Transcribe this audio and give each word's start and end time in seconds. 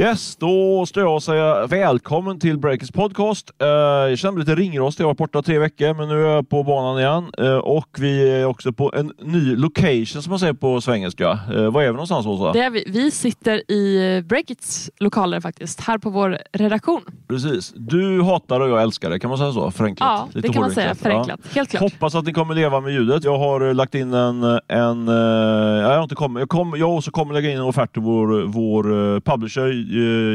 Yes, 0.00 0.36
då 0.36 0.86
står 0.86 1.02
jag 1.02 1.14
och 1.14 1.22
säger 1.22 1.66
välkommen 1.66 2.38
till 2.38 2.58
Breakers 2.58 2.90
podcast. 2.90 3.50
Uh, 3.62 3.68
jag 3.68 4.18
känner 4.18 4.32
mig 4.32 4.40
lite 4.40 4.54
ringrostig, 4.54 5.04
jag 5.04 5.08
varit 5.08 5.18
borta 5.18 5.42
tre 5.42 5.58
veckor, 5.58 5.94
men 5.94 6.08
nu 6.08 6.26
är 6.26 6.28
jag 6.28 6.48
på 6.48 6.62
banan 6.62 6.98
igen. 6.98 7.30
Uh, 7.40 7.56
och 7.56 7.88
vi 7.98 8.30
är 8.30 8.44
också 8.44 8.72
på 8.72 8.92
en 8.94 9.12
ny 9.22 9.56
location 9.56 10.22
som 10.22 10.30
man 10.30 10.38
säger 10.38 10.52
på 10.52 10.80
svengelska. 10.80 11.38
Uh, 11.54 11.70
var 11.70 11.82
är 11.82 11.86
vi 11.86 11.92
någonstans 11.92 12.26
Åsa? 12.26 12.52
Det 12.52 12.60
är 12.60 12.70
vi. 12.70 12.84
vi 12.86 13.10
sitter 13.10 13.70
i 13.70 14.22
Breakits 14.28 14.90
lokaler 15.00 15.40
faktiskt, 15.40 15.80
här 15.80 15.98
på 15.98 16.10
vår 16.10 16.38
redaktion. 16.52 17.02
Precis. 17.28 17.72
Du 17.76 18.22
hatar 18.22 18.60
och 18.60 18.68
jag 18.68 18.82
älskar 18.82 19.10
det, 19.10 19.18
kan 19.18 19.30
man 19.30 19.38
säga 19.38 19.52
så? 19.52 19.70
Förenklat? 19.70 20.08
Ja, 20.08 20.28
lite 20.32 20.48
det 20.48 20.52
kan 20.52 20.62
man 20.62 20.70
säga. 20.70 20.94
Förenklat. 20.94 21.40
Ja. 21.42 21.50
Helt 21.54 21.70
klart. 21.70 21.82
Hoppas 21.82 22.14
att 22.14 22.24
ni 22.24 22.32
kommer 22.32 22.54
leva 22.54 22.80
med 22.80 22.92
ljudet. 22.92 23.24
Jag 23.24 23.38
har 23.38 23.74
lagt 23.74 23.94
in 23.94 24.14
en... 24.14 24.44
en 24.68 25.08
jag 25.08 25.96
har 25.96 26.02
inte 26.02 26.14
kommit. 26.14 26.40
Jag, 26.40 26.48
kom, 26.48 26.74
jag 26.76 26.96
också 26.96 27.10
kommer 27.10 27.34
lägga 27.34 27.50
in 27.50 27.56
en 27.56 27.62
offert 27.62 27.92
till 27.92 28.02
vår, 28.02 28.42
vår 28.46 29.20
publisher 29.20 29.66
eh, 29.66 29.89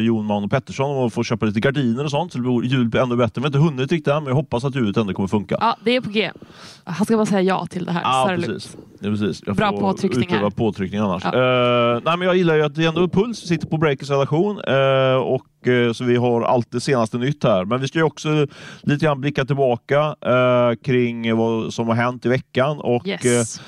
Jon 0.06 0.26
Mano 0.26 0.50
Pettersson 0.50 0.98
och 0.98 1.14
få 1.14 1.24
köpa 1.24 1.46
lite 1.46 1.60
gardiner 1.60 2.04
och 2.04 2.12
sånt 2.12 2.34
så 2.34 2.62
ljudet 2.64 2.88
blir 2.88 3.02
ännu 3.02 3.16
bättre. 3.16 3.32
Vi 3.36 3.42
har 3.42 3.48
inte 3.48 3.60
hunnit 3.60 3.92
riktigt 3.92 4.08
än, 4.08 4.24
men 4.24 4.28
jag 4.28 4.36
hoppas 4.36 4.64
att 4.64 4.76
ljudet 4.76 4.98
ändå 4.98 5.14
kommer 5.14 5.28
funka. 5.28 5.58
Ja, 5.60 5.78
det 5.84 5.96
är 5.96 6.02
på 6.02 6.10
G. 6.10 6.32
Han 6.84 7.06
ska 7.06 7.16
bara 7.16 7.26
säga 7.26 7.42
ja 7.42 7.66
till 7.66 7.86
det 7.86 7.92
här. 7.92 8.02
Ja, 8.02 8.36
precis. 8.36 8.78
Ja, 9.00 9.10
precis. 9.10 9.44
Jag 9.46 9.56
Bra 9.56 9.72
påtryckning 9.72 10.30
utöva 10.30 10.52
påtryckning 10.52 11.00
annars. 11.00 11.24
Ja. 11.24 11.96
Uh, 11.96 12.02
nej, 12.06 12.18
men 12.18 12.28
jag 12.28 12.38
gillar 12.38 12.56
ju 12.56 12.62
att 12.62 12.76
det 12.76 12.86
ändå 12.86 13.04
är 13.04 13.08
Puls 13.08 13.44
vi 13.44 13.48
sitter 13.48 13.68
på 13.68 13.78
Breakers 13.78 14.10
redaktion 14.10 14.58
uh, 14.58 15.16
och 15.16 15.68
uh, 15.68 15.94
så 15.94 16.04
vi 16.04 16.16
har 16.16 16.42
allt 16.42 16.72
det 16.72 16.82
senaste 16.82 17.18
nytt 17.18 17.44
här. 17.44 17.66
Men 17.66 17.82
vi 17.82 17.88
ska 17.88 18.00
ju 18.00 18.04
också 18.04 18.48
lite 18.82 19.06
grann 19.06 19.22
blicka 19.22 19.46
tillbaka 19.46 20.16
kring 20.84 21.38
vad 21.38 21.74
som 21.74 21.88
har 21.88 21.96
hänt 21.96 22.26
i 22.26 22.30
veckan 22.30 22.80
och 22.80 23.08
yes. 23.08 23.62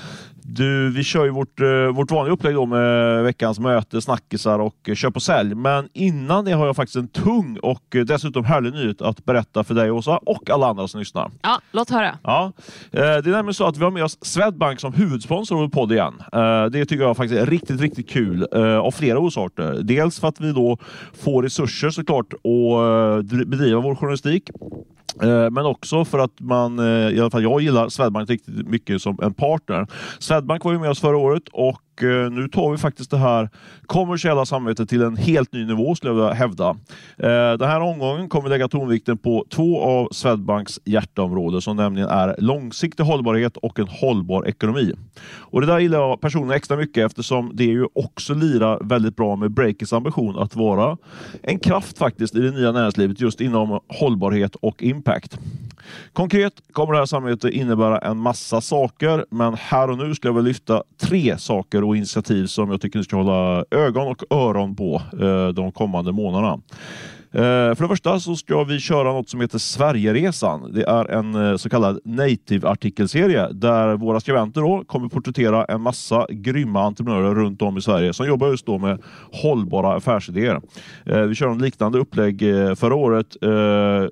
Du, 0.50 0.90
vi 0.90 1.03
kör 1.03 1.26
ju 1.26 1.31
vårt, 1.31 1.62
eh, 1.62 1.67
vårt 1.95 2.12
vanliga 2.12 2.34
upplägg 2.34 2.56
då 2.56 2.66
med 2.66 3.23
veckans 3.23 3.59
möte, 3.59 4.02
snackisar 4.02 4.59
och 4.59 4.90
köp 4.95 5.16
och 5.16 5.22
sälj. 5.22 5.56
Men 5.56 5.90
innan 5.94 6.45
det 6.45 6.52
har 6.52 6.66
jag 6.66 6.76
faktiskt 6.76 6.95
en 6.95 7.08
tung 7.08 7.58
och 7.62 7.84
dessutom 8.06 8.45
härlig 8.45 8.73
nyhet 8.73 9.02
att 9.02 9.25
berätta 9.25 9.64
för 9.64 9.73
dig 9.73 9.92
Åsa 9.92 10.18
och 10.18 10.50
alla 10.50 10.68
andra 10.68 10.88
som 10.88 11.00
lyssnar. 11.00 11.31
Ja, 11.42 11.59
låt 11.72 11.90
höra. 11.90 12.18
Ja, 12.23 12.52
eh, 12.92 13.00
det 13.00 13.06
är 13.06 13.31
nämligen 13.31 13.53
så 13.53 13.68
att 13.68 13.78
vi 13.78 13.84
har 13.84 13.92
med 13.92 14.03
oss 14.03 14.18
Swedbank 14.22 14.80
som 14.80 14.94
huvudsponsor 14.94 15.64
av 15.64 15.70
podd 15.70 15.92
igen. 15.92 16.14
Eh, 16.34 16.66
det 16.66 16.86
tycker 16.86 17.03
jag 17.03 17.18
faktiskt 17.18 17.42
är 17.42 17.45
riktigt, 17.45 17.81
riktigt 17.81 18.09
kul 18.09 18.44
av 18.84 18.92
flera 18.92 19.20
orsaker. 19.20 19.80
Dels 19.84 20.20
för 20.20 20.28
att 20.28 20.42
vi 20.42 20.52
då 20.52 20.78
får 21.14 21.44
resurser 21.44 21.90
såklart 21.90 22.34
att 22.34 23.25
bedriva 23.25 23.80
vår 23.80 23.95
journalistik. 23.95 24.50
Eh, 25.22 25.50
men 25.52 25.66
också 25.66 26.06
för 26.06 26.20
att 26.20 26.40
man, 26.40 26.80
eh, 26.80 26.86
i 26.86 27.20
alla 27.20 27.30
fall 27.30 27.44
jag 27.44 27.62
gillar 27.62 27.90
Swedbank 27.90 28.30
riktigt 28.30 28.68
mycket 28.68 29.02
som 29.02 29.20
en 29.22 29.34
partner. 29.34 29.88
Swedbank 30.20 30.64
var 30.64 30.72
ju 30.72 30.80
med 30.80 30.90
oss 30.90 31.00
förra 31.00 31.18
året 31.18 31.44
och 31.52 31.82
Eh, 32.03 32.31
nu 32.31 32.48
tar 32.48 32.72
vi 32.72 32.78
faktiskt 32.78 33.12
det 33.12 33.17
här 33.17 33.50
kommersiella 33.86 34.45
samarbetet 34.45 34.90
till 34.90 35.02
en 35.02 35.17
helt 35.17 35.53
ny 35.53 35.66
nivå 35.66 35.95
skulle 35.95 36.09
jag 36.09 36.16
vilja 36.16 36.34
hävda. 36.34 36.70
Eh, 37.17 37.58
den 37.58 37.70
här 37.70 37.81
omgången 37.81 38.30
kommer 38.30 38.50
lägga 38.50 38.67
tonvikten 38.67 39.17
på 39.17 39.45
två 39.50 39.81
av 39.81 40.08
Swedbanks 40.12 40.80
hjärteområden 40.86 41.62
som 41.62 41.78
nämligen 41.78 42.09
är 42.09 42.36
långsiktig 42.38 43.03
hållbarhet 43.03 43.58
och 43.58 43.80
en 43.80 43.88
hållbar 43.88 44.48
ekonomi. 44.48 44.94
Och 45.36 45.62
Det 45.62 45.68
där 45.68 45.80
gillar 45.80 46.00
jag 46.00 46.22
personligen 46.22 46.58
extra 46.58 46.78
mycket 46.78 47.06
eftersom 47.06 47.52
det 47.53 47.64
ju 47.64 47.88
också 47.94 48.34
lirar 48.34 48.80
väldigt 48.84 49.16
bra 49.16 49.36
med 49.36 49.52
Breakers 49.52 49.94
ambition 49.94 50.40
att 50.40 50.56
vara 50.56 50.98
en 51.42 51.59
kraft 51.59 51.98
faktiskt 51.98 52.36
i 52.36 52.40
det 52.40 52.52
nya 52.52 52.72
näringslivet 52.72 53.22
just 53.22 53.42
inom 53.42 53.80
hållbarhet 53.88 54.56
och 54.56 54.84
impact. 54.84 55.38
Konkret 56.14 56.53
kommer 56.72 56.94
det 56.94 57.00
här 57.00 57.06
samarbetet 57.06 57.53
innebära 57.53 57.98
en 57.98 58.18
massa 58.18 58.62
saker, 58.62 59.25
men 59.30 59.53
här 59.53 59.90
och 59.90 59.98
nu 59.98 60.16
skulle 60.16 60.30
jag 60.30 60.36
vilja 60.36 60.48
lyfta 60.48 60.84
tre 61.02 61.38
saker 61.38 61.84
och 61.88 61.98
initiativ 61.98 62.46
som 62.46 62.72
jag 62.72 62.81
tycker 62.81 63.00
ni 63.00 63.06
ska 63.06 63.16
hålla 63.16 63.66
ögon 63.72 64.08
och 64.08 64.24
öron 64.30 64.75
på 64.75 65.02
eh, 65.22 65.48
de 65.48 65.72
kommande 65.72 66.12
månaderna. 66.12 66.62
Eh, 67.31 67.75
för 67.75 67.81
det 67.81 67.88
första 67.88 68.20
så 68.20 68.36
ska 68.36 68.64
vi 68.64 68.80
köra 68.80 69.14
något 69.14 69.30
som 69.30 69.42
heter 69.42 69.58
Sverigeresan. 69.58 70.74
Det 70.74 70.84
är 70.84 71.06
en 71.06 71.36
eh, 71.36 71.58
så 71.58 71.70
kallad 71.70 72.00
native-artikelserie 72.03 73.47
där 73.52 73.96
våra 73.96 74.20
skribenter 74.20 74.62
då 74.62 74.84
kommer 74.88 75.09
porträttera 75.09 75.66
en 75.66 75.81
massa 75.81 76.28
grymma 76.30 76.84
entreprenörer 76.84 77.36
runt 77.36 77.62
om 77.62 77.78
i 77.78 77.81
Sverige 77.81 78.14
som 78.14 78.28
jobbar 78.28 78.47
just 78.47 78.66
då 78.66 78.78
med 78.78 79.02
hållbara 79.31 79.96
affärsidéer. 79.96 80.62
Vi 81.28 81.36
körde 81.36 81.52
en 81.52 81.62
liknande 81.62 82.00
upplägg 82.00 82.40
förra 82.78 82.96
året 82.96 83.28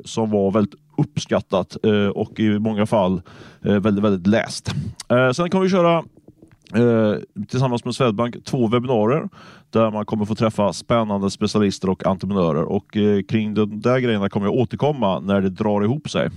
som 0.05 0.31
var 0.31 0.51
väldigt 0.51 0.75
uppskattat 0.97 1.75
och 2.13 2.39
i 2.39 2.59
många 2.59 2.85
fall 2.85 3.21
väldigt, 3.61 4.03
väldigt 4.03 4.27
läst. 4.27 4.71
Sen 5.33 5.49
kommer 5.49 5.63
vi 5.63 5.69
köra 5.69 6.03
Eh, 6.73 7.43
tillsammans 7.47 7.85
med 7.85 7.95
Swedbank 7.95 8.43
två 8.45 8.67
webbinarier 8.67 9.29
där 9.69 9.91
man 9.91 10.05
kommer 10.05 10.25
få 10.25 10.35
träffa 10.35 10.73
spännande 10.73 11.31
specialister 11.31 11.89
och 11.89 12.05
entreprenörer. 12.05 12.63
Och 12.63 12.97
eh, 12.97 13.21
kring 13.21 13.53
de 13.53 13.81
där 13.81 13.99
grejerna 13.99 14.29
kommer 14.29 14.47
jag 14.47 14.55
återkomma 14.55 15.19
när 15.19 15.41
det 15.41 15.49
drar 15.49 15.83
ihop 15.83 16.09
sig. 16.09 16.29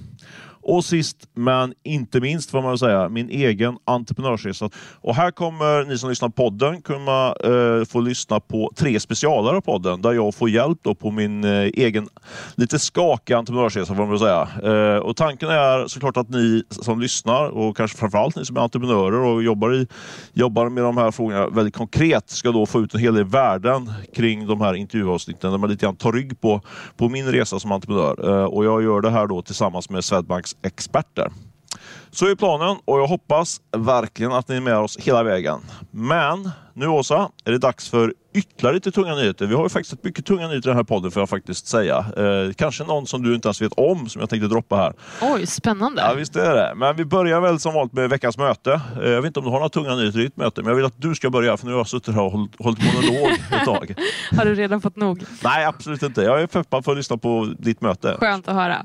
Och 0.68 0.84
sist 0.84 1.16
men 1.34 1.74
inte 1.84 2.20
minst 2.20 2.50
får 2.50 2.62
man 2.62 2.78
säga, 2.78 3.08
min 3.08 3.30
egen 3.30 3.78
entreprenörsresa. 3.84 4.70
Och 5.00 5.14
här 5.14 5.30
kommer 5.30 5.84
ni 5.84 5.98
som 5.98 6.10
lyssnar 6.10 6.28
på 6.28 6.34
podden 6.34 6.82
kunna 6.82 7.34
eh, 7.44 7.84
få 7.84 8.00
lyssna 8.00 8.40
på 8.40 8.72
tre 8.76 9.00
specialare 9.00 9.56
av 9.56 9.60
podden 9.60 10.02
där 10.02 10.12
jag 10.12 10.34
får 10.34 10.50
hjälp 10.50 10.78
då 10.82 10.94
på 10.94 11.10
min 11.10 11.44
eh, 11.44 11.50
egen 11.60 12.08
lite 12.54 12.78
skakiga 12.78 13.38
entreprenörsresa 13.38 13.94
får 13.94 14.06
man 14.06 14.18
säga. 14.18 14.48
Eh, 14.64 14.98
och 14.98 15.16
tanken 15.16 15.48
är 15.48 15.86
såklart 15.86 16.16
att 16.16 16.28
ni 16.28 16.62
som 16.70 17.00
lyssnar 17.00 17.48
och 17.48 17.76
kanske 17.76 17.98
framförallt 17.98 18.36
ni 18.36 18.44
som 18.44 18.56
är 18.56 18.60
entreprenörer 18.60 19.20
och 19.20 19.42
jobbar, 19.42 19.74
i, 19.74 19.86
jobbar 20.32 20.68
med 20.68 20.84
de 20.84 20.96
här 20.96 21.10
frågorna 21.10 21.48
väldigt 21.48 21.76
konkret 21.76 22.30
ska 22.30 22.52
då 22.52 22.66
få 22.66 22.80
ut 22.80 22.94
en 22.94 23.00
hel 23.00 23.14
del 23.14 23.24
värden 23.24 23.92
kring 24.14 24.46
de 24.46 24.60
här 24.60 24.74
intervjuavsnitten 24.74 25.50
där 25.50 25.58
man 25.58 25.70
lite 25.70 25.86
grann 25.86 25.96
tar 25.96 26.12
rygg 26.12 26.40
på, 26.40 26.60
på 26.96 27.08
min 27.08 27.32
resa 27.32 27.58
som 27.58 27.72
entreprenör. 27.72 28.30
Eh, 28.30 28.44
och 28.44 28.64
jag 28.64 28.82
gör 28.82 29.00
det 29.00 29.10
här 29.10 29.26
då 29.26 29.42
tillsammans 29.42 29.90
med 29.90 30.04
Swedbanks 30.04 30.57
experter. 30.62 31.30
Så 32.10 32.26
är 32.26 32.34
planen 32.34 32.76
och 32.84 32.98
jag 33.00 33.06
hoppas 33.06 33.60
verkligen 33.76 34.32
att 34.32 34.48
ni 34.48 34.56
är 34.56 34.60
med 34.60 34.76
oss 34.78 34.96
hela 34.96 35.22
vägen. 35.22 35.60
Men 35.91 36.50
nu 36.74 36.86
Åsa, 36.86 37.30
är 37.44 37.52
det 37.52 37.58
dags 37.58 37.91
för 37.91 38.14
ytterligare 38.34 38.74
lite 38.74 38.91
tunga 38.91 39.14
nyheter. 39.14 39.47
Vi 39.47 39.54
har 39.54 39.62
ju 39.62 39.68
faktiskt 39.68 40.04
mycket 40.04 40.26
tunga 40.26 40.48
nyheter 40.48 40.68
i 40.68 40.70
den 40.70 40.76
här 40.76 40.84
podden 40.84 41.10
får 41.10 41.20
jag 41.20 41.28
faktiskt 41.28 41.66
säga. 41.66 41.97
Eh, 42.16 42.52
kanske 42.56 42.84
någon 42.84 43.06
som 43.06 43.22
du 43.22 43.34
inte 43.34 43.48
ens 43.48 43.62
vet 43.62 43.72
om 43.76 44.08
som 44.08 44.20
jag 44.20 44.30
tänkte 44.30 44.48
droppa 44.48 44.76
här. 44.76 44.92
Oj, 45.22 45.47
spännande. 45.47 46.02
Ja, 46.02 46.14
visst 46.14 46.36
är 46.36 46.54
det. 46.54 46.72
Men 46.76 46.97
vi 46.97 47.04
börjar 47.04 47.41
väl 47.41 47.60
som 47.60 47.74
vanligt 47.74 47.92
med 47.92 48.10
veckans 48.10 48.38
möte. 48.38 48.80
Eh, 49.02 49.08
jag 49.08 49.22
vet 49.22 49.26
inte 49.26 49.41
om 49.41 49.44
du 49.47 49.50
har 49.50 49.58
några 49.58 49.68
tunga 49.68 49.94
nyheter 49.94 50.18
i 50.20 50.22
ditt 50.22 50.36
möte, 50.36 50.62
men 50.62 50.68
jag 50.68 50.76
vill 50.76 50.84
att 50.84 51.02
du 51.02 51.14
ska 51.14 51.30
börja 51.30 51.56
för 51.56 51.66
nu 51.66 51.72
har 51.72 51.78
jag 51.78 51.88
suttit 51.88 52.14
här 52.14 52.22
och 52.22 52.32
hållit, 52.32 52.50
hållit 52.58 52.78
monolog 52.94 53.30
ett 53.52 53.64
tag. 53.64 53.94
har 54.36 54.44
du 54.44 54.54
redan 54.54 54.80
fått 54.80 54.97
nog? 54.97 55.24
Nej, 55.44 55.64
absolut 55.64 56.02
inte. 56.02 56.22
Jag 56.22 56.42
är 56.42 56.47
peppad 56.47 56.84
för 56.84 56.92
att 56.92 56.98
lyssna 56.98 57.16
på 57.16 57.54
ditt 57.58 57.80
möte. 57.80 58.16
Skönt 58.20 58.48
att 58.48 58.54
höra. 58.54 58.84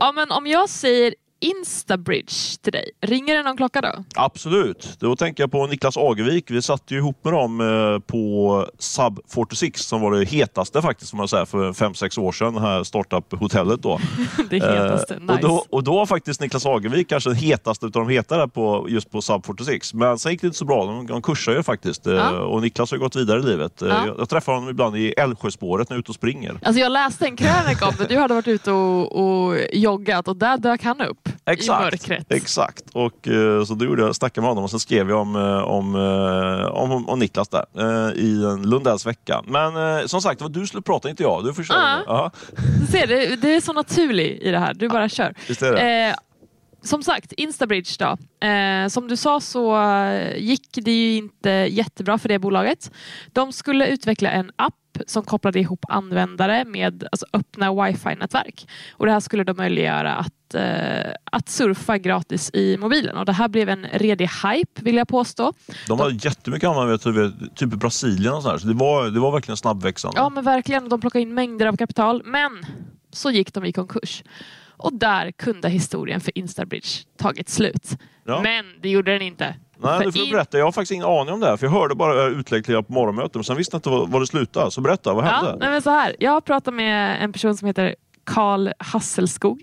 Ja, 0.00 0.12
men 0.12 0.30
om 0.30 0.46
jag 0.46 0.68
säger 0.68 1.14
Instabridge 1.44 2.62
till 2.62 2.72
dig. 2.72 2.90
Ringer 3.00 3.34
det 3.36 3.42
någon 3.42 3.56
klocka 3.56 3.80
då? 3.80 4.04
Absolut. 4.14 4.96
Då 4.98 5.16
tänker 5.16 5.42
jag 5.42 5.52
på 5.52 5.66
Niklas 5.66 5.96
Agevik. 5.96 6.50
Vi 6.50 6.62
satt 6.62 6.90
ju 6.90 6.96
ihop 6.96 7.24
med 7.24 7.32
dem 7.32 7.60
eh, 7.60 7.98
på 7.98 8.66
Sub 8.78 9.20
46 9.28 9.80
som 9.80 10.00
var 10.00 10.12
det 10.12 10.24
hetaste 10.24 10.82
faktiskt 10.82 11.10
som 11.10 11.16
man 11.16 11.28
säger 11.28 11.44
för 11.44 11.72
5-6 11.72 12.20
år 12.20 12.32
sedan. 12.32 12.54
Det 12.54 12.60
här 12.60 12.84
startup-hotellet 12.84 13.82
då. 13.82 14.00
det 14.50 14.56
hetaste, 14.56 15.18
nice. 15.18 15.32
Och 15.32 15.40
då, 15.40 15.64
och 15.70 15.84
då 15.84 15.94
var 15.94 16.06
faktiskt 16.06 16.40
Niklas 16.40 16.66
Agevik 16.66 17.08
kanske 17.08 17.30
den 17.30 17.36
hetaste 17.36 17.86
av 17.86 17.92
de 17.92 18.08
heta 18.08 18.36
där 18.36 18.46
på, 18.46 18.86
just 18.88 19.10
på 19.10 19.22
Sub 19.22 19.46
46. 19.46 19.94
Men 19.94 20.18
sen 20.18 20.32
gick 20.32 20.40
det 20.40 20.46
inte 20.46 20.58
så 20.58 20.64
bra. 20.64 20.86
De, 20.86 21.06
de 21.06 21.22
kursar 21.22 21.52
ju 21.52 21.62
faktiskt. 21.62 22.06
Eh, 22.06 22.14
ja. 22.14 22.40
Och 22.40 22.62
Niklas 22.62 22.90
har 22.90 22.98
gått 22.98 23.16
vidare 23.16 23.38
i 23.40 23.42
livet. 23.42 23.72
Ja. 23.80 23.86
Jag, 23.86 24.18
jag, 24.18 24.28
träffar 24.28 24.52
honom 24.52 24.68
ibland 24.68 24.96
i 24.96 25.12
Älvsjöspåret 25.12 25.90
när 25.90 25.94
jag 25.94 25.98
är 25.98 26.00
ute 26.00 26.10
och 26.10 26.14
springer. 26.14 26.58
Alltså 26.62 26.80
jag 26.80 26.92
läste 26.92 27.24
en 27.24 27.36
krönika 27.36 27.88
om 27.88 27.94
det. 27.98 28.06
Du 28.06 28.18
hade 28.18 28.34
varit 28.34 28.48
ute 28.48 28.70
och, 28.72 29.48
och 29.48 29.56
joggat 29.72 30.28
och 30.28 30.36
där 30.36 30.58
dök 30.58 30.84
han 30.84 31.00
upp 31.00 31.28
exakt, 31.46 31.80
i 31.80 31.84
mörkret. 31.84 32.26
Exakt, 32.28 32.84
och 32.92 33.26
uh, 33.26 33.64
så 33.64 33.74
då 33.74 33.84
gjorde 33.84 34.02
jag, 34.02 34.16
snackade 34.16 34.40
med 34.40 34.48
honom 34.48 34.64
och 34.64 34.70
sen 34.70 34.80
skrev 34.80 35.10
jag 35.10 35.20
om, 35.20 35.36
uh, 35.36 35.62
om, 35.62 35.94
uh, 35.94 36.66
om, 36.66 37.08
om, 37.08 37.18
Niklas 37.18 37.48
där 37.48 37.64
i 38.16 38.44
en 38.44 38.70
Lundells 38.70 39.06
vecka. 39.06 39.42
Men 39.46 40.08
som 40.08 40.22
sagt, 40.22 40.38
det 40.38 40.44
var 40.44 40.50
du 40.50 40.66
skulle 40.66 40.82
prata, 40.82 41.10
inte 41.10 41.22
jag. 41.22 41.44
Du 41.44 41.64
köra. 41.64 42.24
Uh 42.24 42.30
Du 42.80 42.86
ser, 42.86 43.06
det, 43.06 43.36
det 43.36 43.54
är 43.54 43.60
så 43.60 43.72
naturligt 43.72 44.42
i 44.42 44.50
det 44.50 44.58
här. 44.58 44.74
Du 44.74 44.88
bara 44.88 45.08
kör. 45.08 45.34
Visst 45.48 45.62
är 45.62 45.72
det. 45.72 46.16
som 46.82 47.02
sagt, 47.02 47.32
Instabridge 47.32 47.96
då. 47.98 48.46
Eh, 48.46 48.88
som 48.88 49.08
du 49.08 49.16
sa 49.16 49.40
så 49.40 49.78
gick 50.36 50.68
det 50.72 50.90
ju 50.90 51.16
inte 51.16 51.50
jättebra 51.50 52.18
för 52.18 52.28
det 52.28 52.38
bolaget. 52.38 52.90
De 53.32 53.52
skulle 53.52 53.86
utveckla 53.86 54.30
en 54.30 54.50
app 54.56 54.74
som 55.06 55.22
kopplade 55.22 55.60
ihop 55.60 55.84
användare 55.88 56.64
med 56.64 57.08
alltså, 57.12 57.26
öppna 57.32 57.72
wifi-nätverk. 57.72 58.68
Och 58.92 59.06
det 59.06 59.12
här 59.12 59.20
skulle 59.20 59.44
då 59.44 59.54
möjliggöra 59.54 60.14
att, 60.14 60.54
eh, 60.54 61.12
att 61.24 61.48
surfa 61.48 61.98
gratis 61.98 62.50
i 62.54 62.76
mobilen. 62.76 63.16
Och 63.16 63.24
det 63.24 63.32
här 63.32 63.48
blev 63.48 63.68
en 63.68 63.86
redig 63.92 64.30
hype 64.44 64.82
vill 64.82 64.96
jag 64.96 65.08
påstå. 65.08 65.52
De 65.88 66.00
har 66.00 66.10
de, 66.10 66.16
jättemycket 66.16 66.68
användare, 66.68 66.98
typ, 66.98 67.56
typ 67.56 67.72
i 67.72 67.76
Brasilien 67.76 68.34
och 68.34 68.42
sådär. 68.42 68.58
Så 68.58 68.66
det 68.66 68.74
var, 68.74 69.10
det 69.10 69.20
var 69.20 69.32
verkligen 69.32 69.56
snabbväxande. 69.56 70.20
Ja 70.20 70.28
men 70.28 70.44
verkligen. 70.44 70.88
De 70.88 71.00
plockade 71.00 71.22
in 71.22 71.34
mängder 71.34 71.66
av 71.66 71.76
kapital. 71.76 72.22
Men 72.24 72.66
så 73.12 73.30
gick 73.30 73.54
de 73.54 73.64
i 73.64 73.72
konkurs. 73.72 74.22
Och 74.76 74.94
där 74.94 75.30
kunde 75.32 75.68
historien 75.68 76.20
för 76.20 76.38
Instabridge 76.38 76.88
tagit 77.18 77.48
slut. 77.48 77.88
Ja. 78.26 78.40
Men 78.42 78.64
det 78.82 78.88
gjorde 78.88 79.12
den 79.12 79.22
inte. 79.22 79.54
Nej, 79.84 80.06
du 80.06 80.12
får 80.12 80.20
in- 80.22 80.32
berätta. 80.32 80.58
Jag 80.58 80.64
har 80.64 80.72
faktiskt 80.72 80.92
ingen 80.92 81.06
aning 81.06 81.34
om 81.34 81.40
det 81.40 81.46
här. 81.46 81.56
För 81.56 81.66
jag 81.66 81.72
hörde 81.72 81.94
bara 81.94 82.24
utläggningar 82.26 82.82
på 82.82 82.92
morgonmötet, 82.92 83.34
men 83.34 83.44
sen 83.44 83.56
visste 83.56 83.74
jag 83.74 83.78
inte 83.78 83.90
vad 84.12 84.22
det 84.22 84.26
slutade. 84.26 84.70
Så 84.70 84.80
berätta, 84.80 85.14
vad 85.14 85.24
Ja, 85.24 85.28
hände? 85.28 85.56
nej 85.60 85.70
men 85.70 85.82
så 85.82 85.90
här. 85.90 86.16
Jag 86.18 86.30
har 86.30 86.40
pratat 86.40 86.74
med 86.74 87.24
en 87.24 87.32
person 87.32 87.56
som 87.56 87.66
heter 87.66 87.94
Karl 88.24 88.68
Hasselskog 88.78 89.62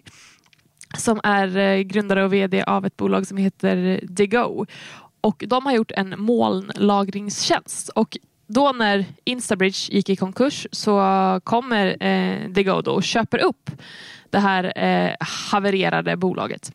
som 0.97 1.19
är 1.23 1.57
eh, 1.57 1.79
grundare 1.79 2.23
och 2.25 2.33
VD 2.33 2.63
av 2.63 2.85
ett 2.85 2.97
bolag 2.97 3.27
som 3.27 3.37
heter 3.37 3.99
DeGo. 4.03 4.65
Och 5.21 5.43
de 5.47 5.65
har 5.65 5.73
gjort 5.73 5.91
en 5.91 6.15
molnlagringstjänst. 6.17 7.89
Och 7.89 8.17
då 8.47 8.71
när 8.71 9.05
Instabridge 9.23 9.93
gick 9.93 10.09
i 10.09 10.15
konkurs 10.15 10.67
så 10.71 11.01
kommer 11.43 12.03
eh, 12.03 12.49
DeGo 12.49 12.81
då 12.81 12.91
och 12.91 13.03
köper 13.03 13.37
upp 13.39 13.71
det 14.29 14.39
här 14.39 14.73
eh, 14.83 15.15
havererade 15.51 16.17
bolaget. 16.17 16.71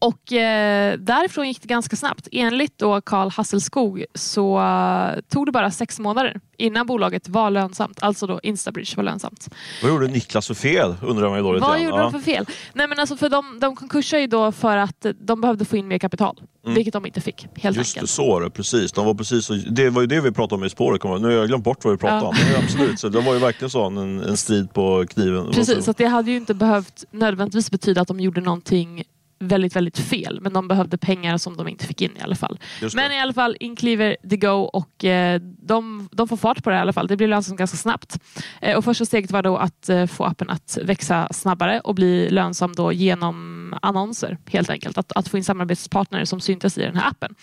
Och 0.00 0.32
eh, 0.32 0.98
därifrån 0.98 1.48
gick 1.48 1.62
det 1.62 1.68
ganska 1.68 1.96
snabbt. 1.96 2.28
Enligt 2.32 2.78
då 2.78 3.00
Karl 3.00 3.30
Hasselskog 3.30 4.04
så 4.14 4.58
eh, 4.60 5.20
tog 5.32 5.46
det 5.46 5.52
bara 5.52 5.70
sex 5.70 5.98
månader 5.98 6.40
innan 6.58 6.86
bolaget 6.86 7.28
var 7.28 7.50
lönsamt. 7.50 8.02
Alltså 8.02 8.26
då 8.26 8.40
Instabridge 8.42 8.96
var 8.96 9.02
lönsamt. 9.04 9.48
Vad 9.82 9.92
gjorde 9.92 10.06
Niklas 10.08 10.46
för 10.46 10.54
fel, 10.54 10.94
undrar 11.02 11.28
man 11.28 11.38
ju 11.38 11.42
då 11.44 11.52
lite 11.52 11.66
Vad 11.66 11.80
gjorde 11.82 11.96
Ja. 11.96 12.02
de 12.02 12.12
för 12.12 12.18
fel? 12.18 12.46
Nej, 12.72 12.88
men 12.88 12.98
alltså 12.98 13.16
för 13.16 13.28
de, 13.28 13.58
de 13.60 13.76
konkursade 13.76 14.20
ju 14.20 14.26
då 14.28 14.52
för 14.52 14.76
att 14.76 15.06
de 15.20 15.40
behövde 15.40 15.64
få 15.64 15.76
in 15.76 15.88
mer 15.88 15.98
kapital. 15.98 16.40
Vilket 16.66 16.92
de 16.92 17.06
inte 17.06 17.20
fick 17.20 17.42
helt 17.42 17.64
Mm. 17.64 17.74
Just 17.74 17.96
enkelt. 17.96 18.10
så 18.10 18.26
var 18.32 18.40
det. 18.40 18.50
Precis. 18.50 18.92
De 18.92 19.06
var 19.06 19.14
precis 19.14 19.44
så, 19.46 19.54
det 19.54 19.90
var 19.90 20.00
ju 20.00 20.06
det 20.06 20.20
vi 20.20 20.32
pratade 20.32 20.54
om 20.60 20.64
i 20.64 20.70
spåret. 20.70 21.04
Nu 21.04 21.10
har 21.10 21.30
jag 21.30 21.48
glömt 21.48 21.64
bort 21.64 21.84
vad 21.84 21.92
vi 21.92 21.98
pratade 21.98 22.20
Ja. 22.22 22.28
om. 22.28 22.34
Men 22.52 22.64
absolut, 22.64 23.00
så 23.00 23.08
det 23.08 23.20
var 23.20 23.34
ju 23.34 23.38
verkligen 23.40 23.70
så, 23.70 23.84
en, 23.86 23.96
en 24.22 24.36
strid 24.36 24.72
på 24.72 25.04
kniven. 25.10 25.50
Precis, 25.52 25.84
så 25.84 25.92
det 25.92 26.04
hade 26.06 26.30
ju 26.30 26.36
inte 26.36 26.54
behövt 26.54 27.04
nödvändigtvis 27.10 27.70
betyda 27.70 28.00
att 28.00 28.08
de 28.08 28.20
gjorde 28.20 28.40
någonting 28.40 29.02
väldigt, 29.38 29.76
väldigt 29.76 29.98
fel. 29.98 30.38
Men 30.42 30.52
de 30.52 30.68
behövde 30.68 30.98
pengar 30.98 31.38
som 31.38 31.56
de 31.56 31.68
inte 31.68 31.86
fick 31.86 32.02
in 32.02 32.16
i 32.16 32.20
alla 32.20 32.34
fall. 32.34 32.58
Men 32.94 33.12
i 33.12 33.20
alla 33.20 33.32
fall, 33.32 33.56
in 33.60 33.76
kliver 33.76 34.16
The 34.30 34.36
Go 34.36 34.70
och 34.72 35.04
eh, 35.04 35.40
de, 35.40 36.08
de 36.12 36.28
får 36.28 36.36
fart 36.36 36.64
på 36.64 36.70
det 36.70 36.76
i 36.76 36.78
alla 36.78 36.92
fall. 36.92 37.06
Det 37.06 37.16
blir 37.16 37.28
lönsamt 37.28 37.58
ganska 37.58 37.76
snabbt. 37.76 38.18
Eh, 38.60 38.76
och 38.76 38.84
första 38.84 39.04
steget 39.04 39.30
var 39.30 39.42
då 39.42 39.56
att 39.56 39.88
eh, 39.88 40.06
få 40.06 40.24
appen 40.24 40.50
att 40.50 40.78
växa 40.82 41.28
snabbare 41.30 41.80
och 41.80 41.94
bli 41.94 42.30
lönsam 42.30 42.72
då 42.72 42.92
genom 42.92 43.74
annonser 43.82 44.38
helt 44.46 44.70
enkelt. 44.70 44.98
Att, 44.98 45.12
att 45.12 45.28
få 45.28 45.36
in 45.36 45.44
samarbetspartner 45.44 46.24
som 46.24 46.40
syntes 46.40 46.78
i 46.78 46.82
den 46.82 46.96
här 46.96 47.08
appen. 47.08 47.34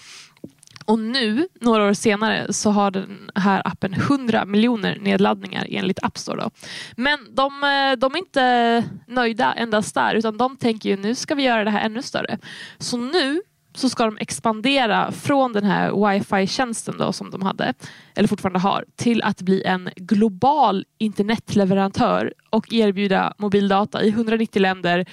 Och 0.85 0.99
nu, 0.99 1.47
några 1.61 1.87
år 1.87 1.93
senare, 1.93 2.53
så 2.53 2.69
har 2.69 2.91
den 2.91 3.31
här 3.35 3.61
appen 3.65 3.93
100 3.93 4.45
miljoner 4.45 4.97
nedladdningar 5.01 5.67
enligt 5.69 6.03
App 6.03 6.17
Store. 6.17 6.41
Då. 6.41 6.51
Men 6.95 7.19
de, 7.35 7.63
eh, 7.63 7.99
de 7.99 8.13
är 8.13 8.17
inte 8.17 8.83
nöjda 9.07 9.53
endast 9.53 9.95
där, 9.95 10.15
utan 10.15 10.37
de 10.37 10.57
tänker 10.57 10.89
ju 10.89 10.97
nu 10.97 11.15
ska 11.15 11.35
vi 11.35 11.43
göra 11.43 11.63
det 11.63 11.71
här 11.71 11.85
ännu 11.85 12.01
större. 12.01 12.37
Så 12.77 12.97
nu 12.97 13.41
så 13.75 13.89
ska 13.89 14.05
de 14.05 14.17
expandera 14.19 15.11
från 15.11 15.53
den 15.53 15.63
här 15.63 15.91
wifi-tjänsten 15.91 16.97
då 16.97 17.13
som 17.13 17.31
de 17.31 17.41
hade, 17.41 17.73
eller 18.15 18.27
fortfarande 18.27 18.59
har, 18.59 18.85
till 18.95 19.23
att 19.23 19.41
bli 19.41 19.63
en 19.63 19.89
global 19.95 20.85
internetleverantör 20.97 22.33
och 22.49 22.73
erbjuda 22.73 23.33
mobildata 23.37 24.03
i 24.03 24.09
190 24.09 24.61
länder 24.61 25.05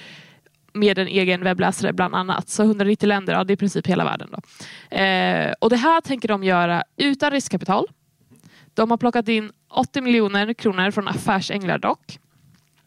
med 0.73 0.97
en 0.97 1.07
egen 1.07 1.43
webbläsare 1.43 1.93
bland 1.93 2.15
annat. 2.15 2.49
Så 2.49 2.63
190 2.63 3.07
länder, 3.07 3.33
ja, 3.33 3.43
det 3.43 3.51
är 3.51 3.55
i 3.55 3.57
princip 3.57 3.87
hela 3.87 4.03
världen. 4.03 4.29
Då. 4.31 4.39
Eh, 4.97 5.53
och 5.59 5.69
Det 5.69 5.75
här 5.75 6.01
tänker 6.01 6.27
de 6.27 6.43
göra 6.43 6.83
utan 6.97 7.31
riskkapital. 7.31 7.87
De 8.73 8.91
har 8.91 8.97
plockat 8.97 9.27
in 9.27 9.51
80 9.69 10.01
miljoner 10.01 10.53
kronor 10.53 10.91
från 10.91 11.07
affärsänglar 11.07 11.77
dock. 11.77 12.19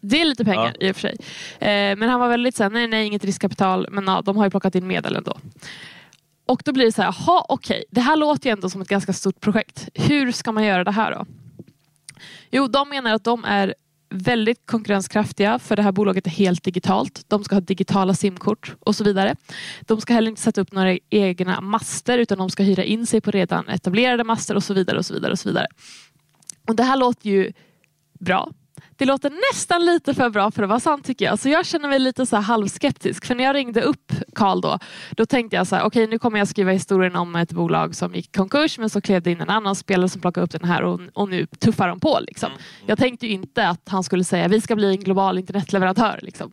Det 0.01 0.21
är 0.21 0.25
lite 0.25 0.45
pengar 0.45 0.77
i 0.81 0.91
och 0.91 0.97
för 0.97 1.01
sig. 1.01 1.17
Eh, 1.59 1.97
men 1.97 2.09
han 2.09 2.21
var 2.21 2.29
väldigt 2.29 2.57
såhär, 2.57 2.71
nej 2.71 2.87
nej 2.87 3.07
inget 3.07 3.25
riskkapital, 3.25 3.87
men 3.91 4.05
ja, 4.05 4.23
de 4.23 4.37
har 4.37 4.45
ju 4.45 4.51
plockat 4.51 4.75
in 4.75 4.87
medel 4.87 5.17
ändå. 5.17 5.39
Och 6.47 6.63
då 6.65 6.73
blir 6.73 6.85
det 6.85 6.93
så 6.93 7.03
här, 7.03 7.15
jaha 7.19 7.47
okej, 7.49 7.85
det 7.91 8.01
här 8.01 8.17
låter 8.17 8.47
ju 8.47 8.53
ändå 8.53 8.71
som 8.71 8.81
ett 8.81 8.89
ganska 8.89 9.13
stort 9.13 9.41
projekt. 9.41 9.89
Hur 9.95 10.33
ska 10.33 10.53
man 10.53 10.65
göra 10.65 10.85
det 10.85 10.91
här 10.91 11.11
då? 11.13 11.27
Jo, 12.51 12.67
de 12.67 12.89
menar 12.89 13.15
att 13.15 13.25
de 13.25 13.45
är 13.45 13.75
väldigt 14.09 14.67
konkurrenskraftiga 14.67 15.59
för 15.59 15.77
det 15.77 15.83
här 15.83 15.93
bolaget 15.93 16.27
är 16.27 16.31
helt 16.31 16.65
digitalt. 16.65 17.25
De 17.29 17.45
ska 17.45 17.57
ha 17.57 17.61
digitala 17.61 18.15
simkort 18.15 18.75
och 18.81 18.97
så 18.97 19.05
vidare. 19.05 19.37
De 19.81 20.01
ska 20.01 20.15
heller 20.15 20.29
inte 20.31 20.43
sätta 20.43 20.61
upp 20.61 20.73
några 20.73 20.99
egna 21.11 21.61
master 21.61 22.19
utan 22.19 22.39
de 22.39 22.51
ska 22.51 22.63
hyra 22.63 22.85
in 22.85 23.07
sig 23.07 23.21
på 23.21 23.31
redan 23.31 23.69
etablerade 23.69 24.25
master 24.25 24.55
och 24.55 24.65
så 24.65 24.75
vidare. 24.75 24.99
och 24.99 25.07
så 25.07 25.15
vidare 25.15 25.33
och 25.33 25.39
så 25.39 25.49
vidare. 25.49 25.67
Och 26.69 26.77
Det 26.77 26.83
här 26.83 26.97
låter 26.97 27.31
ju 27.31 27.53
bra. 28.21 28.51
Det 28.97 29.05
låter 29.05 29.33
nästan 29.53 29.85
lite 29.85 30.15
för 30.15 30.31
bra 30.31 30.51
för 30.51 30.63
att 30.63 30.69
vara 30.69 30.81
sant 30.81 31.07
tycker 31.07 31.25
jag. 31.25 31.39
Så 31.39 31.49
jag 31.49 31.67
känner 31.67 31.89
mig 31.89 31.99
lite 31.99 32.27
så 32.27 32.37
halvskeptisk. 32.37 33.25
För 33.25 33.35
när 33.35 33.45
jag 33.45 33.55
ringde 33.55 33.83
upp 33.83 34.13
Karl 34.35 34.61
då, 34.61 34.79
då 35.11 35.27
tänkte 35.27 35.57
jag 35.57 35.67
så 35.67 35.77
här, 35.77 35.85
okej 35.85 36.07
nu 36.07 36.19
kommer 36.19 36.39
jag 36.39 36.49
skriva 36.49 36.73
historien 36.73 37.17
om 37.17 37.37
ett 37.37 37.53
bolag 37.53 37.95
som 37.95 38.15
gick 38.15 38.37
konkurs 38.37 38.79
men 38.79 38.91
så 38.91 39.01
klev 39.01 39.23
det 39.23 39.31
in 39.31 39.41
en 39.41 39.51
annan 39.51 39.77
spelare 39.77 40.09
som 40.09 40.21
plockade 40.21 40.45
upp 40.45 40.51
den 40.51 40.65
här 40.65 40.83
och, 40.83 41.01
och 41.15 41.29
nu 41.29 41.47
tuffar 41.47 41.89
de 41.89 42.01
på. 42.01 42.19
Liksom. 42.21 42.51
Jag 42.87 42.99
tänkte 42.99 43.27
ju 43.27 43.33
inte 43.33 43.69
att 43.69 43.89
han 43.89 44.03
skulle 44.03 44.25
säga 44.25 44.49
vi 44.49 44.61
ska 44.61 44.77
bli 44.77 44.91
en 44.91 45.01
global 45.01 45.39
internetleverantör. 45.39 46.19
Liksom. 46.23 46.51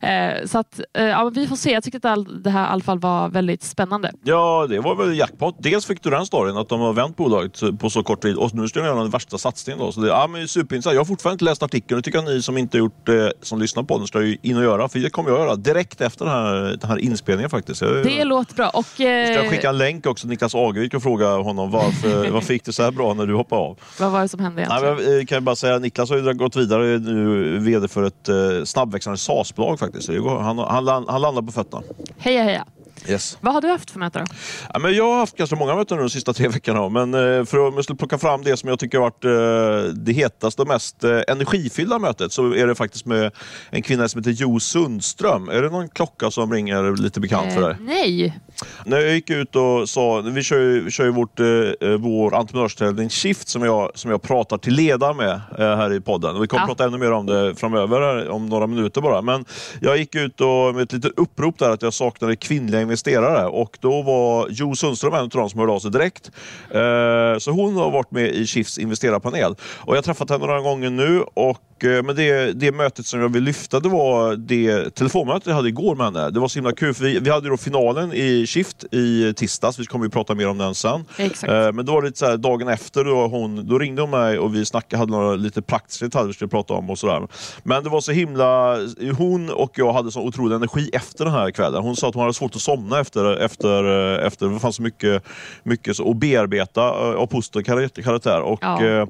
Eh, 0.00 0.46
så 0.46 0.58
att, 0.58 0.80
eh, 0.94 1.04
ja, 1.04 1.30
vi 1.34 1.46
får 1.46 1.56
se. 1.56 1.72
Jag 1.72 1.84
tyckte 1.84 1.98
att 1.98 2.04
all, 2.04 2.42
det 2.42 2.50
här 2.50 2.64
i 2.64 2.68
alla 2.68 2.82
fall 2.82 2.98
var 2.98 3.28
väldigt 3.28 3.62
spännande. 3.62 4.12
Ja, 4.24 4.66
det 4.68 4.80
var 4.80 4.94
väl 4.94 5.18
jackpot. 5.18 5.56
Dels 5.58 5.86
fick 5.86 6.02
du 6.02 6.10
den 6.10 6.26
storyn 6.26 6.56
att 6.56 6.68
de 6.68 6.80
har 6.80 6.92
vänt 6.92 7.16
bolaget 7.16 7.60
på 7.78 7.90
så 7.90 8.02
kort 8.02 8.22
tid 8.22 8.36
och 8.36 8.54
nu 8.54 8.68
ska 8.68 8.80
de 8.80 8.86
göra 8.86 9.02
den 9.02 9.10
värsta 9.10 9.38
satsningen. 9.38 9.78
Då. 9.78 9.92
Så 9.92 10.00
det, 10.00 10.08
ja, 10.08 10.26
men 10.26 10.48
superintressant. 10.48 10.94
Jag 10.94 11.00
har 11.00 11.04
fortfarande 11.04 11.34
inte 11.34 11.44
läst 11.44 11.62
artikeln 11.62 11.79
och 11.92 12.04
tycker 12.04 12.18
att 12.18 12.24
ni 12.24 12.42
som 12.42 12.58
inte 12.58 12.78
gjort 12.78 13.06
det, 13.06 13.32
som 13.42 13.60
lyssnar 13.60 13.82
på 13.82 13.98
den, 13.98 14.06
ska 14.06 14.22
ju 14.22 14.36
in 14.42 14.56
och 14.56 14.62
göra. 14.62 14.88
För 14.88 14.98
det 14.98 15.10
kommer 15.10 15.30
jag 15.30 15.38
göra 15.38 15.56
direkt 15.56 16.00
efter 16.00 16.24
den 16.24 16.34
här, 16.34 16.76
den 16.80 16.90
här 16.90 16.98
inspelningen 16.98 17.50
faktiskt. 17.50 17.80
Jag, 17.82 18.04
Det 18.04 18.24
låter 18.24 18.54
bra. 18.54 18.68
Och, 18.68 18.84
ska 18.86 19.04
jag 19.04 19.44
eh, 19.44 19.50
skicka 19.50 19.68
en 19.68 19.78
länk 19.78 20.06
också 20.06 20.22
till 20.22 20.30
Niklas 20.30 20.54
Agevik 20.54 20.94
och 20.94 21.02
fråga 21.02 21.36
honom 21.36 21.70
varför, 21.70 22.30
varför 22.32 22.52
gick 22.52 22.64
det 22.64 22.72
så 22.72 22.82
här 22.82 22.90
bra 22.90 23.14
när 23.14 23.26
du 23.26 23.34
hoppade 23.34 23.62
av? 23.62 23.78
vad 24.00 24.10
var 24.10 24.20
det 24.20 24.28
som 24.28 24.40
hände 24.40 24.66
Nej, 24.68 24.78
egentligen? 24.80 24.96
men 24.96 25.18
jag 25.18 25.28
kan 25.28 25.44
bara 25.44 25.56
säga 25.56 25.74
att 25.74 25.82
Niklas 25.82 26.10
har 26.10 26.16
ju 26.16 26.34
gått 26.34 26.56
vidare 26.56 26.98
nu, 26.98 27.58
VD 27.58 27.88
för 27.88 28.02
ett 28.02 28.28
eh, 28.28 28.34
snabbväxande 28.64 29.18
SaaS-bolag 29.18 29.78
faktiskt. 29.78 30.08
Det 30.08 30.20
Han, 30.28 30.58
han, 30.58 31.04
han 31.08 31.20
landar 31.20 31.42
på 31.42 31.52
fötterna. 31.52 31.82
Heja 32.18 32.42
heja. 32.42 32.64
Yes. 33.08 33.38
Vad 33.40 33.54
har 33.54 33.60
du 33.60 33.68
haft 33.68 33.90
för 33.90 33.98
möte 33.98 34.18
då? 34.18 34.24
Ja, 34.72 34.78
men 34.78 34.94
jag 34.94 35.04
har 35.04 35.18
haft 35.18 35.36
ganska 35.36 35.56
många 35.56 35.74
möten 35.74 35.96
nu 35.96 36.02
de 36.02 36.10
sista 36.10 36.32
tre 36.32 36.48
veckorna. 36.48 36.88
Men 36.88 37.14
eh, 37.14 37.44
för 37.44 37.68
att 37.68 37.74
jag 37.74 37.84
skulle 37.84 37.96
plocka 37.96 38.18
fram 38.18 38.42
det 38.42 38.56
som 38.56 38.68
jag 38.68 38.78
tycker 38.78 38.98
har 38.98 39.04
varit 39.04 39.24
eh, 39.24 39.94
det 39.94 40.12
hetaste 40.12 40.62
och 40.62 40.68
mest 40.68 41.04
eh, 41.04 41.20
energifyllda 41.28 41.98
mötet 41.98 42.32
så 42.32 42.54
är 42.54 42.66
det 42.66 42.74
faktiskt 42.74 43.06
med 43.06 43.32
en 43.70 43.82
kvinna 43.82 44.08
som 44.08 44.18
heter 44.20 44.30
Jo 44.30 44.60
Sundström. 44.60 45.48
Är 45.48 45.62
det 45.62 45.70
någon 45.70 45.88
klocka 45.88 46.30
som 46.30 46.52
ringer 46.52 47.02
lite 47.02 47.20
bekant 47.20 47.52
för 47.52 47.60
dig? 47.60 47.70
Eh, 47.70 47.76
nej. 47.80 48.40
När 48.84 49.00
jag 49.00 49.14
gick 49.14 49.30
ut 49.30 49.56
och 49.56 49.88
sa, 49.88 50.20
vi 50.20 50.42
kör 50.42 50.58
ju, 50.58 50.84
vi 50.84 50.90
kör 50.90 51.04
ju 51.04 51.10
vårt, 51.10 51.40
eh, 51.40 51.46
eh, 51.46 51.96
vår 51.98 52.34
entreprenörstävling 52.34 53.08
Shift 53.08 53.48
som 53.48 53.62
jag, 53.62 53.90
som 53.94 54.10
jag 54.10 54.22
pratar 54.22 54.58
till 54.58 54.74
ledare 54.74 55.14
med 55.14 55.30
eh, 55.58 55.76
här 55.76 55.92
i 55.92 56.00
podden. 56.00 56.36
Och 56.36 56.42
vi 56.42 56.46
kommer 56.46 56.62
Ja. 56.62 56.66
prata 56.66 56.84
ännu 56.84 56.98
mer 56.98 57.12
om 57.12 57.26
det 57.26 57.54
framöver, 57.54 58.00
här, 58.00 58.28
om 58.28 58.46
några 58.46 58.66
minuter 58.66 59.00
bara. 59.00 59.22
Men 59.22 59.44
jag 59.80 59.96
gick 59.98 60.14
ut 60.14 60.40
och, 60.40 60.74
med 60.74 60.82
ett 60.82 60.92
litet 60.92 61.12
upprop 61.18 61.58
där 61.58 61.70
att 61.70 61.82
jag 61.82 61.94
saknade 61.94 62.36
kvinnliga 62.36 62.80
investerare 62.80 63.46
och 63.46 63.78
då 63.80 64.02
var 64.02 64.46
Jo 64.50 64.74
Sundström 64.74 65.14
en 65.14 65.20
av 65.20 65.28
de 65.28 65.50
som 65.50 65.60
hörde 65.60 65.72
av 65.72 65.78
sig 65.78 65.90
direkt. 65.90 66.30
Eh, 66.70 67.38
så 67.38 67.50
hon 67.50 67.76
har 67.76 67.90
varit 67.90 68.10
med 68.10 68.28
i 68.34 68.46
Shifts 68.46 68.78
investerarpanel. 68.78 69.54
Och 69.78 69.92
jag 69.94 69.98
har 69.98 70.02
träffat 70.02 70.30
henne 70.30 70.46
några 70.46 70.60
gånger 70.60 70.90
nu 70.90 71.22
och 71.34 71.58
eh, 71.84 72.02
men 72.02 72.16
det, 72.16 72.52
det 72.52 72.72
mötet 72.72 73.06
som 73.06 73.20
jag 73.20 73.28
vill 73.28 73.42
lyfta 73.42 73.80
det 73.80 73.88
var 73.88 74.36
det 74.36 74.90
telefonmötet 74.94 75.46
jag 75.46 75.54
hade 75.54 75.68
igår 75.68 75.96
med 75.96 76.06
henne. 76.06 76.30
Det 76.30 76.40
var 76.40 76.48
så 76.48 76.54
himla 76.58 76.72
kul 76.72 76.94
för 76.94 77.04
vi, 77.04 77.18
vi 77.18 77.30
hade 77.30 77.48
då 77.48 77.56
finalen 77.56 78.12
i 78.12 78.46
Shift 78.46 78.84
i 78.90 79.34
tisdags. 79.36 79.78
Vi 79.78 79.84
kommer 79.86 80.04
ju 80.04 80.10
prata 80.10 80.34
mer 80.34 80.48
om 80.48 80.58
den 80.58 80.74
sen. 80.74 81.04
Exakt. 81.18 81.52
Eh, 81.52 81.72
Men 81.72 81.86
då 81.86 81.92
var 81.92 82.02
det 82.02 82.06
lite 82.08 82.18
så 82.18 82.26
här, 82.26 82.36
dagen 82.36 82.68
efter, 82.68 83.04
då, 83.04 83.26
hon, 83.26 83.68
då 83.68 83.78
ringde 83.78 84.02
hon 84.02 84.10
mig 84.10 84.38
och 84.38 84.54
vi 84.54 84.64
snackade, 84.64 84.98
hade 85.00 85.12
några 85.12 85.34
lite 85.36 85.62
praktiska 85.62 86.04
detaljer 86.04 86.26
vi 86.28 86.34
skulle 86.34 86.48
prata 86.48 86.74
om 86.74 86.90
och 86.90 86.98
sådär. 86.98 87.28
Men 87.62 87.84
det 87.84 87.90
var 87.90 88.00
så 88.00 88.12
himla, 88.12 88.76
hon 89.18 89.50
och 89.50 89.72
jag 89.74 89.92
hade 89.92 90.12
så 90.12 90.20
otrolig 90.22 90.56
energi 90.56 90.90
efter 90.92 91.24
den 91.24 91.34
här 91.34 91.50
kvällen. 91.50 91.82
Hon 91.82 91.96
sa 91.96 92.08
att 92.08 92.14
hon 92.14 92.20
hade 92.22 92.34
svårt 92.34 92.54
att 92.54 92.60
somna 92.62 93.00
efter, 93.00 93.36
efter, 93.36 93.84
eh, 94.20 94.26
efter 94.26 94.46
det 94.46 94.58
fanns 94.58 94.76
så 94.76 94.82
mycket, 94.82 95.22
mycket 95.62 95.96
så, 95.96 96.10
att 96.10 96.16
bearbeta 96.16 96.82
av 96.90 97.26
positiv 97.26 97.60
kar- 97.60 98.02
karaktär. 98.02 98.40
Och, 98.40 98.58
Ja. 98.62 99.06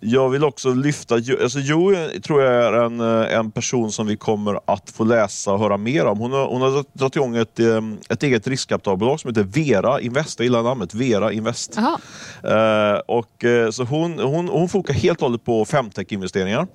jag 0.00 0.28
vill 0.30 0.44
också 0.44 0.70
lyfta, 0.74 1.14
alltså 1.14 1.58
Jo 1.62 1.90
är- 1.90 2.13
tror 2.22 2.42
jag 2.42 2.54
är 2.54 2.72
en, 2.72 3.00
eh, 3.00 3.38
en 3.38 3.50
person 3.50 3.92
som 3.92 4.06
vi 4.06 4.16
kommer 4.16 4.60
att 4.64 4.90
få 4.90 5.04
läsa 5.04 5.52
och 5.52 5.58
höra 5.58 5.76
mer 5.76 6.06
om. 6.06 6.18
Hon 6.18 6.32
har, 6.32 6.46
hon 6.46 6.62
har 6.62 6.84
dragit 6.92 7.16
igång 7.16 7.36
ett, 7.36 7.60
eh, 7.60 7.80
ett 8.08 8.22
eget 8.22 8.46
riskkapitalbolag 8.46 9.20
som 9.20 9.28
heter 9.28 9.42
Vera 9.42 10.00
Invest. 10.00 10.38
Jag 10.38 10.44
gillar 10.44 10.62
namnet, 10.62 10.94
Vera 10.94 11.32
Invest. 11.32 11.76
Jaha. 11.76 12.94
Eh, 12.94 13.00
och, 13.06 13.44
eh, 13.44 13.70
så 13.70 13.84
hon, 13.84 14.18
hon, 14.18 14.48
hon 14.48 14.68
fokar 14.68 14.94
helt 14.94 15.18
och 15.18 15.26
hållet 15.26 15.44
på 15.44 15.64
femtech-investeringar. 15.64 16.66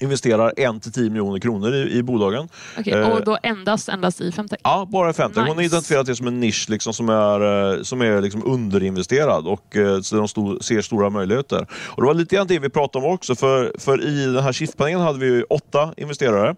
Investerar 0.00 0.52
1-10 0.56 1.00
miljoner 1.10 1.38
kronor 1.38 1.74
i, 1.74 1.92
i 1.98 2.02
bolagen. 2.02 2.48
Okej, 2.78 2.92
Eh, 2.92 3.08
Och 3.08 3.24
då 3.24 3.38
endast, 3.42 3.88
endast 3.88 4.20
i 4.20 4.32
femtech? 4.32 4.58
Ja, 4.62 4.88
bara 4.92 5.10
i 5.10 5.12
femtech. 5.12 5.38
Hon 5.38 5.48
har 5.48 5.54
Nice. 5.56 5.66
identifierat 5.74 6.06
det 6.06 6.16
som 6.16 6.26
en 6.26 6.40
nisch 6.40 6.66
liksom, 6.68 6.92
som 6.94 7.08
är, 7.08 7.74
eh, 7.76 7.82
som 7.82 8.00
är 8.02 8.20
liksom 8.20 8.42
underinvesterad 8.46 9.46
och 9.46 9.76
eh, 9.76 10.00
så 10.00 10.16
de 10.16 10.26
sto- 10.26 10.62
ser 10.62 10.80
stora 10.80 11.10
möjligheter. 11.10 11.66
Och 11.86 12.02
Det 12.02 12.06
var 12.06 12.14
lite 12.14 12.36
grann 12.36 12.46
det 12.46 12.58
vi 12.58 12.68
pratade 12.68 13.06
om 13.06 13.12
också, 13.12 13.34
för, 13.34 13.72
för 13.78 14.04
i 14.06 14.24
den 14.26 14.42
här 14.44 14.52
shiftpanelen 14.52 15.00
hade 15.02 15.18
vi 15.18 15.26
ju 15.26 15.42
åtta 15.42 15.94
investerare. 15.96 16.54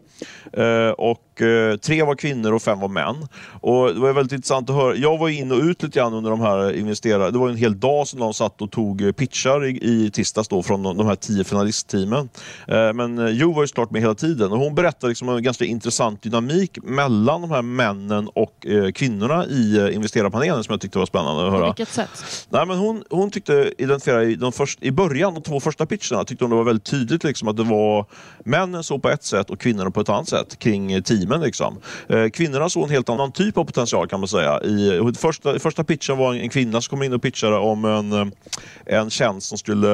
Och 0.98 1.20
och 1.36 1.42
eh, 1.42 1.76
tre 1.76 2.02
var 2.02 2.14
kvinnor 2.14 2.52
och 2.52 2.62
fem 2.62 2.80
var 2.80 2.88
män. 2.88 3.26
Och 3.60 3.94
Det 3.94 4.00
var 4.00 4.12
väldigt 4.12 4.32
intressant 4.32 4.70
att 4.70 4.76
höra. 4.76 4.96
Jag 4.96 5.18
var 5.18 5.28
in 5.28 5.52
och 5.52 5.58
ut 5.58 5.82
lite 5.82 5.98
grann 5.98 6.14
under 6.14 6.30
de 6.30 6.40
här 6.40 6.76
investerare. 6.76 7.30
Det 7.30 7.38
var 7.38 7.48
en 7.48 7.56
hel 7.56 7.80
dag 7.80 8.06
som 8.08 8.20
de 8.20 8.34
satt 8.34 8.62
och 8.62 8.70
tog 8.70 9.02
eh, 9.02 9.12
pitchar 9.12 9.64
i, 9.64 9.78
i 9.82 10.10
tisdags 10.10 10.48
då 10.48 10.62
från 10.62 10.82
de, 10.82 10.96
de 10.96 11.06
här 11.06 11.14
tio 11.16 11.44
finalistteamen. 11.44 12.28
Eh, 12.68 12.92
men 12.92 13.28
Jo 13.36 13.52
var 13.52 13.62
ju 13.62 13.68
såklart 13.68 13.90
med 13.90 14.00
hela 14.02 14.14
tiden 14.14 14.52
och 14.52 14.58
hon 14.58 14.74
berättade 14.74 15.08
liksom 15.08 15.28
en 15.28 15.42
ganska 15.42 15.64
intressant 15.64 16.22
dynamik 16.22 16.78
mellan 16.82 17.40
de 17.40 17.50
här 17.50 17.62
männen 17.62 18.28
och 18.34 18.66
eh, 18.66 18.90
kvinnorna 18.92 19.46
i 19.46 19.90
investerarpanelen 19.94 20.64
som 20.64 20.72
jag 20.72 20.80
tyckte 20.80 20.98
var 20.98 21.06
spännande 21.06 21.46
att 21.46 21.50
På 21.52 21.56
höra. 21.56 21.66
vilket 21.66 21.88
sätt? 21.88 22.46
Nej, 22.48 22.66
men 22.66 22.78
hon, 22.78 23.04
hon 23.10 23.30
tyckte 23.30 23.72
identifiera 23.78 24.24
i, 24.24 24.34
de 24.34 24.52
först, 24.52 24.82
i 24.82 24.90
början, 24.90 25.34
de 25.34 25.42
två 25.42 25.60
första 25.60 25.86
pitcherna, 25.86 26.24
tyckte 26.24 26.44
hon 26.44 26.50
det 26.50 26.56
var 26.56 26.64
väldigt 26.64 26.84
tydligt 26.84 27.24
liksom, 27.24 27.48
att 27.48 27.56
det 27.56 27.64
var 27.64 28.06
männen 28.44 28.82
såg 28.84 29.02
på 29.02 29.08
ett 29.10 29.24
sätt 29.24 29.50
och 29.50 29.60
kvinnorna 29.60 29.90
på 29.90 30.00
ett 30.00 30.08
annat 30.08 30.28
sätt 30.28 30.58
kring 30.58 30.92
eh, 30.92 31.02
teamen. 31.26 31.40
Liksom. 31.46 31.78
Eh, 32.08 32.28
kvinnorna 32.28 32.68
såg 32.68 32.84
en 32.84 32.90
helt 32.90 33.08
annan 33.08 33.32
typ 33.32 33.58
av 33.58 33.64
potential 33.64 34.08
kan 34.08 34.20
man 34.20 34.28
säga. 34.28 34.60
I, 34.62 35.12
första, 35.18 35.58
första 35.58 35.84
pitchen 35.84 36.18
var 36.18 36.34
en 36.34 36.48
kvinna 36.50 36.80
som 36.80 36.90
kom 36.90 37.02
in 37.02 37.12
och 37.12 37.22
pitchade 37.22 37.56
om 37.56 37.84
en, 37.84 38.12
eh, 38.12 38.26
en 38.86 39.10
tjänst 39.10 39.48
som 39.48 39.58
skulle 39.58 39.88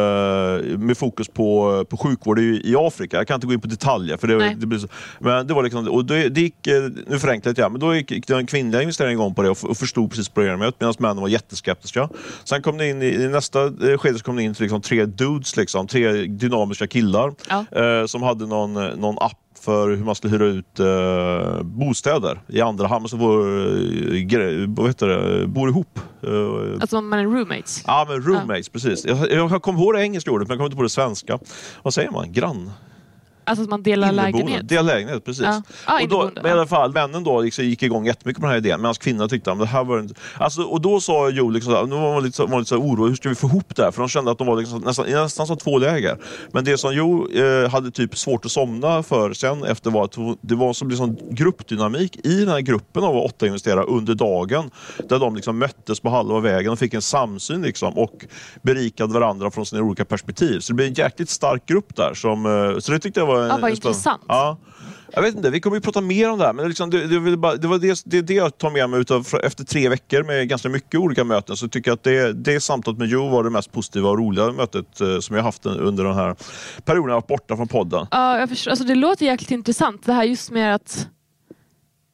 eh, 0.59 0.79
med 0.79 0.99
fokus 0.99 1.29
på, 1.29 1.85
på 1.91 1.97
sjukvård 1.97 2.39
i, 2.39 2.63
i 2.65 2.75
Afrika. 2.79 3.17
Jag 3.17 3.27
kan 3.27 3.35
inte 3.35 3.47
gå 3.47 3.53
in 3.53 3.61
på 3.61 3.69
detaljer 3.69 4.17
för 4.17 4.29
det, 4.29 4.55
det 4.55 4.67
blir 4.67 4.79
så, 4.79 4.89
men 5.19 5.47
det 5.47 5.55
var 5.55 5.63
liksom, 5.63 5.89
och 5.89 6.05
det, 6.05 6.29
det 6.29 6.41
gick, 6.41 6.67
nu 7.07 7.19
förenklat 7.19 7.59
jag, 7.59 7.73
men 7.73 7.81
då 7.81 7.95
gick, 7.95 8.11
gick 8.11 8.27
den 8.27 8.47
kvinnliga 8.47 8.83
investeraren 8.83 9.13
igång 9.13 9.35
på 9.35 9.43
det 9.43 9.51
och, 9.51 9.65
och 9.65 9.77
förstod 9.77 10.11
precis 10.11 10.29
programmet 10.29 10.75
medan 10.79 10.95
männen 10.99 11.21
var 11.21 11.29
jätteskeptiska. 11.29 12.09
Sen 12.45 12.63
kom 12.63 12.79
det 12.79 12.89
in 12.89 13.03
i, 13.03 13.07
i 13.07 13.29
nästa 13.29 13.71
skede 13.99 14.19
så 14.19 14.25
kom 14.25 14.37
det 14.37 14.43
in 14.43 14.55
till 14.55 14.63
liksom, 14.63 14.81
tre 14.81 15.05
dudes, 15.07 15.57
liksom, 15.57 15.87
tre 15.87 16.13
dynamiska 16.13 16.87
killar 16.87 17.33
Ja. 17.49 17.65
eh, 17.83 18.07
som 18.07 18.23
hade 18.23 18.47
någon, 18.47 18.75
någon 18.75 19.19
app 19.19 19.39
för 19.65 19.91
hur 19.91 20.05
man 20.05 20.15
skulle 20.15 20.33
hyra 20.33 20.47
ut 20.47 20.81
eh, 20.81 21.63
bostäder 21.63 22.41
i 22.49 22.61
andra 22.61 22.87
hand. 22.87 23.11
Så 23.11 23.17
var, 23.17 23.39
eh, 23.39 24.67
vad 24.69 24.87
heter 24.87 25.07
det, 25.09 25.47
bor 25.47 25.69
ihop. 25.69 25.99
Eh, 26.23 26.81
Alltså 26.81 27.01
man 27.01 27.19
är 27.19 27.25
roommates. 27.25 27.85
Ja, 27.87 28.07
men 28.09 28.23
roommates, 28.23 28.69
precis. 28.69 29.05
Jag, 29.05 29.33
jag 29.33 29.63
kom 29.63 29.77
ihåg 29.77 29.95
det 29.95 30.03
engelska 30.03 30.31
ordet, 30.31 30.49
men 30.49 30.55
jag 30.55 30.59
kommer 30.59 30.67
inte 30.67 30.77
på 30.77 30.83
det 30.83 30.89
svenska. 30.89 31.39
Vad 31.83 31.95
säger 31.95 32.11
man? 32.11 32.33
Grann? 32.33 32.71
Alltså 33.45 33.65
att 33.65 33.71
man 33.71 33.83
delar 33.83 34.09
Inneboende. 34.09 34.39
lägenhet. 34.39 34.69
Dela 34.69 34.83
lägenhet, 34.83 35.25
precis. 35.25 35.45
Ja. 35.45 35.63
Ja, 35.87 36.03
och 36.03 36.09
då, 36.09 36.31
men 36.35 36.47
i 36.47 36.51
alla 36.51 36.67
fall, 36.67 36.93
männen 36.93 37.25
då 37.25 37.41
liksom 37.41 37.65
gick 37.65 37.83
igång 37.83 38.07
jättemycket 38.07 38.41
på 38.41 38.47
den 38.47 38.51
här 38.51 38.59
idén 38.59 38.81
medan 38.81 38.95
kvinnorna 38.95 39.29
tyckte 39.29 39.53
att 39.53 39.59
det 39.59 39.67
här 39.67 39.85
var 39.85 40.01
inte... 40.01 40.15
Alltså, 40.39 40.63
och 40.63 40.81
då 40.81 41.01
sa 41.01 41.29
Joe, 41.31 41.51
liksom, 41.51 41.73
här, 41.73 41.87
nu 41.87 41.95
var 41.95 42.15
man 42.15 42.23
lite, 42.23 42.43
var 42.43 42.59
lite 42.59 42.69
så 42.69 42.75
här 42.75 42.83
orolig, 42.83 43.09
hur 43.09 43.17
ska 43.17 43.29
vi 43.29 43.35
få 43.35 43.47
ihop 43.47 43.77
det 43.77 43.83
här? 43.83 43.91
För 43.91 44.03
de 44.03 44.09
kände 44.09 44.31
att 44.31 44.39
de 44.39 44.47
var 44.47 44.57
liksom, 44.57 44.79
nästan, 44.81 45.07
nästan 45.11 45.47
som 45.47 45.57
två 45.57 45.79
läger. 45.79 46.17
Men 46.53 46.65
det 46.65 46.79
som 46.79 46.95
Joe 46.95 47.29
eh, 47.29 47.71
hade 47.71 47.91
typ 47.91 48.19
svårt 48.19 48.45
att 48.45 48.51
somna 48.53 49.03
för 49.03 49.33
sen 49.33 49.65
efter 49.65 49.91
var 49.91 50.05
att 50.05 50.17
det 50.41 50.55
var 50.55 50.73
som 50.73 50.89
liksom 50.89 51.19
gruppdynamik 51.31 52.27
i 52.27 52.39
den 52.41 52.49
här 52.49 52.61
gruppen 52.61 53.05
av 53.05 53.17
åtta 53.17 53.47
investerare 53.47 53.85
under 53.85 54.15
dagen. 54.15 54.71
Där 55.09 55.19
de 55.19 55.37
liksom 55.37 55.59
möttes 55.59 56.01
på 56.01 56.11
halva 56.11 56.41
vägen 56.41 56.73
och 56.73 56.79
fick 56.79 56.95
en 56.95 57.03
samsyn 57.03 57.63
liksom, 57.63 57.99
och 57.99 58.25
berikade 58.63 59.13
varandra 59.13 59.51
från 59.51 59.67
sina 59.67 59.83
olika 59.83 60.05
perspektiv. 60.05 60.61
Så 60.61 60.73
det 60.73 60.77
blev 60.77 60.89
en 60.89 60.95
jäkligt 60.95 61.31
stark 61.31 61.67
grupp 61.67 61.97
där. 61.97 62.15
Som, 62.15 62.47
eh, 62.47 62.79
så 62.79 62.93
det 62.93 62.99
tyckte 62.99 63.21
jag 63.21 63.27
var 63.27 63.32
en, 63.41 63.49
Ja, 63.49 63.57
vad 63.57 63.65
en 63.65 63.77
intressant. 63.77 64.23
Ja. 64.29 64.59
Jag 65.15 65.23
vet 65.23 65.35
inte, 65.35 65.51
vi 65.51 65.61
kommer 65.61 65.77
ju 65.77 65.81
prata 65.81 66.01
mer 66.01 66.31
om 66.31 66.39
det 66.39 66.45
här, 66.45 66.53
men 66.53 66.69
liksom, 66.69 66.91
det, 66.91 67.07
det, 67.07 67.37
bara, 67.37 67.55
det 67.57 67.69
var 67.69 67.79
det, 67.79 68.03
det, 68.05 68.23
det 68.23 68.35
jag 68.35 68.59
tar 68.59 68.71
med 68.71 68.91
mig 68.91 69.01
utav, 69.01 69.27
efter 69.43 69.65
tre 69.65 69.89
veckor 69.89 70.23
med 70.23 70.49
ganska 70.49 70.69
mycket 70.69 71.01
olika 71.01 71.25
möten. 71.25 71.57
Så 71.57 71.69
tycker 71.69 71.91
jag 71.91 71.97
att 71.97 72.03
det, 72.03 72.33
det 72.33 72.61
samtalet 72.61 72.99
med 72.99 73.09
Joe 73.09 73.29
var 73.29 73.45
det 73.45 73.51
mest 73.51 73.73
positiva 73.73 74.09
och 74.09 74.19
roliga 74.19 74.53
mötet 74.53 75.01
eh, 75.01 75.19
som 75.19 75.37
jag 75.37 75.43
haft 75.43 75.67
under 75.67 76.05
den 76.05 76.15
här 76.15 76.37
perioden 76.85 77.09
jag 77.09 77.17
varit 77.17 77.27
borta 77.27 77.57
från 77.57 77.69
podden. 77.69 78.07
Ja, 78.11 78.39
jag 78.39 78.49
förstår. 78.49 78.71
Alltså, 78.71 78.85
det 78.85 78.95
låter 78.95 79.27
jäkligt 79.27 79.51
intressant. 79.51 80.07
Det 80.07 80.13
här 80.13 80.25
just 80.25 80.51
med 80.51 80.75
att... 80.75 81.09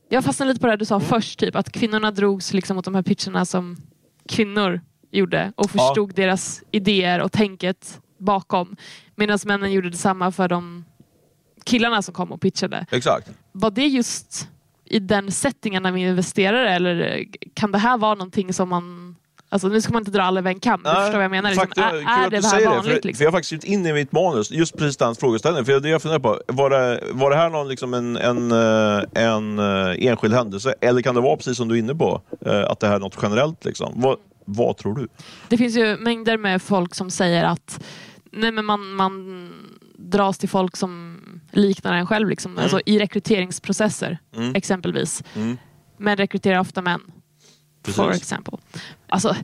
Jag 0.09 0.25
fastnade 0.25 0.53
lite 0.53 0.61
på 0.61 0.67
det 0.67 0.77
du 0.77 0.85
sa 0.85 1.01
först, 1.01 1.39
typ, 1.39 1.57
att 1.57 1.73
kvinnorna 1.73 2.11
drogs 2.11 2.53
liksom 2.53 2.77
mot 2.77 2.85
de 2.85 2.95
här 2.95 3.03
pitcherna 3.03 3.45
som 3.45 3.77
kvinnor 4.29 4.81
gjorde 5.11 5.53
och 5.57 5.71
förstod 5.71 6.15
deras 6.15 6.63
idéer 6.71 7.21
och 7.21 7.33
tänket 7.33 8.01
bakom. 8.19 8.77
Medan 9.15 9.39
männen 9.45 9.73
gjorde 9.73 9.91
detsamma 9.91 10.33
för 10.33 10.49
de 10.49 10.85
killarna 11.65 12.03
som 12.03 12.15
kom 12.15 12.33
och 12.33 12.41
pitchade. 12.41 12.87
Exakt. 12.91 13.31
Var 13.53 13.71
det 13.71 13.87
just 13.87 14.49
i 14.85 14.99
den 14.99 15.33
settingen 15.33 15.83
när 15.83 15.93
vi 15.93 16.01
investerare 16.01 16.71
eller 16.71 17.25
kan 17.55 17.73
det 17.73 17.79
här 17.79 17.99
vara 17.99 18.15
någonting 18.15 18.53
som 18.53 18.69
man 18.69 19.15
Alltså 19.51 19.69
nu 19.69 19.81
ska 19.81 19.93
man 19.93 20.03
inte 20.03 20.11
dra 20.11 20.23
alla 20.23 20.41
över 20.41 20.51
en 20.51 20.61
kam, 20.61 20.83
du 20.83 20.91
förstår 20.91 21.13
vad 21.13 21.25
jag 21.25 21.31
menar. 21.31 21.51
Liksom, 21.51 21.67
kul 21.67 21.85
är, 21.85 22.27
är 22.27 22.31
det 22.31 22.47
här 22.47 22.65
vanligt? 22.65 22.85
Det, 22.85 23.01
för, 23.01 23.07
liksom? 23.07 23.19
för 23.19 23.25
jag 23.25 23.31
har 23.31 23.39
faktiskt 23.39 23.49
skrivit 23.49 23.65
in 23.65 23.87
i 23.87 23.93
mitt 23.93 24.13
manus 24.13 24.51
just 24.51 24.77
precis 24.77 24.97
den 24.97 25.15
frågeställningen. 25.15 25.65
För 25.65 25.81
det 25.81 25.89
jag 25.89 26.03
funderar 26.03 26.21
på, 26.21 26.41
var 26.47 26.71
det, 26.71 27.01
var 27.13 27.31
det 27.31 27.37
här 27.37 27.51
någon, 27.51 27.69
liksom 27.69 27.95
en, 27.95 28.17
en, 28.17 28.53
eh, 28.53 29.25
en 29.25 29.59
eh, 29.59 30.07
enskild 30.07 30.35
händelse? 30.35 30.75
Eller 30.81 31.03
kan 31.03 31.15
det 31.15 31.21
vara 31.21 31.37
precis 31.37 31.57
som 31.57 31.69
du 31.69 31.75
är 31.75 31.79
inne 31.79 31.95
på, 31.95 32.23
eh, 32.47 32.71
att 32.71 32.81
det 32.81 32.87
här 32.87 32.95
är 32.95 33.01
något 33.01 33.19
generellt? 33.23 33.65
Liksom? 33.65 33.93
Vad, 33.97 34.17
vad 34.45 34.77
tror 34.77 34.95
du? 34.95 35.09
Det 35.49 35.57
finns 35.57 35.77
ju 35.77 35.97
mängder 35.97 36.37
med 36.37 36.63
folk 36.63 36.95
som 36.95 37.11
säger 37.11 37.45
att 37.45 37.85
nej, 38.33 38.53
men 38.53 38.65
man, 38.65 38.93
man 38.93 39.53
dras 39.97 40.39
till 40.39 40.49
folk 40.49 40.77
som 40.77 41.18
liknar 41.51 41.95
en 41.95 42.07
själv. 42.07 42.29
Liksom. 42.29 42.59
Alltså, 42.59 42.81
I 42.87 42.99
rekryteringsprocesser 42.99 44.19
Mm. 44.37 44.55
exempelvis. 44.55 45.23
Mm. 45.37 45.57
Men 45.97 46.17
rekryterar 46.17 46.59
ofta 46.61 46.83
män. 46.83 47.01
For 47.85 48.13
example. 48.13 48.59
Alltså, 49.09 49.37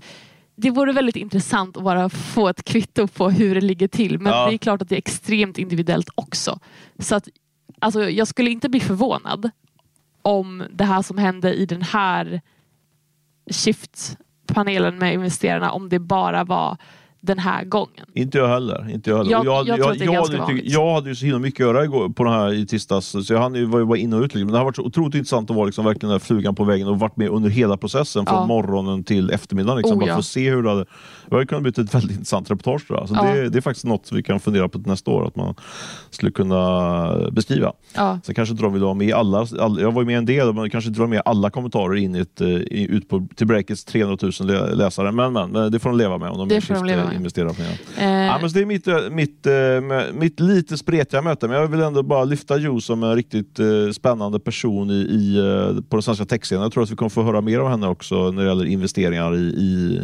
det 0.57 0.71
vore 0.71 0.93
väldigt 0.93 1.17
intressant 1.17 1.77
att 1.77 1.83
bara 1.85 2.09
få 2.09 2.49
ett 2.49 2.65
kvitto 2.65 3.07
på 3.09 3.31
hur 3.31 3.55
det 3.55 3.61
ligger 3.61 3.89
till. 3.89 4.19
Men 4.19 4.33
Ja. 4.33 4.47
det 4.49 4.55
är 4.55 4.59
klart 4.59 4.83
att 4.83 4.89
det 4.89 4.95
är 4.95 4.99
extremt 4.99 5.59
individuellt 5.59 6.09
också. 6.15 6.59
Så 6.99 7.15
att, 7.17 7.29
alltså, 7.79 8.11
jag 8.11 8.29
skulle 8.29 8.51
inte 8.51 8.69
bli 8.69 8.81
förvånad 8.81 9.51
om 10.23 10.65
det 10.71 10.85
här 10.85 11.03
som 11.03 11.19
hände 11.19 11.55
i 11.55 11.67
den 11.67 11.83
här 11.83 12.41
shift-panelen 13.51 14.99
med 14.99 15.15
investerarna, 15.15 15.73
om 15.73 15.89
det 15.89 15.99
bara 15.99 16.45
var 16.45 16.77
den 17.25 17.39
här 17.39 17.65
gången. 17.65 18.07
Inte 18.15 18.39
jag 18.39 18.49
heller. 18.49 18.91
Inte 18.91 19.11
jag, 19.11 19.17
heller. 19.17 19.31
Jag- 19.31 19.47
jag, 19.47 19.69
jag 19.69 19.79
jag, 19.79 19.97
jag, 19.97 20.21
vanligt. 20.39 20.63
jag 20.73 20.95
hade 20.95 21.09
ju 21.09 21.15
så 21.15 21.25
himla 21.25 21.39
mycket 21.39 21.61
att 21.67 21.75
göra 21.75 21.85
igår, 21.85 22.09
på 22.09 22.25
den 22.25 22.33
här 22.33 22.53
i 22.55 22.67
tisdags, 22.67 23.07
så 23.27 23.33
jag 23.33 23.41
hann 23.41 23.55
ju- 23.55 23.65
var 23.65 23.79
ju 23.79 23.85
bara 23.85 23.99
in 23.99 24.13
och 24.13 24.19
ut. 24.23 24.23
Liksom. 24.35 24.41
Men 24.41 24.53
det 24.53 24.59
har 24.59 24.65
varit 24.65 24.77
så 24.77 24.83
otroligt 24.83 25.15
intressant 25.15 25.51
att 25.51 25.57
vara 25.57 25.67
liksom, 25.67 25.85
verkligen 25.85 26.09
den 26.11 26.19
där 26.19 26.25
flugan 26.27 26.55
på 26.55 26.65
väggen 26.65 26.89
och 26.89 26.99
varit 26.99 27.17
med 27.17 27.29
under 27.29 27.51
hela 27.51 27.77
processen 27.77 28.27
från 28.27 28.37
Ja. 28.39 28.47
morgonen 28.47 29.05
till 29.05 29.31
eftermiddagen. 29.31 29.77
Liksom, 29.79 29.99
Oh, 29.99 30.07
ja. 30.09 30.13
för 30.15 30.19
att 30.19 30.25
se 30.27 30.51
hur 30.51 30.63
det 30.63 30.69
hade... 30.71 30.85
Det 31.29 31.35
hade 31.35 31.47
kunnat 31.47 31.63
bli 31.63 31.71
ett 31.83 31.95
väldigt 31.95 32.11
intressant 32.11 32.51
reportage. 32.51 32.87
Så 32.89 33.05
Ja. 33.15 33.23
det, 33.23 33.49
det 33.49 33.59
är 33.59 33.61
faktiskt 33.61 33.85
något 33.87 34.09
vi 34.13 34.23
kan 34.23 34.41
fundera 34.41 34.69
på 34.69 34.79
nästa 34.79 35.11
år, 35.11 35.27
att 35.27 35.37
man 35.37 35.55
skulle 36.11 36.33
kunna 36.33 37.31
beskriva. 37.33 37.73
Ja. 37.95 38.19
Sen 38.25 38.35
kanske 38.35 38.53
inte 38.53 38.63
de 38.65 38.73
vill 38.73 38.83
ha 38.83 38.95
med 38.95 39.15
alla, 39.15 39.47
all, 39.61 39.81
jag 39.81 39.93
var 39.93 40.03
ju 40.03 40.07
med 40.07 40.19
en 40.19 40.27
del, 40.27 40.53
men 40.53 40.71
kanske 40.71 40.89
inte 40.89 41.01
dra 41.01 41.07
med 41.07 41.23
alla 41.25 41.51
kommentarer 41.51 41.95
in 41.97 42.15
i 42.17 42.19
ett, 42.19 42.41
eh, 42.41 42.49
ut 42.49 43.09
på, 43.09 43.27
till 43.37 43.47
Breakits 43.47 43.85
300 43.85 44.17
000 44.41 44.49
lä- 44.51 44.75
läsare. 44.75 45.13
Men, 45.13 45.33
men, 45.33 45.51
men 45.51 45.73
det 45.73 45.79
får 45.79 45.91
de 45.91 45.99
leva 45.99 46.19
med 46.19 46.31
om 46.31 46.39
de 46.39 46.49
Det 46.49 46.57
är 46.57 46.61
med. 47.15 47.21
investerarpanelen. 47.21 47.79
Eh, 47.99 48.25
Ja, 48.27 48.39
men 48.41 48.51
så 48.51 48.55
det 48.57 48.63
är 48.63 48.67
mitt, 48.67 48.87
eh, 48.89 48.97
mitt, 49.11 49.47
eh, 49.47 50.15
mitt 50.15 50.41
lite 50.41 50.77
spretiga 50.79 51.23
möte, 51.23 51.49
men 51.49 51.57
jag 51.61 51.67
vill 51.69 51.81
ändå 51.81 52.03
bara 52.03 52.25
lyfta 52.25 52.57
Jo 52.57 52.81
som 52.81 53.03
en 53.03 53.15
riktigt 53.17 53.59
eh, 53.59 53.67
spännande 53.93 54.41
person 54.41 54.91
i, 54.91 54.95
i, 54.95 55.37
på 55.89 55.97
den 55.97 56.03
svenska 56.03 56.25
techscenen. 56.25 56.63
Jag 56.63 56.73
tror 56.73 56.83
att 56.83 56.91
vi 56.91 56.97
kommer 56.97 57.09
få 57.11 57.23
höra 57.23 57.41
mer 57.41 57.59
av 57.59 57.69
henne 57.71 57.89
också 57.89 58.31
när 58.31 58.43
det 58.43 58.49
gäller 58.49 58.65
investeringar 58.65 59.37
i, 59.37 59.39
i, 59.41 60.01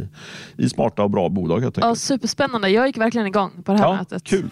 i 0.57 0.69
smarta 0.69 1.02
och 1.02 1.11
bra 1.11 1.29
bolag. 1.29 1.61
Helt 1.61 1.76
ja, 1.81 1.95
superspännande. 1.95 2.69
Jag 2.69 2.87
gick 2.87 2.97
verkligen 2.99 3.26
igång 3.26 3.50
på 3.64 3.73
det 3.73 3.79
här 3.79 3.85
Ja, 3.87 3.97
mötet. 3.97 4.25
kul. 4.25 4.50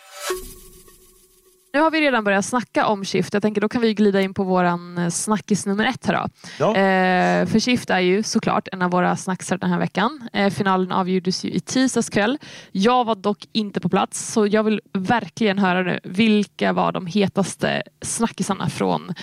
Nu 1.72 1.80
har 1.80 1.90
vi 1.90 2.00
redan 2.00 2.24
börjat 2.24 2.44
snacka 2.44 2.86
om 2.86 3.04
Shift. 3.04 3.34
Jag 3.34 3.42
tänker 3.42 3.60
då 3.60 3.68
kan 3.68 3.82
vi 3.82 3.94
glida 3.94 4.20
in 4.20 4.34
på 4.34 4.44
våran 4.44 4.98
eh, 4.98 5.08
snackis 5.08 5.66
nummer 5.66 5.84
ett 5.84 6.06
här 6.06 6.14
då. 6.14 6.28
Ja. 6.58 6.68
Eh, 6.68 7.46
för 7.46 7.60
Shift 7.60 7.90
är 7.90 7.98
ju 7.98 8.22
såklart 8.22 8.68
en 8.72 8.82
av 8.82 8.90
våra 8.90 9.16
snacksar 9.16 9.58
den 9.58 9.70
här 9.70 9.78
veckan. 9.78 10.28
Eh, 10.32 10.50
finalen 10.50 10.92
avgjordes 10.92 11.44
ju 11.44 11.50
i 11.50 11.60
tisdags 11.60 12.08
kväll. 12.10 12.38
Jag 12.72 13.04
var 13.04 13.14
dock 13.14 13.44
inte 13.52 13.80
på 13.80 13.88
plats 13.88 14.32
så 14.32 14.46
jag 14.46 14.62
vill 14.62 14.80
verkligen 14.92 15.58
höra 15.58 15.82
nu. 15.82 16.00
Vilka 16.04 16.72
var 16.72 16.92
de 16.92 17.06
hetaste 17.06 17.82
snackisarna 18.02 18.68
från 18.68 19.14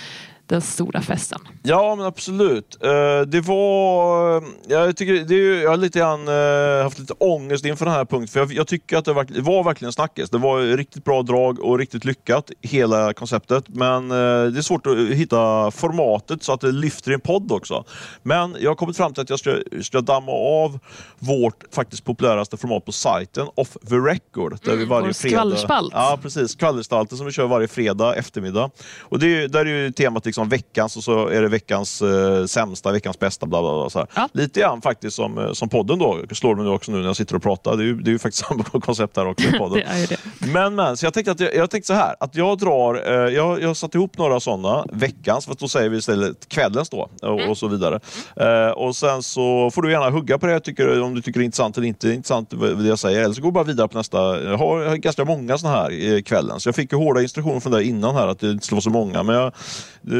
den 0.46 0.60
stora 0.62 1.02
festen? 1.02 1.40
Ja, 1.62 1.94
men 1.96 2.06
absolut. 2.06 2.78
Eh, 2.82 3.20
det 3.26 3.40
var... 3.40 4.42
Jag, 4.68 4.96
tycker, 4.96 5.12
det 5.12 5.34
är, 5.34 5.62
jag 5.62 5.70
har 5.70 5.76
lite 5.76 5.98
grann, 5.98 6.28
eh, 6.28 6.82
haft 6.82 6.98
lite 6.98 7.14
ångest 7.18 7.64
inför 7.64 7.84
den 7.84 7.94
här 7.94 8.04
punkten. 8.04 8.28
För 8.28 8.40
jag, 8.40 8.52
jag 8.52 8.66
tycker 8.66 8.96
att 8.96 9.04
det, 9.04 9.12
verkl- 9.12 9.34
det 9.34 9.40
var 9.40 9.64
verkligen 9.64 9.92
snackis. 9.92 10.30
Det 10.30 10.38
var 10.38 10.76
riktigt 10.76 11.04
bra 11.04 11.22
drag 11.22 11.60
och 11.60 11.78
riktigt 11.78 12.04
lyckat, 12.04 12.50
hela 12.62 13.12
konceptet. 13.12 13.64
Men 13.68 14.10
eh, 14.10 14.16
det 14.16 14.58
är 14.58 14.62
svårt 14.62 14.86
att 14.86 14.96
hitta 14.98 15.70
formatet 15.70 16.42
så 16.42 16.52
att 16.52 16.60
det 16.60 16.72
lyfter 16.72 17.10
i 17.10 17.14
en 17.14 17.20
podd 17.20 17.52
också. 17.52 17.84
Men 18.22 18.56
jag 18.60 18.70
har 18.70 18.74
kommit 18.74 18.96
fram 18.96 19.14
till 19.14 19.22
att 19.22 19.30
jag 19.30 19.38
ska, 19.38 19.56
ska 19.82 20.00
damma 20.00 20.32
av 20.32 20.78
vårt 21.18 21.64
faktiskt 21.74 22.04
populäraste 22.04 22.56
format 22.56 22.84
på 22.84 22.92
sajten, 22.92 23.46
Off 23.54 23.76
the 23.88 23.94
Record. 23.94 24.58
Där 24.64 24.72
Mm, 24.72 24.78
vi 24.78 24.84
varje 24.84 25.14
fredag... 25.14 25.36
skvallerspalt. 25.36 25.92
Ja, 25.94 26.18
precis. 26.22 26.50
Skvallerspalten 26.50 27.18
som 27.18 27.26
vi 27.26 27.32
kör 27.32 27.46
varje 27.46 27.68
fredag 27.68 28.14
eftermiddag. 28.14 28.70
Och 29.00 29.18
det, 29.18 29.42
är- 29.42 29.48
där 29.48 29.60
är 29.60 29.84
ju 29.84 29.92
temat 29.92 30.26
liksom 30.36 30.48
veckans 30.48 30.96
och 30.96 31.04
så 31.04 31.28
är 31.28 31.42
det 31.42 31.48
veckans 31.48 32.02
eh, 32.02 32.44
sämsta, 32.46 32.92
veckans 32.92 33.18
bästa. 33.18 33.46
Bla, 33.46 33.62
bla, 33.62 33.72
bla, 33.80 33.90
så. 33.90 34.06
Ja. 34.14 34.28
Lite 34.32 34.60
grann 34.60 34.82
faktiskt 34.82 35.16
som, 35.16 35.38
eh, 35.38 35.52
som 35.52 35.68
podden 35.68 35.98
då, 35.98 36.22
slår 36.32 36.54
mig 36.54 36.64
nu 36.64 36.70
också 36.70 36.92
nu 36.92 36.98
när 36.98 37.06
jag 37.06 37.16
sitter 37.16 37.36
och 37.36 37.42
pratar. 37.42 37.76
Det 37.76 37.82
är 37.82 37.86
ju, 37.86 37.96
det 37.96 38.10
är 38.10 38.12
ju 38.12 38.18
faktiskt 38.18 38.44
samma 38.48 38.64
koncept 38.64 39.16
här 39.16 39.26
också 39.26 39.48
i 39.48 39.52
podden. 39.58 39.78
Det 39.78 40.06
det. 40.08 40.52
Men, 40.52 40.74
men, 40.74 40.96
så 40.96 41.06
jag 41.06 41.14
tänkte, 41.14 41.32
att 41.32 41.40
jag, 41.40 41.54
jag 41.54 41.70
tänkte 41.70 41.86
så 41.86 41.94
här, 41.94 42.14
att 42.20 42.34
jag 42.34 42.58
drar, 42.58 42.94
eh, 43.06 43.34
jag, 43.34 43.62
jag 43.62 43.66
har 43.68 43.74
satt 43.74 43.94
ihop 43.94 44.18
några 44.18 44.40
sådana, 44.40 44.86
veckans, 44.92 45.46
för 45.46 45.56
då 45.58 45.68
säger 45.68 45.88
vi 45.88 45.96
istället 45.96 46.48
kvällens 46.48 46.90
då, 46.90 47.08
och, 47.22 47.48
och 47.48 47.58
så 47.58 47.68
vidare. 47.68 48.00
Eh, 48.36 48.70
och 48.70 48.96
sen 48.96 49.22
så 49.22 49.70
får 49.70 49.82
du 49.82 49.90
gärna 49.90 50.10
hugga 50.10 50.38
på 50.38 50.46
det, 50.46 50.60
tycker, 50.60 51.02
om 51.02 51.14
du 51.14 51.22
tycker 51.22 51.40
det 51.40 51.44
är 51.44 51.46
intressant 51.46 51.76
eller 51.76 51.88
inte 51.88 52.08
intressant 52.10 52.54
vad 52.54 52.78
det 52.78 52.88
jag 52.88 52.98
säger, 52.98 53.20
eller 53.20 53.34
så 53.34 53.42
går 53.42 53.52
bara 53.52 53.64
vidare 53.64 53.88
på 53.88 53.98
nästa. 53.98 54.42
Jag 54.42 54.58
har, 54.58 54.96
ganska 54.96 55.24
många 55.24 55.58
sådana 55.58 55.76
här 55.76 55.90
i 55.90 56.22
kvällen, 56.22 56.60
så 56.60 56.68
jag 56.68 56.74
fick 56.74 56.92
ju 56.92 56.98
hårda 56.98 57.22
instruktioner 57.22 57.60
från 57.60 57.72
dig 57.72 57.88
innan 57.88 58.14
här, 58.14 58.28
att 58.28 58.40
det 58.40 58.50
inte 58.50 58.66
skulle 58.66 58.76
vara 58.76 58.82
så 58.82 58.90
många, 58.90 59.22
men 59.22 59.34
jag, 59.34 59.52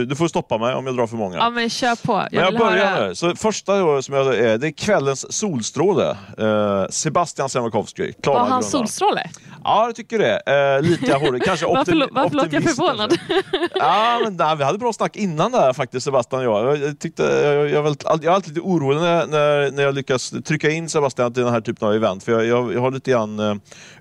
du, 0.08 0.16
får 0.16 0.28
stoppa 0.28 0.58
mig 0.58 0.74
om 0.74 0.86
jag 0.86 0.96
drar 0.96 1.06
för 1.06 1.16
många. 1.16 1.36
Ja, 1.36 1.50
men 1.50 1.70
kör 1.70 2.06
på. 2.06 2.12
Jag, 2.12 2.28
Men 2.32 2.44
jag 2.44 2.58
börjar 2.58 2.86
höra. 2.86 3.08
nu. 3.08 3.14
Så 3.14 3.36
första 3.36 3.78
då, 3.78 4.02
som 4.02 4.14
jag, 4.14 4.34
är, 4.34 4.58
det 4.58 4.66
är 4.66 4.72
kvällens 4.72 5.32
solstråle. 5.32 6.16
Eh, 6.38 6.86
Sebastian 6.90 7.48
Siemiatkowski. 7.48 8.12
Var 8.24 8.34
han 8.34 8.44
grundaren. 8.44 8.62
solstråle? 8.62 9.30
Ja, 9.66 9.86
jag 9.86 9.94
tycker 9.94 10.18
det. 10.18 10.36
Eh, 10.46 10.82
lite 10.82 11.14
hård. 11.14 11.42
Kanske 11.44 11.66
Varför, 11.76 11.92
optimi- 11.92 12.02
lå- 12.02 12.08
varför 12.12 12.36
låter 12.36 12.54
jag 12.54 12.62
förvånad? 12.64 13.18
Ja, 13.74 14.20
men 14.24 14.36
nej, 14.36 14.56
vi 14.56 14.64
hade 14.64 14.78
bra 14.78 14.92
snack 14.92 15.16
innan 15.16 15.52
där 15.52 15.72
faktiskt, 15.72 16.04
Sebastian 16.04 16.46
och 16.46 16.66
jag. 16.66 16.76
Jag, 16.78 16.98
tyckte, 16.98 17.22
jag, 17.22 17.54
jag, 17.54 17.70
är 17.70 17.82
väldigt, 17.82 18.02
jag 18.04 18.24
är 18.24 18.30
alltid 18.30 18.54
lite 18.54 18.66
orolig 18.66 19.00
när, 19.00 19.26
när, 19.26 19.70
när 19.70 19.82
jag 19.82 19.94
lyckas 19.94 20.34
trycka 20.44 20.70
in 20.70 20.88
Sebastian 20.88 21.32
till 21.34 21.42
den 21.42 21.52
här 21.52 21.60
typen 21.60 21.88
av 21.88 21.94
event. 21.94 22.24
För 22.24 22.32
jag, 22.32 22.46
jag, 22.46 22.74
jag 22.74 22.80
har 22.80 22.90
lite 22.90 23.10
grann 23.10 23.38
eh, 23.40 23.54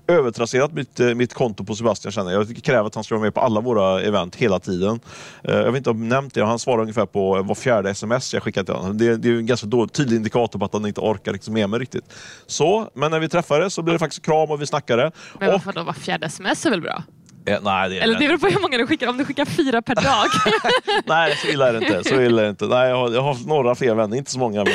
övertrasserat 0.06 0.72
mitt, 0.72 1.00
eh, 1.00 1.06
mitt 1.14 1.34
konto 1.34 1.64
på 1.64 1.74
Sebastian 1.74 2.12
känner 2.12 2.32
jag. 2.32 2.42
Jag 2.50 2.56
kräver 2.62 2.86
att 2.86 2.94
han 2.94 3.04
ska 3.04 3.14
vara 3.14 3.22
med 3.22 3.34
på 3.34 3.40
alla 3.40 3.60
våra 3.60 4.00
event 4.02 4.36
hela 4.36 4.58
tiden. 4.60 5.00
Eh, 5.44 5.54
jag 5.56 5.66
vet 5.72 5.76
inte 5.76 5.90
om 5.90 5.98
jag 6.02 6.08
nämnt 6.08 6.34
det, 6.34 6.44
han 6.44 6.58
svarar 6.58 6.80
ungefär 6.82 7.06
på 7.06 7.42
var 7.42 7.54
fjärde 7.54 7.90
sms 7.90 8.34
jag 8.34 8.42
skickat 8.42 8.66
till 8.66 8.74
honom. 8.74 8.98
Det, 8.98 9.16
det 9.16 9.28
är 9.28 9.32
en 9.32 9.46
ganska 9.46 9.66
dålig, 9.66 9.92
tydlig 9.92 10.16
indikator 10.16 10.58
på 10.58 10.64
att 10.64 10.72
han 10.72 10.86
inte 10.86 11.00
orkar 11.00 11.32
liksom 11.32 11.54
med 11.54 11.70
mig 11.70 11.80
riktigt. 11.80 12.04
Så, 12.46 12.88
men 12.94 13.10
när 13.10 13.18
vi 13.18 13.28
träffades 13.28 13.74
så 13.74 13.82
blev 13.82 13.94
det 13.94 13.98
faktiskt 13.98 14.24
kram 14.24 14.50
och 14.50 14.62
vi 14.62 14.66
snackade. 14.66 15.10
Men 15.40 15.55
och, 15.56 15.62
varför 15.66 15.80
då? 15.80 15.84
Var 15.84 15.92
fjärde 15.92 16.26
sms 16.26 16.66
är 16.66 16.70
väl 16.70 16.80
bra? 16.80 17.02
Eh, 17.46 17.58
nej, 17.62 17.88
det 17.88 17.98
är 17.98 18.02
Eller 18.02 18.18
det 18.18 18.26
beror 18.26 18.38
på 18.38 18.46
hur 18.46 18.60
många 18.60 18.78
du 18.78 18.86
skickar. 18.86 19.08
Om 19.08 19.16
du 19.16 19.24
skickar 19.24 19.44
fyra 19.44 19.82
per 19.82 19.94
dag. 19.94 20.26
Nej, 21.06 21.36
så 21.36 21.48
illa 21.48 21.68
är 21.68 21.72
det 21.72 21.86
inte. 21.86 22.08
Så 22.08 22.22
illa 22.22 22.40
är 22.42 22.44
det 22.44 22.50
inte. 22.50 22.66
Nej, 22.66 22.88
jag, 22.88 22.96
har, 22.96 23.10
jag 23.10 23.22
har 23.22 23.46
några 23.46 23.74
fler 23.74 23.94
vänner, 23.94 24.16
inte 24.16 24.30
så 24.30 24.38
många. 24.38 24.64
Men, 24.64 24.74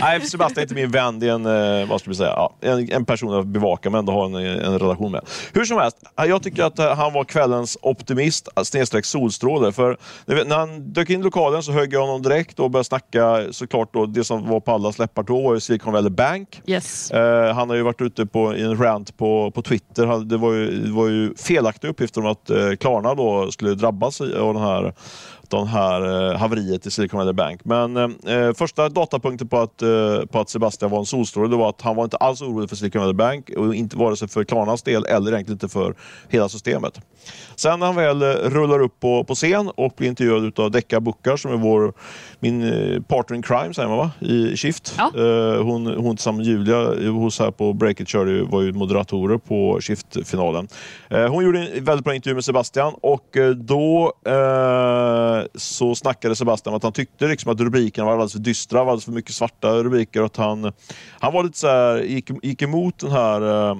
nej, 0.00 0.20
Sebastian 0.20 0.58
är 0.58 0.62
inte 0.62 0.74
min 0.74 0.90
vän. 0.90 1.20
Det 1.20 1.28
är 1.28 1.32
en, 1.32 1.80
eh, 1.80 1.88
vad 1.88 2.00
ska 2.00 2.10
vi 2.10 2.16
säga, 2.16 2.30
ja, 2.30 2.54
en, 2.60 2.92
en 2.92 3.04
person 3.04 3.32
jag 3.32 3.46
bevakar 3.46 3.90
men 3.90 3.98
ändå 3.98 4.12
har 4.12 4.24
en, 4.24 4.34
en 4.34 4.78
relation 4.78 5.12
med. 5.12 5.20
Hur 5.52 5.64
som 5.64 5.78
helst, 5.78 5.96
jag 6.16 6.42
tycker 6.42 6.64
att 6.64 6.78
eh, 6.78 6.94
han 6.94 7.12
var 7.12 7.24
kvällens 7.24 7.78
optimist, 7.82 8.48
snedstreck 8.64 9.04
solstråle. 9.04 9.72
För 9.72 9.96
när 10.26 10.56
han 10.56 10.92
dök 10.92 11.10
in 11.10 11.20
i 11.20 11.22
lokalen 11.22 11.62
så 11.62 11.72
högg 11.72 11.92
jag 11.92 12.00
honom 12.00 12.22
direkt 12.22 12.60
och 12.60 12.70
började 12.70 12.84
snacka 12.84 13.44
såklart 13.50 13.94
då, 13.94 14.06
det 14.06 14.24
som 14.24 14.48
var 14.48 14.60
på 14.60 14.72
allas 14.72 14.98
läppar 14.98 15.22
då 15.22 15.42
var 15.42 15.54
ju 15.54 15.60
Silicon 15.60 15.92
Valley 15.92 16.10
Bank. 16.10 16.62
Yes. 16.66 17.10
Eh, 17.10 17.54
han 17.54 17.68
har 17.68 17.76
ju 17.76 17.82
varit 17.82 18.00
ute 18.00 18.26
på, 18.26 18.56
i 18.56 18.62
en 18.62 18.82
rant 18.82 19.16
på, 19.16 19.50
på 19.50 19.62
Twitter. 19.62 20.24
Det 20.24 20.36
var 20.36 20.52
ju, 20.52 20.70
det 20.84 20.92
var 20.92 21.08
ju 21.08 21.34
felaktiga 21.34 21.90
uppgifter 21.90 22.07
om 22.16 22.26
att 22.26 22.50
eh, 22.50 22.72
Klarna 22.80 23.14
då 23.14 23.52
skulle 23.52 23.74
drabbas 23.74 24.20
av 24.20 24.54
den 24.54 24.62
här, 24.62 24.92
den 25.56 25.66
här 25.66 26.30
eh, 26.30 26.38
haveriet 26.38 26.86
i 26.86 26.90
Silicon 26.90 27.18
Valley 27.18 27.32
Bank. 27.32 27.64
Men 27.64 27.96
eh, 27.96 28.52
första 28.54 28.88
datapunkten 28.88 29.48
på 29.48 29.58
att, 29.58 29.82
eh, 29.82 30.26
på 30.30 30.40
att 30.40 30.50
Sebastian 30.50 30.90
var 30.90 30.98
en 30.98 31.06
solstråle 31.06 31.50
det 31.50 31.56
var 31.56 31.68
att 31.68 31.80
han 31.80 31.96
var 31.96 32.04
inte 32.04 32.16
alls 32.16 32.42
orolig 32.42 32.68
för 32.68 32.76
Silicon 32.76 33.00
Valley 33.00 33.14
Bank 33.14 33.50
och 33.56 33.74
inte 33.74 33.96
vare 33.96 34.16
sig 34.16 34.28
för 34.28 34.44
Klarnas 34.44 34.82
del 34.82 35.04
eller 35.04 35.32
egentligen 35.32 35.54
inte 35.54 35.68
för 35.68 35.94
hela 36.28 36.48
systemet. 36.48 37.00
Sen 37.56 37.80
när 37.80 37.86
han 37.86 37.96
väl 37.96 38.22
eh, 38.22 38.26
rullar 38.28 38.80
upp 38.80 39.00
på, 39.00 39.24
på 39.24 39.34
scen 39.34 39.70
och 39.74 39.94
blir 39.96 40.08
intervjuad 40.08 40.60
av 40.60 40.70
Decca 40.70 41.00
Buckar 41.00 41.36
som 41.36 41.52
är 41.52 41.56
vår, 41.56 41.92
min 42.40 42.62
eh, 42.62 43.02
partner 43.02 43.36
in 43.36 43.42
crime 43.42 43.74
säger 43.74 43.88
man 43.88 43.98
va? 43.98 44.10
i 44.20 44.56
Shift. 44.56 44.94
Ja. 44.98 45.12
Eh, 45.16 45.62
hon, 45.62 45.86
hon 45.86 46.16
tillsammans 46.16 46.46
med 46.46 46.46
Julia 46.46 47.10
hos 47.10 47.38
här 47.38 47.50
på 47.50 47.72
Breakit 47.72 48.08
körde 48.08 48.42
var 48.42 48.62
ju 48.62 48.72
moderatorer 48.72 49.38
på 49.38 49.80
Shift-finalen. 49.80 50.68
Eh, 51.10 51.26
hon 51.26 51.44
gjorde 51.44 51.58
en 51.58 51.84
väldigt 51.84 52.04
bra 52.04 52.14
intervju 52.14 52.34
med 52.34 52.44
Sebastian 52.44 52.94
och 53.00 53.36
eh, 53.36 53.50
då 53.50 54.12
eh, 54.26 55.37
så 55.54 55.94
snackade 55.94 56.36
Sebastian 56.36 56.72
om 56.72 56.76
att 56.76 56.82
han 56.82 56.92
tyckte 56.92 57.28
liksom 57.28 57.52
att 57.52 57.60
rubrikerna 57.60 58.04
var 58.04 58.12
alldeles 58.12 58.32
för 58.32 58.38
dystra, 58.38 58.84
var 58.84 58.92
alldeles 58.92 59.04
för 59.04 59.12
mycket 59.12 59.34
svarta 59.34 59.72
rubriker. 59.72 60.22
Att 60.22 60.36
han, 60.36 60.72
han 61.20 61.32
var 61.32 61.44
lite 61.44 61.58
så 61.58 61.66
här, 61.66 61.98
gick, 61.98 62.30
gick 62.42 62.62
emot 62.62 62.98
den 62.98 63.10
här 63.10 63.70
eh, 63.70 63.76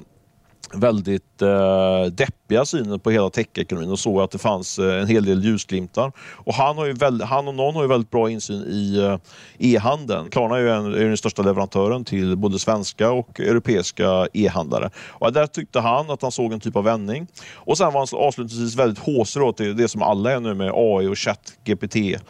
väldigt 0.74 1.42
eh, 1.42 2.02
deppiga 2.12 2.64
synen 2.64 3.00
på 3.00 3.11
hela 3.11 3.31
tech-ekonomin 3.31 3.90
och 3.90 3.98
såg 3.98 4.20
att 4.20 4.31
det 4.31 4.38
fanns 4.38 4.78
eh, 4.78 5.00
en 5.00 5.07
hel 5.07 5.24
del 5.24 5.44
ljusglimtar. 5.44 6.12
Och 6.18 6.54
han, 6.54 6.76
har 6.78 6.87
ju 6.87 6.92
väl, 6.92 7.22
han 7.22 7.48
och 7.48 7.54
någon 7.54 7.74
har 7.74 7.83
ju 7.83 7.88
väldigt 7.88 8.11
bra 8.11 8.31
insyn 8.31 8.62
i 8.62 8.98
eh, 8.98 9.18
e-handeln. 9.59 10.31
Klarna 10.31 10.57
är 10.57 10.61
ju, 10.61 10.70
en, 10.70 10.94
är 10.94 11.04
den 11.04 11.16
största 11.16 11.42
leverantören 11.42 12.04
till 12.04 12.37
både 12.37 12.59
svenska 12.59 13.11
och 13.11 13.40
europeiska 13.40 14.26
e-handlare. 14.33 14.90
Och 15.09 15.33
där 15.33 15.46
tyckte 15.46 15.81
han 15.81 16.11
att 16.11 16.22
han 16.22 16.33
såg 16.33 16.52
en 16.52 16.61
typ 16.61 16.76
av 16.76 16.85
vändning. 16.85 17.26
Och 17.54 17.78
sen 17.78 17.92
var 17.92 18.00
han 18.00 18.26
avslutningsvis 18.26 18.76
väldigt 18.76 18.98
håsig 18.98 19.57
till 19.57 19.76
det 19.76 19.88
som 19.88 20.02
alla 20.02 20.33
är 20.33 20.40
nu 20.40 20.54
med 20.54 20.72
AI 20.74 21.07
och 21.07 21.18
chat, 21.18 21.52
GPT. 21.64 21.96
Mm 21.96 22.20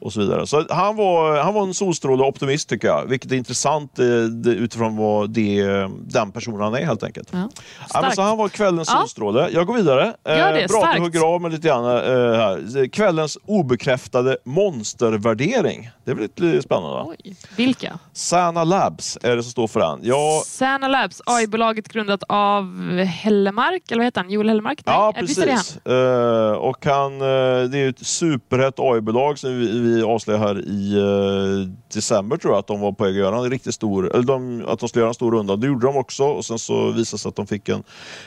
och 0.00 0.12
så 0.12 0.20
vidare. 0.20 0.46
Så 0.46 0.64
han 0.70 0.96
var, 0.96 1.40
han 1.42 1.54
var 1.54 1.62
en 1.62 1.74
solstråle 1.74 2.22
optimist 2.24 2.68
tycker 2.68 2.88
jag, 2.88 3.06
vilket 3.06 3.32
är 3.32 3.36
intressant 3.36 3.98
eh, 3.98 4.06
utifrån 4.52 4.96
vad 4.96 5.30
det, 5.30 5.62
den 6.00 6.32
personen 6.32 6.60
han 6.60 6.74
är 6.74 6.84
helt 6.84 7.02
enkelt. 7.02 7.28
Ja. 7.32 7.48
Ja, 7.94 8.00
men 8.02 8.12
så 8.12 8.22
han 8.22 8.38
var 8.38 8.48
kvällens 8.48 8.88
Ja. 8.92 8.98
solstråle. 9.00 9.48
Jag 9.52 9.66
går 9.66 9.74
vidare. 9.74 10.14
Eh, 10.28 10.38
Gör 10.38 10.52
det, 10.52 10.68
bra 10.68 10.76
att 10.78 10.82
starkt. 10.82 10.96
du 10.96 11.02
hugger 11.02 11.20
av 11.34 11.40
mig 11.40 11.50
lite 11.50 11.68
grann 11.68 11.84
eh, 11.84 11.92
här. 12.36 12.88
Kvällens 12.88 13.38
obekräftade 13.46 14.36
monstervärdering. 14.44 15.90
Det 16.04 16.14
blir 16.14 16.28
lite 16.36 16.62
spännande? 16.62 17.02
Oj. 17.24 17.36
Vilka? 17.56 17.98
Sana 18.12 18.64
Labs 18.64 19.18
är 19.22 19.36
det 19.36 19.42
som 19.42 19.50
står 19.52 19.68
för 19.68 19.80
den. 19.80 19.98
Ja, 20.02 20.42
Sana 20.46 20.88
Labs, 20.88 21.22
AI-bolaget 21.26 21.88
grundat 21.88 22.22
av 22.28 22.64
Hellemark, 23.00 23.82
eller 23.90 23.98
vad 23.98 24.04
heter 24.04 24.20
han? 24.20 24.30
Joel 24.30 24.48
Hellemark? 24.48 24.80
Nej, 24.86 24.94
Ja, 24.96 25.12
eh, 25.16 25.22
visst 25.22 25.38
är 25.38 25.46
det 25.46 25.52
han? 25.52 25.58
precis. 25.60 25.86
Eh, 25.86 26.52
och 26.52 26.86
han, 26.86 27.12
eh, 27.12 27.68
det 27.70 27.78
är 27.78 27.88
ett 27.88 28.06
superhett 28.06 28.74
AI-bolag 28.78 29.38
som 29.38 29.58
vi, 29.58 29.95
vi 29.96 30.02
avslöjade 30.02 30.46
här 30.46 30.68
i 30.68 30.96
eh, 30.98 31.68
december 31.94 32.36
tror 32.36 32.52
jag 32.52 32.58
att 32.58 32.66
de 32.66 32.80
var 32.80 32.92
på 32.92 33.04
väg 33.04 33.12
att 33.12 33.18
göra 33.18 33.36
en 33.36 33.50
riktigt 33.50 33.74
stor, 33.74 34.14
eller 34.14 34.24
de, 34.24 34.64
att 34.68 34.78
de 34.78 34.88
skulle 34.88 35.00
göra 35.00 35.08
en 35.08 35.14
stor 35.14 35.32
runda. 35.32 35.56
Det 35.56 35.66
gjorde 35.66 35.86
de 35.86 35.96
också 35.96 36.24
och 36.24 36.44
sen 36.44 36.58
så 36.58 36.86
visade 36.86 37.00
det 37.00 37.18
sig 37.18 37.28
att 37.28 37.36
de 37.36 37.46
fick 37.46 37.68
en 37.68 37.82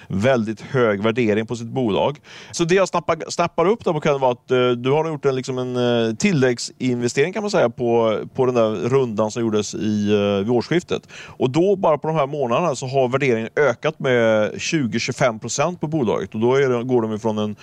väldigt 0.07 0.61
hög 0.61 1.03
värdering 1.03 1.45
på 1.45 1.55
sitt 1.55 1.67
bolag. 1.67 2.17
Så 2.51 2.63
det 2.63 2.75
jag 2.75 2.87
snappar, 2.87 3.29
snappar 3.29 3.65
upp 3.65 3.85
där 3.85 3.93
på 3.93 3.99
kan 3.99 4.19
vara 4.19 4.31
att 4.31 4.51
eh, 4.51 4.69
du 4.69 4.91
har 4.91 5.07
gjort 5.07 5.25
en, 5.25 5.35
liksom 5.35 5.57
en 5.57 5.75
eh, 5.75 6.15
tilläggsinvestering 6.15 7.33
kan 7.33 7.43
man 7.43 7.51
säga 7.51 7.69
på, 7.69 8.19
på 8.35 8.45
den 8.45 8.55
där 8.55 8.71
rundan 8.71 9.31
som 9.31 9.41
gjordes 9.41 9.75
i, 9.75 10.11
eh, 10.13 10.43
vid 10.43 10.49
årsskiftet. 10.49 11.07
Och 11.25 11.49
då 11.49 11.75
bara 11.75 11.97
på 11.97 12.07
de 12.07 12.15
här 12.15 12.27
månaderna 12.27 12.75
så 12.75 12.87
har 12.87 13.07
värderingen 13.07 13.49
ökat 13.55 13.99
med 13.99 14.51
20-25 14.53 15.39
procent 15.39 15.81
på 15.81 15.87
bolaget 15.87 16.33
och 16.33 16.39
då 16.39 16.55
är 16.55 16.69
det, 16.69 16.83
går 16.83 17.01
de 17.01 17.13
ifrån 17.13 17.37
en 17.37 17.55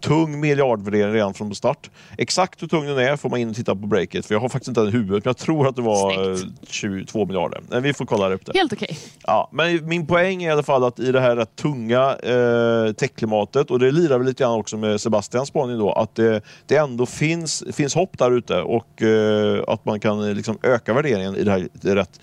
tung 0.00 0.40
miljardvärdering 0.40 1.12
redan 1.12 1.34
från 1.34 1.54
start. 1.54 1.90
Exakt 2.18 2.62
hur 2.62 2.68
tung 2.68 2.86
den 2.86 2.98
är 2.98 3.16
får 3.16 3.30
man 3.30 3.39
in 3.40 3.48
och 3.50 3.56
titta 3.56 3.74
på 3.74 3.86
breaket 3.86 4.26
för 4.26 4.34
jag 4.34 4.40
har 4.40 4.48
faktiskt 4.48 4.68
inte 4.68 4.80
den 4.80 4.92
huvudet 4.92 5.24
men 5.24 5.30
jag 5.30 5.36
tror 5.36 5.68
att 5.68 5.76
det 5.76 5.82
var 5.82 6.30
eh, 6.30 6.36
Snyggt. 6.36 6.70
22 6.70 7.26
miljarder. 7.26 7.60
Men 7.68 7.82
vi 7.82 7.92
får 7.92 8.06
kolla 8.06 8.32
upp 8.32 8.46
det. 8.46 8.58
Helt 8.58 8.72
okej. 8.72 8.98
Ja, 9.22 9.48
men 9.52 9.88
min 9.88 10.06
poäng 10.06 10.42
är 10.42 10.48
i 10.48 10.52
alla 10.52 10.62
fall 10.62 10.84
att 10.84 11.00
i 11.00 11.12
det 11.12 11.20
här 11.20 11.36
rätt 11.36 11.56
tunga 11.56 12.16
eh, 12.16 12.92
techklimatet, 12.92 13.70
och 13.70 13.78
det 13.78 13.92
lirar 13.92 14.18
väl 14.18 14.26
lite 14.26 14.42
grann 14.42 14.58
också 14.58 14.76
med 14.76 15.00
Sebastians 15.00 15.48
spaning 15.48 15.78
då, 15.78 15.92
att 15.92 16.14
det, 16.14 16.42
det 16.66 16.76
ändå 16.76 17.06
finns, 17.06 17.64
finns 17.72 17.94
hopp 17.94 18.18
där 18.18 18.30
ute 18.30 18.62
och 18.62 19.02
eh, 19.02 19.64
att 19.68 19.84
man 19.84 20.00
kan 20.00 20.28
eh, 20.28 20.34
liksom 20.34 20.58
öka 20.62 20.94
värderingen 20.94 21.36
i 21.36 21.44
det 21.44 21.50
här 21.50 21.68
det 21.72 21.94
rätt 21.94 22.20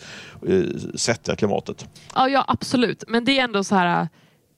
eh, 0.47 0.63
sättiga 0.95 1.35
klimatet. 1.35 1.87
Ja, 2.15 2.29
ja, 2.29 2.45
absolut. 2.47 3.03
Men 3.07 3.25
det 3.25 3.39
är 3.39 3.43
ändå 3.43 3.63
så 3.63 3.75
här, 3.75 4.07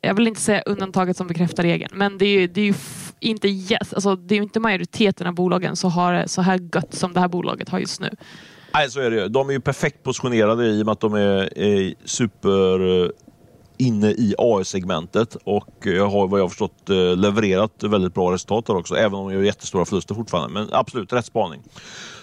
jag 0.02 0.14
vill 0.14 0.28
inte 0.28 0.42
säga 0.42 0.62
undantaget 0.66 1.18
som 1.18 1.28
bekräftar 1.28 1.64
regeln, 1.64 1.92
men 1.98 2.18
det 2.18 2.26
är 2.26 2.40
ju, 2.40 2.48
det 2.48 2.62
är 2.62 2.66
ju 2.66 2.74
inte 3.20 3.48
yes, 3.48 3.94
alltså, 3.94 4.16
det 4.16 4.36
är 4.36 4.42
inte 4.42 4.60
majoriteten 4.60 5.28
av 5.28 5.34
bolagen 5.34 5.76
som 5.76 5.92
har 5.92 6.14
det 6.14 6.28
så 6.28 6.42
här 6.42 6.60
gött 6.74 6.94
som 6.94 7.14
det 7.14 7.20
här 7.20 7.28
bolaget 7.28 7.70
har 7.70 7.80
just 7.80 8.02
nu. 8.02 8.10
Nej, 8.74 8.92
så 8.92 9.00
är 9.00 9.12
det 9.12 9.22
ju. 9.22 9.28
De 9.28 9.50
är 9.50 9.54
ju 9.54 9.60
perfekt 9.60 10.04
positionerade 10.04 10.68
i 10.68 10.82
och 10.82 10.86
med 10.86 10.92
att 10.92 11.00
de 11.00 11.14
är, 11.14 11.58
är 11.60 11.94
super 12.06 13.04
eh, 13.04 13.10
inne 13.78 14.12
i 14.12 14.36
AI-segmentet 14.38 15.38
och 15.44 15.88
eh, 15.88 15.94
jag 15.94 16.10
har 16.10 16.28
vad 16.28 16.40
jag 16.40 16.50
förstått 16.50 16.90
eh, 16.90 16.96
levererat 16.96 17.84
väldigt 17.84 18.14
bra 18.14 18.34
resultat 18.34 18.66
där 18.66 18.76
också, 18.76 18.96
även 18.96 19.14
om 19.14 19.28
de 19.30 19.36
gör 19.36 19.44
jättestora 19.44 19.86
förluster 19.86 20.16
fortfarande. 20.16 20.54
Men 20.54 20.70
absolut, 20.72 21.14
rätt 21.14 21.26
spaning. 21.26 21.62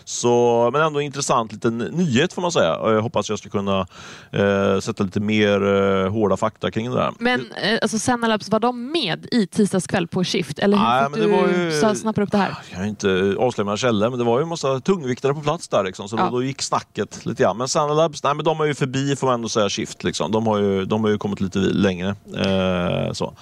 Så, 0.09 0.71
men 0.73 0.83
ändå 0.83 1.01
intressant 1.01 1.53
liten 1.53 1.79
nyhet 1.79 2.33
får 2.33 2.43
man 2.43 2.53
säga. 2.53 2.79
Jag 2.83 3.03
hoppas 3.03 3.29
jag 3.31 3.39
ska 3.39 3.49
kunna 3.49 3.87
eh, 4.33 4.79
sätta 4.81 5.05
lite 5.05 5.21
mer 5.21 5.67
eh, 6.05 6.11
hårda 6.13 6.37
fakta 6.37 6.71
kring 6.71 6.91
det 6.91 6.97
där. 6.97 7.13
Men 7.19 7.41
eh, 7.41 7.79
alltså, 7.83 7.99
Senalabs, 7.99 8.49
var 8.49 8.61
de 8.61 8.93
med 8.93 9.27
i 9.33 9.47
tisdags 9.47 9.87
kväll 9.87 10.07
på 10.09 10.25
Shift? 10.25 10.59
Eller 10.59 10.77
hur 10.77 10.85
Nej, 10.85 11.05
fick 11.05 11.55
du 11.57 11.63
ju- 11.65 11.81
så 11.81 11.95
snappar 11.95 12.23
upp 12.23 12.33
det 12.33 12.39
här? 12.39 12.57
Jag 12.71 12.79
kan 12.79 12.87
inte 12.89 13.35
avslöja 13.39 13.65
några 13.65 13.77
källor, 13.77 14.11
men 14.11 14.19
det 14.19 14.25
var 14.25 14.39
ju 14.39 14.43
en 14.43 14.49
massa 14.49 14.81
tungviktare 14.81 15.35
på 15.35 15.41
plats 15.41 15.69
där. 15.69 15.85
Liksom, 15.85 16.09
så 16.09 16.17
Ja. 16.17 16.25
då, 16.25 16.31
då 16.31 16.43
gick 16.43 16.63
snacket 16.63 17.27
lite 17.27 17.43
grann. 17.43 17.57
Men 17.59 17.69
Sanalabs, 17.69 18.23
nej 18.25 18.35
men 18.35 18.45
de 18.45 18.61
är 18.61 18.65
ju 18.65 18.75
förbi 18.75 19.17
får 19.17 19.27
man 19.27 19.35
ändå 19.35 19.49
säga 19.49 19.69
Shift. 19.69 20.05
Liksom. 20.05 20.33
De, 20.33 20.47
har 20.47 20.59
ju, 20.59 20.85
de 20.85 21.05
har 21.05 21.11
ju 21.11 21.19
kommit 21.19 21.41
lite 21.41 21.59
längre. 21.59 22.09
Eh, 22.37 23.13
så. 23.13 23.35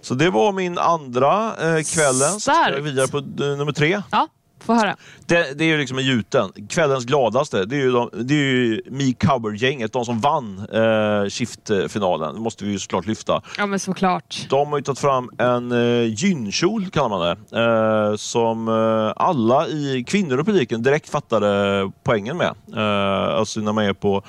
så 0.00 0.14
det 0.14 0.30
var 0.30 0.52
min 0.52 0.78
andra 0.78 1.46
eh, 1.46 1.82
kvällen. 1.94 2.30
Så 2.32 2.40
ska 2.40 2.70
jag 2.70 2.80
vidare 2.82 3.08
på 3.08 3.18
eh, 3.18 3.56
nummer 3.58 3.72
tre. 3.72 4.02
Ja, 4.10 4.28
Få 4.60 4.74
höra. 4.74 4.96
Det, 5.26 5.58
det 5.58 5.64
är 5.64 5.68
ju 5.68 5.78
liksom 5.78 5.98
i 5.98 6.02
gjuten. 6.02 6.52
Kvällens 6.68 7.04
gladaste, 7.04 7.64
det 7.64 7.76
är 7.76 7.80
ju, 7.80 7.92
de, 7.92 8.10
det 8.12 8.34
är 8.34 8.38
ju 8.38 8.82
Me 8.90 9.12
Cover-gänget, 9.12 9.92
de 9.92 10.04
som 10.04 10.20
vann 10.20 10.58
eh, 10.72 11.28
Shift-finalen. 11.28 12.34
Det 12.34 12.40
måste 12.40 12.64
vi 12.64 12.70
ju 12.72 12.78
såklart 12.78 13.06
lyfta. 13.06 13.42
Ja, 13.58 13.66
men 13.66 13.78
såklart. 13.78 14.46
De 14.50 14.68
har 14.68 14.78
ju 14.78 14.82
tagit 14.82 14.98
fram 14.98 15.30
en 15.38 15.72
eh, 15.72 16.14
gynkjol, 16.14 16.90
kallar 16.90 17.08
man 17.08 17.20
det, 17.20 17.60
eh, 17.60 18.16
som 18.16 18.68
eh, 18.68 19.12
alla 19.16 19.68
i 19.68 20.04
kvinnor 20.06 20.40
i 20.40 20.44
publiken 20.44 20.82
direkt 20.82 21.08
fattade 21.08 21.90
poängen 22.02 22.36
med. 22.36 22.54
Eh, 22.76 23.38
alltså 23.38 23.60
när 23.60 23.72
man 23.72 23.84
är 23.84 23.92
på, 23.92 24.22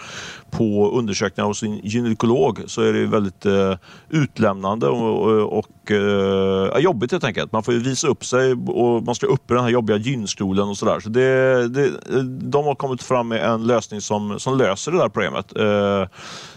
på 0.51 0.91
undersökningar 0.91 1.47
hos 1.47 1.63
en 1.63 1.77
gynekolog 1.77 2.61
så 2.67 2.81
är 2.81 2.93
det 2.93 3.05
väldigt 3.05 3.45
eh, 3.45 3.75
utlämnande 4.09 4.87
och, 4.87 5.59
och, 5.59 5.91
eh, 5.91 6.79
jobbigt 6.79 7.11
helt 7.11 7.23
enkelt. 7.23 7.51
Man 7.51 7.63
får 7.63 7.73
ju 7.73 7.79
visa 7.79 8.07
upp 8.07 8.25
sig 8.25 8.53
och 8.53 9.03
man 9.03 9.15
ska 9.15 9.27
upp 9.27 9.51
i 9.51 9.53
den 9.53 9.63
här 9.63 9.69
jobbiga 9.69 9.97
gynstolen 9.97 10.69
och 10.69 10.77
sådär. 10.77 10.99
Så 10.99 11.09
det, 11.09 11.67
det, 11.67 11.91
de 12.23 12.65
har 12.65 12.75
kommit 12.75 13.03
fram 13.03 13.27
med 13.27 13.45
en 13.45 13.67
lösning 13.67 14.01
som, 14.01 14.39
som 14.39 14.57
löser 14.57 14.91
det 14.91 14.97
där 14.97 15.09
problemet. 15.09 15.57
Eh, 15.57 16.07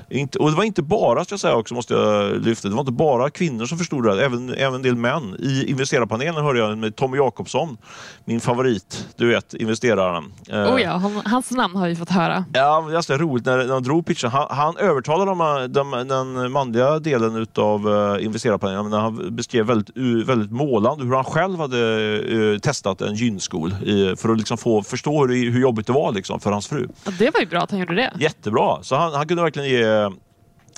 inte, 0.09 0.39
och 0.39 0.51
det 0.51 0.57
var 0.57 0.65
inte 0.65 0.83
bara, 0.83 1.25
ska 1.25 1.33
jag 1.33 1.41
säga 1.41 1.57
också, 1.57 1.75
måste 1.75 1.95
jag 1.95 2.45
lyfta, 2.45 2.69
det 2.69 2.75
var 2.75 2.81
inte 2.81 2.93
bara 2.93 3.31
kvinnor 3.31 3.67
som 3.67 3.79
förstod 3.79 4.05
det 4.05 4.11
här, 4.11 4.19
även, 4.19 4.55
även 4.55 4.75
en 4.75 4.83
del 4.83 4.97
män. 4.97 5.37
I 5.39 5.71
investerarpanelen 5.71 6.45
hörde 6.45 6.59
jag 6.59 6.79
med 6.79 6.97
Tommy 6.97 7.17
Jakobsson, 7.17 7.77
min 8.25 8.41
favorit, 8.41 9.07
du 9.17 9.29
vet, 9.29 9.55
investeraren. 9.55 10.33
Eh, 10.49 10.75
Oh 10.75 10.83
ja, 10.83 10.91
han, 10.91 11.23
hans 11.25 11.51
namn 11.51 11.77
har 11.77 11.89
vi 11.89 11.97
fått 11.97 12.11
höra. 12.11 12.45
Ja, 12.53 12.89
det 12.91 13.11
är 13.11 13.19
roligt 13.19 13.47
när, 13.47 13.57
när 13.57 13.67
de 13.67 13.83
drog 13.83 14.07
pitchen. 14.07 14.31
Han, 14.31 14.47
han 14.51 14.77
övertalade 14.77 15.31
de, 15.31 15.73
de, 15.73 16.09
den 16.09 16.53
manliga 16.53 16.99
delen 16.99 17.37
utav 17.37 17.89
uh, 17.89 18.25
investerarpanelen 18.25 18.91
när 18.91 18.99
han 18.99 19.37
beskrev 19.37 19.67
väldigt, 19.67 19.97
väldigt 20.29 20.51
målande 20.51 21.05
hur 21.05 21.15
han 21.15 21.25
själv 21.25 21.59
hade 21.59 21.77
uh, 21.77 22.59
testat 22.59 23.01
en 23.01 23.15
gynskol 23.15 23.75
för 24.17 24.29
att 24.29 24.39
liksom 24.39 24.59
få 24.59 24.83
förstå 24.83 25.27
hur, 25.27 25.51
hur 25.51 25.61
jobbigt 25.61 25.87
det 25.87 25.93
var 25.93 26.13
liksom, 26.13 26.41
för 26.41 26.51
hans 26.53 26.67
fru. 26.67 26.89
Ja, 27.05 27.13
det 27.19 27.31
var 27.35 27.41
ju 27.41 27.47
bra 27.47 27.61
att 27.61 27.71
han 27.71 27.81
gjorde 27.81 27.95
det. 27.95 28.13
Jättebra! 28.19 28.83
Så 28.83 28.97
han, 28.97 29.13
han 29.13 29.29
kunde 29.29 29.43
verkligen 29.43 29.69
ge 29.69 30.04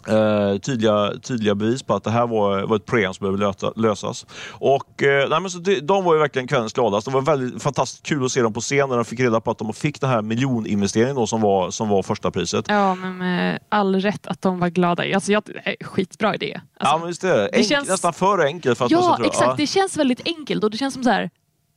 Uh, 0.09 0.59
tydliga, 0.59 1.12
tydliga 1.23 1.55
bevis 1.55 1.83
på 1.83 1.95
att 1.95 2.05
det 2.05 2.11
här 2.11 2.27
var, 2.27 2.62
var 2.62 2.77
ett 2.77 2.87
problem 2.87 3.15
som 3.15 3.25
behöver 3.25 3.39
löta, 3.39 3.73
lösas. 3.77 4.27
Och, 4.53 5.03
uh, 5.03 5.29
nej, 5.31 5.41
men 5.41 5.51
så 5.51 5.59
det, 5.59 5.81
de 5.81 6.05
var 6.05 6.15
ju 6.15 6.21
verkligen 6.21 6.49
kvällens 6.49 6.73
gladaste. 6.73 7.11
Det 7.11 7.15
var 7.15 7.23
väldigt 7.23 7.62
fantastiskt 7.62 8.07
kul 8.07 8.25
att 8.25 8.33
se 8.33 8.43
dem 8.43 8.53
på 8.53 8.61
scen 8.61 8.89
när 8.89 8.97
de 8.97 9.05
fick 9.05 9.21
reda 9.21 9.41
på 9.41 9.51
att 9.51 9.59
de 9.59 9.73
fick 9.73 10.01
den 10.01 10.11
här 10.11 10.23
miljoninvesteringen 10.23 11.17
då, 11.17 11.27
som, 11.27 11.41
var, 11.41 11.71
som 11.71 11.89
var 11.89 12.03
första 12.03 12.31
priset. 12.31 12.65
Ja, 12.69 12.95
men 12.95 13.19
med 13.19 13.59
all 13.69 14.01
rätt 14.01 14.27
att 14.27 14.43
de 14.43 14.59
var 14.59 14.69
glada. 14.69 15.15
Alltså, 15.15 15.33
jag, 15.33 15.43
skitbra 15.81 16.35
idé. 16.35 16.61
Alltså, 16.77 16.95
ja, 16.95 16.99
men 16.99 17.09
är 17.33 17.37
det. 17.37 17.43
det 17.43 17.57
Enk, 17.57 17.67
känns- 17.69 17.89
Nästan 17.89 18.12
för 18.12 18.39
enkelt 18.45 18.79
för 18.79 18.85
att 18.85 18.91
ja 18.91 19.19
exakt. 19.25 19.47
Ja, 19.47 19.55
Det 19.59 19.67
känns 19.67 19.97
väldigt 19.97 20.21
enkelt 20.25 20.65
och 20.65 20.71
det 20.71 20.77
känns 20.79 20.95
som 20.95 21.05
så 21.05 21.11
här. 21.11 21.31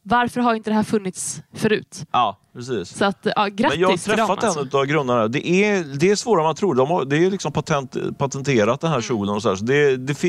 Varför 0.03 0.41
har 0.41 0.53
inte 0.53 0.69
det 0.69 0.73
här 0.75 0.83
funnits 0.83 1.41
förut? 1.53 2.05
ja, 2.11 2.37
precis. 2.59 2.97
Så 2.97 3.05
att, 3.05 3.17
ja, 3.35 3.47
grattis 3.51 3.69
Men 3.69 3.79
jag 3.79 3.89
har 3.89 3.97
till 3.97 4.09
dem. 4.09 4.17
träffat 4.17 4.43
Alltså. 4.43 4.59
en 4.59 4.79
av 4.81 4.85
grundarna. 4.85 5.27
Det 5.27 5.47
är, 5.47 5.83
det 5.99 6.09
är 6.11 6.15
svårare 6.15 6.41
än 6.41 6.45
man 6.45 6.55
tror. 6.55 6.75
De 6.75 6.87
har, 6.89 7.05
det 7.05 7.25
är 7.25 7.31
liksom 7.31 7.51
patent, 7.51 7.95
patenterat 8.17 8.81
den 8.81 8.89
här 8.89 8.97
Mm. 8.97 9.01
kjolen. 9.07 9.35
Och 9.35 9.41
så, 9.41 9.49
här. 9.49 9.55
så 9.55 9.65
det, 9.65 9.97
det, 9.97 10.23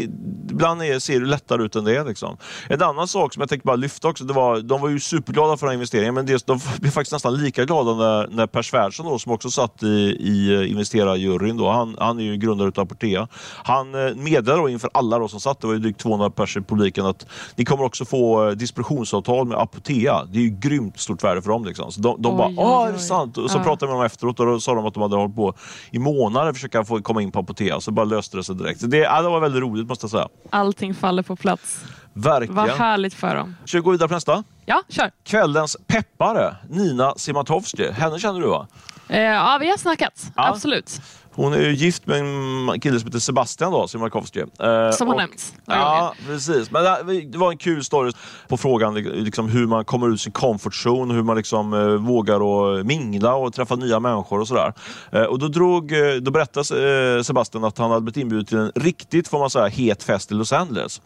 ibland 0.50 0.82
är, 0.82 0.98
ser 0.98 1.20
det 1.20 1.26
lättare 1.26 1.62
ut 1.64 1.76
än 1.76 1.84
det. 1.84 2.04
Liksom. 2.04 2.36
En 2.68 2.82
annan 2.82 3.08
sak 3.08 3.34
som 3.34 3.40
jag 3.40 3.48
tänkte 3.48 3.66
bara 3.66 3.76
lyfta 3.76 4.08
också. 4.08 4.24
Det 4.24 4.32
var, 4.32 4.60
de 4.60 4.80
var 4.80 4.88
ju 4.88 5.00
superglada 5.00 5.56
för 5.56 5.66
den 5.66 5.70
här 5.70 5.74
investeringen 5.74 6.14
men 6.14 6.26
det, 6.26 6.46
de 6.46 6.60
blev 6.80 6.90
faktiskt 6.90 7.12
nästan 7.12 7.34
lika 7.36 7.64
glada 7.64 7.94
när, 7.94 8.28
när 8.28 8.46
Per 8.46 8.62
Svärdson 8.62 9.06
då, 9.06 9.18
som 9.18 9.32
också 9.32 9.50
satt 9.50 9.82
i, 9.82 9.86
i 10.20 10.66
investerarjuryn. 10.68 11.56
Då, 11.56 11.70
han, 11.70 11.96
han 11.98 12.18
är 12.20 12.24
ju 12.24 12.36
grundare 12.36 12.68
utav 12.68 12.82
Aportea. 12.84 13.28
Han 13.64 13.94
eh, 13.94 14.14
meddelade 14.14 14.62
då 14.62 14.68
inför 14.68 14.90
alla 14.94 15.18
då 15.18 15.28
som 15.28 15.40
satt, 15.40 15.60
det 15.60 15.66
var 15.66 15.74
ju 15.74 15.80
drygt 15.80 16.00
200 16.00 16.30
personer 16.30 16.64
i 16.64 16.68
publiken, 16.68 17.06
att 17.06 17.26
ni 17.56 17.64
kommer 17.64 17.84
också 17.84 18.04
få 18.04 18.48
eh, 18.48 18.52
distributionsavtal 18.52 19.46
med 19.46 19.58
Apotea. 19.58 20.24
Det 20.24 20.38
är 20.38 20.42
ju 20.42 20.50
grymt 20.60 21.00
stort 21.00 21.24
värde 21.24 21.42
för 21.42 21.50
dem. 21.50 21.64
Liksom. 21.64 21.92
Så 21.92 22.00
de, 22.00 22.19
de 22.22 22.32
Oj, 22.40 22.54
bara, 22.56 22.66
åh, 22.66 22.88
är 22.88 22.92
det 22.92 22.98
sant? 22.98 23.38
Och 23.38 23.50
så 23.50 23.58
Ja. 23.58 23.62
pratade 23.62 23.86
vi 23.86 23.92
med 23.92 24.00
dem 24.00 24.06
efteråt 24.06 24.40
och 24.40 24.46
då 24.46 24.60
sa 24.60 24.74
de 24.74 24.86
att 24.86 24.94
de 24.94 25.02
hade 25.02 25.16
hållit 25.16 25.36
på 25.36 25.54
i 25.90 25.98
månader 25.98 26.50
att 26.50 26.56
försöka 26.56 26.84
få 26.84 27.02
komma 27.02 27.22
in 27.22 27.32
på 27.32 27.38
Apotea. 27.38 27.80
Så 27.80 27.90
bara 27.90 28.04
löste 28.04 28.36
det 28.36 28.44
sig 28.44 28.54
direkt. 28.54 28.90
Det, 28.90 28.96
ja, 28.96 29.22
det 29.22 29.28
var 29.28 29.40
väldigt 29.40 29.62
roligt 29.62 29.88
måste 29.88 30.04
jag 30.04 30.10
säga. 30.10 30.28
Allting 30.50 30.94
faller 30.94 31.22
på 31.22 31.36
plats. 31.36 31.84
Verkligen. 32.12 32.54
Vad 32.54 32.68
härligt 32.70 33.14
för 33.14 33.34
dem. 33.36 33.56
Ska 33.64 33.78
vi 33.78 33.82
gå 33.82 33.90
vidare 33.90 34.08
på 34.08 34.14
nästa? 34.14 34.44
Ja, 34.66 34.82
kör. 34.88 35.10
Kvällens 35.24 35.76
peppare, 35.86 36.56
Nina 36.68 37.14
Simatovsky. 37.16 37.90
Henne 37.90 38.18
känner 38.18 38.40
du 38.40 38.46
va? 38.46 38.66
Eh, 39.08 39.20
ja, 39.22 39.56
vi 39.60 39.70
har 39.70 39.76
snackat. 39.76 40.26
Ja. 40.36 40.48
Absolut. 40.48 41.00
Hon 41.34 41.52
är 41.52 41.60
ju 41.60 41.72
gift 41.74 42.06
med 42.06 42.18
en 42.20 42.80
kille 42.80 42.98
som 43.00 43.06
heter 43.06 43.18
Sebastian 43.18 43.72
då, 43.72 43.88
Simakovsky. 43.88 44.40
Eh, 44.40 44.90
Som 44.90 45.08
har 45.08 45.16
nämnts 45.16 45.54
Ja, 45.66 46.14
precis. 46.26 46.70
Men 46.70 46.84
det- 46.84 47.38
var 47.38 47.50
en 47.50 47.58
kul 47.58 47.84
story 47.84 48.12
på 48.48 48.56
frågan 48.56 48.94
liksom, 48.94 49.48
hur 49.48 49.66
man 49.66 49.84
kommer 49.84 50.08
ut 50.08 50.20
sin 50.20 50.32
comfort 50.32 50.72
zone, 50.86 51.14
hur 51.14 51.22
man 51.22 51.36
liksom, 51.36 51.72
eh, 51.74 51.80
vågar 51.88 52.40
och 52.40 52.86
mingla 52.86 53.34
och 53.34 53.52
träffa 53.54 53.76
nya 53.76 54.00
människor 54.00 54.40
och 54.40 54.48
sådär. 54.48 54.72
Eh, 55.12 55.22
och 55.22 55.38
då, 55.38 55.48
drog, 55.48 55.92
eh, 55.92 56.14
då 56.14 56.30
berättade 56.30 57.16
eh, 57.16 57.22
Sebastian 57.22 57.64
att 57.64 57.78
han 57.78 57.90
hade 57.90 58.02
blivit 58.02 58.16
inbjuden 58.16 58.46
till 58.46 58.58
en 58.58 58.72
riktigt, 58.74 59.28
får 59.28 59.38
man 59.38 59.50
säga, 59.50 59.66
het 59.66 60.02
fest 60.02 60.32
i 60.32 60.34
Los 60.34 60.52
Angeles. 60.52 61.00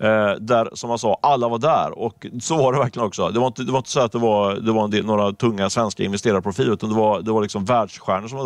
Eh, 0.00 0.30
där, 0.40 0.68
som 0.74 0.90
han 0.90 0.98
sa, 0.98 1.18
alla 1.22 1.48
var 1.48 1.58
där. 1.58 1.98
Och 1.98 2.26
så 2.40 2.56
var 2.56 2.72
det 2.72 2.78
verkligen 2.78 3.06
också. 3.06 3.28
Det 3.28 3.40
var 3.40 3.46
inte, 3.46 3.62
det 3.62 3.72
var 3.72 3.78
inte 3.78 3.90
så 3.90 4.00
att 4.00 4.12
det 4.12 4.18
var, 4.18 4.54
det 4.54 4.72
var 4.72 4.88
del, 4.88 5.04
några 5.06 5.32
tunga 5.32 5.70
svenska 5.70 6.02
investerarprofiler, 6.04 6.72
utan 6.72 6.88
det 6.90 6.96
var, 6.96 7.20
det 7.20 7.32
var 7.32 7.42
liksom 7.42 7.64
världsstjärnor 7.64 8.28
som 8.28 8.38
var 8.38 8.44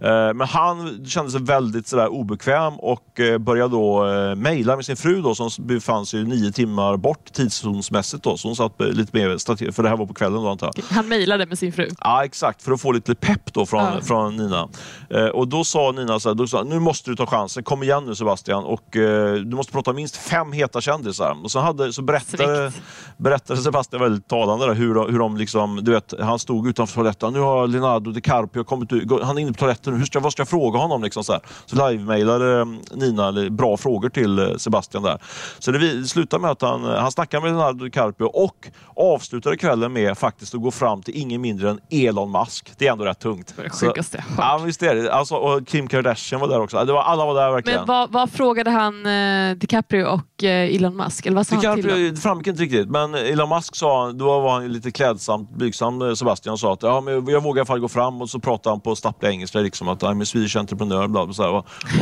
där. 0.00 0.32
Men 0.32 0.46
han 0.48 0.63
kände 1.06 1.30
sig 1.30 1.40
väldigt 1.42 1.86
sådär 1.88 2.08
obekväm 2.08 2.74
och 2.78 3.20
eh, 3.20 3.38
började 3.38 3.70
då 3.72 4.06
eh, 4.08 4.34
mejla 4.34 4.76
med 4.76 4.84
sin 4.84 4.96
fru 4.96 5.22
då, 5.22 5.34
som 5.34 5.50
befann 5.58 6.06
sig 6.06 6.24
nio 6.24 6.52
timmar 6.52 6.96
bort 6.96 7.32
tidszonsmässigt. 7.32 8.22
Då, 8.24 8.36
så 8.36 8.48
hon 8.48 8.56
satt 8.56 8.80
eh, 8.80 8.86
lite 8.86 9.16
mer 9.18 9.38
strategiskt, 9.38 9.76
för 9.76 9.82
det 9.82 9.88
här 9.88 9.96
var 9.96 10.06
på 10.06 10.14
kvällen 10.14 10.42
då 10.42 10.48
antar 10.50 10.70
jag. 10.76 10.84
Han 10.96 11.08
mejlade 11.08 11.46
med 11.46 11.58
sin 11.58 11.72
fru. 11.72 11.88
Ja 12.00 12.24
exakt, 12.24 12.62
för 12.62 12.72
att 12.72 12.80
få 12.80 12.92
lite 12.92 13.14
pepp 13.14 13.52
då 13.54 13.66
från, 13.66 13.80
Ja. 13.84 14.00
från 14.02 14.36
Nina. 14.36 14.68
Eh, 15.10 15.26
och 15.26 15.48
då 15.48 15.64
sa 15.64 15.92
Nina 15.92 16.20
så 16.20 16.28
här, 16.28 16.34
då 16.34 16.46
sa, 16.46 16.62
nu 16.62 16.78
måste 16.78 17.10
du 17.10 17.16
ta 17.16 17.26
chansen, 17.26 17.62
kom 17.62 17.82
igen 17.82 18.04
nu 18.06 18.14
Sebastian 18.14 18.64
och 18.64 18.96
eh, 18.96 19.34
du 19.34 19.56
måste 19.56 19.72
prata 19.72 19.92
minst 19.92 20.16
fem 20.16 20.52
heta 20.52 20.80
kändisar. 20.80 21.36
Och 21.44 21.50
så, 21.50 21.58
hade, 21.58 21.92
så 21.92 22.02
berättade, 22.02 22.72
berättade 23.16 23.60
Sebastian 23.60 24.02
väldigt 24.02 24.28
talande 24.28 24.66
där, 24.66 24.74
hur, 24.74 25.10
hur 25.12 25.18
de 25.18 25.36
liksom, 25.36 25.78
du 25.82 25.90
vet, 25.92 26.14
han 26.20 26.38
stod 26.38 26.68
utanför 26.68 26.94
toaletten, 26.94 27.32
nu 27.32 27.40
har 27.40 27.66
Leonardo 27.66 28.10
DiCaprio 28.10 28.64
kommit 28.64 28.92
ut, 28.92 29.10
han 29.22 29.38
är 29.38 29.42
inne 29.42 29.52
på 29.52 29.58
toaletten, 29.58 29.94
hur 29.98 30.04
ska, 30.04 30.20
vad 30.20 30.32
ska 30.32 30.40
jag 30.40 30.48
fråga 30.54 30.78
honom? 30.78 31.02
Liksom 31.02 31.24
så 31.24 31.32
här. 31.32 31.42
så 31.66 31.88
live-mailade 31.88 32.60
eh, 32.60 32.66
Nina 32.96 33.50
bra 33.50 33.76
frågor 33.76 34.08
till 34.08 34.38
eh, 34.38 34.56
Sebastian 34.56 35.02
där. 35.02 35.18
Så 35.58 35.70
det 35.70 36.08
slutade 36.08 36.42
med 36.42 36.50
att 36.50 36.62
han, 36.62 36.84
han 36.84 37.12
snackade 37.12 37.42
med 37.42 37.52
Leonardo 37.52 37.84
DiCaprio 37.84 38.26
och 38.26 38.68
avslutade 38.96 39.56
kvällen 39.56 39.92
med 39.92 40.18
faktiskt 40.18 40.54
att 40.54 40.62
gå 40.62 40.70
fram 40.70 41.02
till 41.02 41.16
ingen 41.16 41.40
mindre 41.40 41.70
än 41.70 41.80
Elon 41.90 42.32
Musk. 42.32 42.72
Det 42.78 42.86
är 42.86 42.92
ändå 42.92 43.04
rätt 43.04 43.18
tungt. 43.18 43.54
Det 43.56 43.70
sjukaste 43.70 44.16
jag 44.16 44.24
hört. 44.24 44.38
Ja, 44.38 44.64
visst 44.64 44.82
är 44.82 44.94
det. 44.94 45.12
Alltså, 45.12 45.34
och 45.34 45.66
Kim 45.66 45.88
Kardashian 45.88 46.40
var 46.40 46.48
där 46.48 46.60
också. 46.60 46.84
Det 46.84 46.92
var, 46.92 47.02
alla 47.02 47.24
var 47.26 47.34
där 47.34 47.50
verkligen. 47.50 47.78
Men 47.78 47.86
vad, 47.86 48.12
vad 48.12 48.30
frågade 48.30 48.70
han 48.70 49.06
eh, 49.06 49.56
DiCaprio 49.56 50.04
och 50.04 50.44
eh, 50.44 50.74
Elon 50.74 50.96
Musk? 50.96 51.26
Eller 51.26 51.36
vad 51.36 51.46
sa 51.46 51.54
han 51.54 51.60
till 51.60 51.70
dem? 51.70 51.76
DiCaprio, 51.76 52.10
det 52.10 52.16
framgick 52.16 52.46
inte 52.46 52.62
riktigt, 52.62 52.88
men 52.88 53.14
Elon 53.14 53.48
Musk 53.48 53.76
sa, 53.76 54.12
då 54.12 54.40
var 54.40 54.52
han 54.52 54.72
lite 54.72 54.90
klädsamt 54.90 55.50
blygsam, 55.50 56.02
eh, 56.02 56.14
Sebastian 56.14 56.58
sa 56.58 56.72
att 56.72 56.82
ja, 56.82 57.00
men 57.00 57.26
jag 57.26 57.42
vågar 57.42 57.58
i 57.58 57.60
alla 57.60 57.66
fall 57.66 57.80
gå 57.80 57.88
fram 57.88 58.22
och 58.22 58.30
så 58.30 58.38
pratade 58.38 58.72
han 58.72 58.80
på 58.80 58.96
stapplig 58.96 59.28
engelska 59.28 59.58
liksom 59.58 59.88
att 59.88 60.02
I'm 60.02 60.22
a 60.22 60.24
Swedish 60.44 60.56
entrepreneur, 60.56 61.08
bla, 61.08 61.24
bla, 61.26 61.34
så 61.34 61.42
här, 61.42 61.50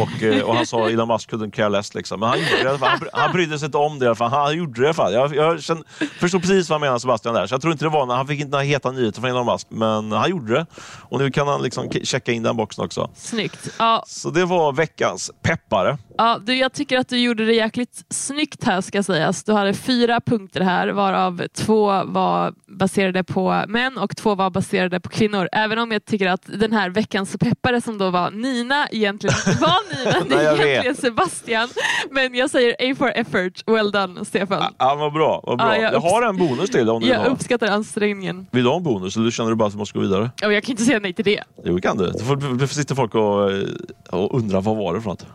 och, 0.03 0.23
eh, 0.23 0.43
och 0.43 0.55
han 0.57 0.67
sa 0.67 0.89
Elon 0.89 1.09
Musk 1.09 1.31
couldn't 1.33 1.51
care 1.51 1.69
less 1.69 1.95
liksom. 1.95 2.21
Men 2.21 2.29
han 2.29 2.39
gjorde 2.39 2.63
det. 2.79 2.87
Han, 2.87 3.01
han 3.13 3.33
brydde 3.33 3.59
sig 3.59 3.67
inte 3.67 3.79
om 3.79 3.99
det 3.99 4.05
i 4.05 4.09
alla 4.09 4.15
fall. 4.15 4.31
Han 4.31 4.57
gjorde 4.57 4.81
det 4.81 4.85
i 4.85 4.87
alla 4.87 4.95
fall. 4.95 5.13
Jag, 5.13 5.35
jag 5.35 5.63
kände, 5.63 5.85
förstod 6.21 6.41
precis 6.41 6.69
vad 6.69 6.75
han 6.75 6.81
menade 6.81 7.01
Sebastian 7.01 7.35
där, 7.35 7.47
så 7.47 7.55
jag 7.55 7.61
tror 7.61 7.73
inte 7.73 7.85
det 7.85 7.89
var, 7.89 8.07
han 8.17 8.27
fick 8.27 8.41
inte 8.41 8.51
några 8.51 8.65
heta 8.65 8.91
nyheter 8.91 9.21
från 9.21 9.31
Elon 9.31 9.47
Musk, 9.47 9.67
men 9.71 10.13
han 10.13 10.31
gjorde 10.31 10.55
det. 10.55 10.67
Och 11.11 11.19
nu 11.19 11.31
kan 11.31 11.49
han 11.49 11.63
liksom 11.63 11.91
checka 12.05 12.33
in 12.33 12.43
den 12.43 12.57
boxen 12.57 12.85
också. 12.85 13.11
Snyggt. 13.15 13.69
Ja, 13.79 14.05
Så 14.07 14.31
det 14.31 14.45
var 14.45 14.73
veckans 14.73 15.31
peppare. 15.43 15.99
Ja, 16.19 16.39
du, 16.47 16.55
jag 16.57 16.73
tycker 16.73 16.99
att 16.99 17.09
du 17.09 17.19
gjorde 17.19 17.45
det 17.47 17.53
jäkligt 17.55 18.05
snyggt 18.11 18.65
här 18.65 18.81
ska 18.81 19.03
sägas. 19.03 19.45
Du 19.45 19.53
hade 19.53 19.75
fyra 19.75 20.21
punkter 20.21 20.61
här 20.61 20.89
varav 20.89 21.43
två 21.55 21.87
var 22.05 22.55
baserade 22.79 23.25
på 23.25 23.65
män 23.69 23.99
och 23.99 24.17
två 24.17 24.35
var 24.35 24.51
baserade 24.51 25.01
på 25.01 25.09
kvinnor. 25.09 25.49
Även 25.53 25.79
om 25.79 25.93
jag 25.93 26.05
tycker 26.05 26.27
att 26.29 26.43
den 26.59 26.73
här 26.73 26.91
veckans 26.91 27.37
peppare 27.41 27.81
som 27.81 27.99
då 27.99 28.11
var 28.11 28.31
Nina 28.31 28.89
egentligen 28.91 29.37
inte 29.47 29.61
var 29.61 29.79
Nina, 30.05 30.25
det 30.29 30.47
är 30.47 30.67
egentligen 30.67 30.97
Sebastian. 30.97 31.69
Men 32.11 32.35
jag 32.35 32.51
säger 32.51 32.93
A 32.93 32.95
for 32.99 33.09
effort, 33.15 33.63
well 33.67 33.91
done 33.91 34.25
Stefan. 34.25 34.63
Ja, 34.79 34.95
vad 34.95 35.13
bra. 35.13 35.41
Vad 35.47 35.59
bra. 35.59 35.77
Ja, 35.77 35.83
jag 35.83 35.93
jag 35.93 36.01
har 36.01 36.23
en 36.23 36.37
bonus 36.37 36.71
till 36.71 36.89
om 36.91 37.01
du 37.01 37.07
vill 37.07 37.15
Jag 37.15 37.21
ha. 37.21 37.27
uppskattar 37.27 37.67
ansträngningen. 37.67 38.47
Vill 38.51 38.63
du 38.65 38.71
ha 38.71 38.77
en 38.77 38.83
bonus 38.83 39.17
eller 39.17 39.31
känner 39.31 39.51
du 39.51 39.57
bara 39.57 39.67
att 39.67 39.73
du 39.73 39.79
måste 39.79 39.99
gå 39.99 40.03
vidare? 40.05 40.31
Och 40.45 40.53
jag 40.53 40.63
kan 40.65 40.71
inte 40.71 40.83
säga 40.85 40.99
nej 40.99 41.13
till 41.13 41.25
det. 41.25 41.41
Jo, 41.65 41.75
det 41.75 41.81
kan 41.83 41.97
du. 41.97 42.07
Då 42.07 42.19
får- 42.19 42.59
då 42.59 42.67
sitter 42.67 42.95
folk 42.95 43.15
och, 43.15 43.53
eh, 43.53 43.63
och 44.11 44.39
undrar 44.39 44.61
vad 44.61 44.77
var 44.77 44.95
det 44.95 45.01
för 45.01 45.09
något. 45.11 45.27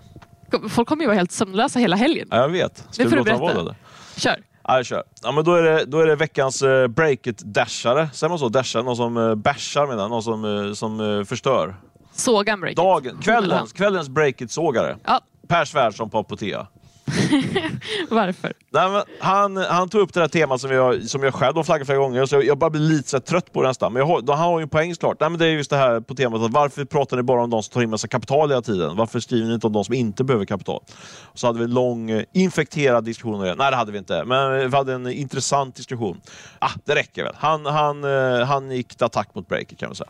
Folk 0.69 0.87
kommer 0.87 1.03
ju 1.03 1.07
vara 1.07 1.17
helt 1.17 1.31
sömnlösa 1.31 1.79
hela 1.79 1.95
helgen. 1.95 2.27
Ja, 2.31 2.37
jag 2.37 2.49
vet. 2.49 2.87
Ska 2.91 3.03
får 3.03 3.09
du 3.09 3.17
låta 3.17 3.37
berätta. 3.37 3.75
Kör. 4.17 4.35
Ja, 4.63 4.75
jag 4.75 4.85
kör. 4.85 5.03
Ja, 5.23 5.31
men 5.31 5.43
då, 5.43 5.53
är 5.53 5.61
det, 5.63 5.85
då 5.85 5.99
är 5.99 6.07
det 6.07 6.15
veckans 6.15 6.63
uh, 6.63 6.87
break 6.87 7.27
it-dashare. 7.27 8.09
Säger 8.13 8.29
man 8.29 8.39
så? 8.39 8.49
Dashare? 8.49 8.83
Någon 8.83 8.95
som 8.95 9.17
uh, 9.17 9.35
bashar 9.35 9.87
menar. 9.87 10.09
Någon 10.09 10.23
som, 10.23 10.67
eh, 10.67 10.73
som 10.73 11.19
eh, 11.19 11.23
förstör. 11.23 11.75
Sågan 12.13 12.59
break 12.59 12.71
it. 12.71 12.77
Dagen, 12.77 13.17
kvällens, 13.23 13.73
kvällens 13.73 14.09
break 14.09 14.41
it-sågare. 14.41 14.97
Ja, 15.05 15.21
Per 15.47 15.65
Svärdson 15.65 16.09
på 16.09 16.17
Apotea. 16.17 16.67
Varför? 18.09 18.53
Nej, 18.69 18.89
men 18.89 19.03
han, 19.19 19.57
han 19.57 19.89
tog 19.89 20.01
upp 20.01 20.13
det 20.13 20.19
här 20.19 20.27
temat 20.27 20.61
som 20.61 20.71
jag, 20.71 21.03
som 21.03 21.23
jag 21.23 21.33
själv 21.33 21.55
har 21.55 21.63
flaggat 21.63 21.87
flera 21.87 21.99
gånger, 21.99 22.25
så 22.25 22.41
jag 22.41 22.57
bara 22.57 22.69
blir 22.69 22.81
lite 22.81 23.09
så 23.09 23.19
trött 23.19 23.53
på 23.53 23.61
det 23.61 23.67
nästan. 23.67 23.93
Men 23.93 23.99
jag 24.07 24.29
han 24.29 24.37
har 24.37 24.59
ju 24.59 24.63
en 24.63 24.69
poäng 24.69 24.93
såklart. 24.93 25.19
Nej, 25.19 25.29
men 25.29 25.39
det 25.39 25.45
är 25.45 25.49
just 25.49 25.69
det 25.69 25.77
här 25.77 25.99
på 25.99 26.15
temat 26.15 26.41
att 26.41 26.51
varför 26.51 26.85
pratar 26.85 27.17
ni 27.17 27.23
bara 27.23 27.43
om 27.43 27.49
de 27.49 27.63
som 27.63 27.73
tar 27.73 27.81
in 27.81 27.89
massa 27.89 28.07
kapital 28.07 28.49
hela 28.49 28.61
tiden? 28.61 28.95
Varför 28.95 29.19
skriver 29.19 29.47
ni 29.47 29.53
inte 29.53 29.67
om 29.67 29.73
de 29.73 29.83
som 29.83 29.93
inte 29.93 30.23
behöver 30.23 30.45
kapital? 30.45 30.83
Och 31.21 31.39
så 31.39 31.47
hade 31.47 31.59
vi 31.59 31.65
en 31.65 31.73
lång 31.73 32.11
eh, 32.11 32.23
infekterad 32.33 33.03
diskussion 33.03 33.35
om 33.35 33.41
det. 33.41 33.55
Nej, 33.55 33.71
det 33.71 33.77
hade 33.77 33.91
vi 33.91 33.97
inte. 33.97 34.23
Men 34.25 34.69
vi 34.71 34.77
hade 34.77 34.93
en 34.93 35.11
intressant 35.11 35.75
diskussion. 35.75 36.21
Ah, 36.59 36.71
det 36.85 36.95
räcker 36.95 37.23
väl. 37.23 37.35
Han, 37.37 37.65
han, 37.65 38.03
eh, 38.03 38.45
han 38.45 38.71
gick 38.71 38.95
till 38.95 39.05
attack 39.05 39.35
mot 39.35 39.47
breaker 39.47 39.75
kan 39.75 39.89
man 39.89 39.95
säga. 39.95 40.09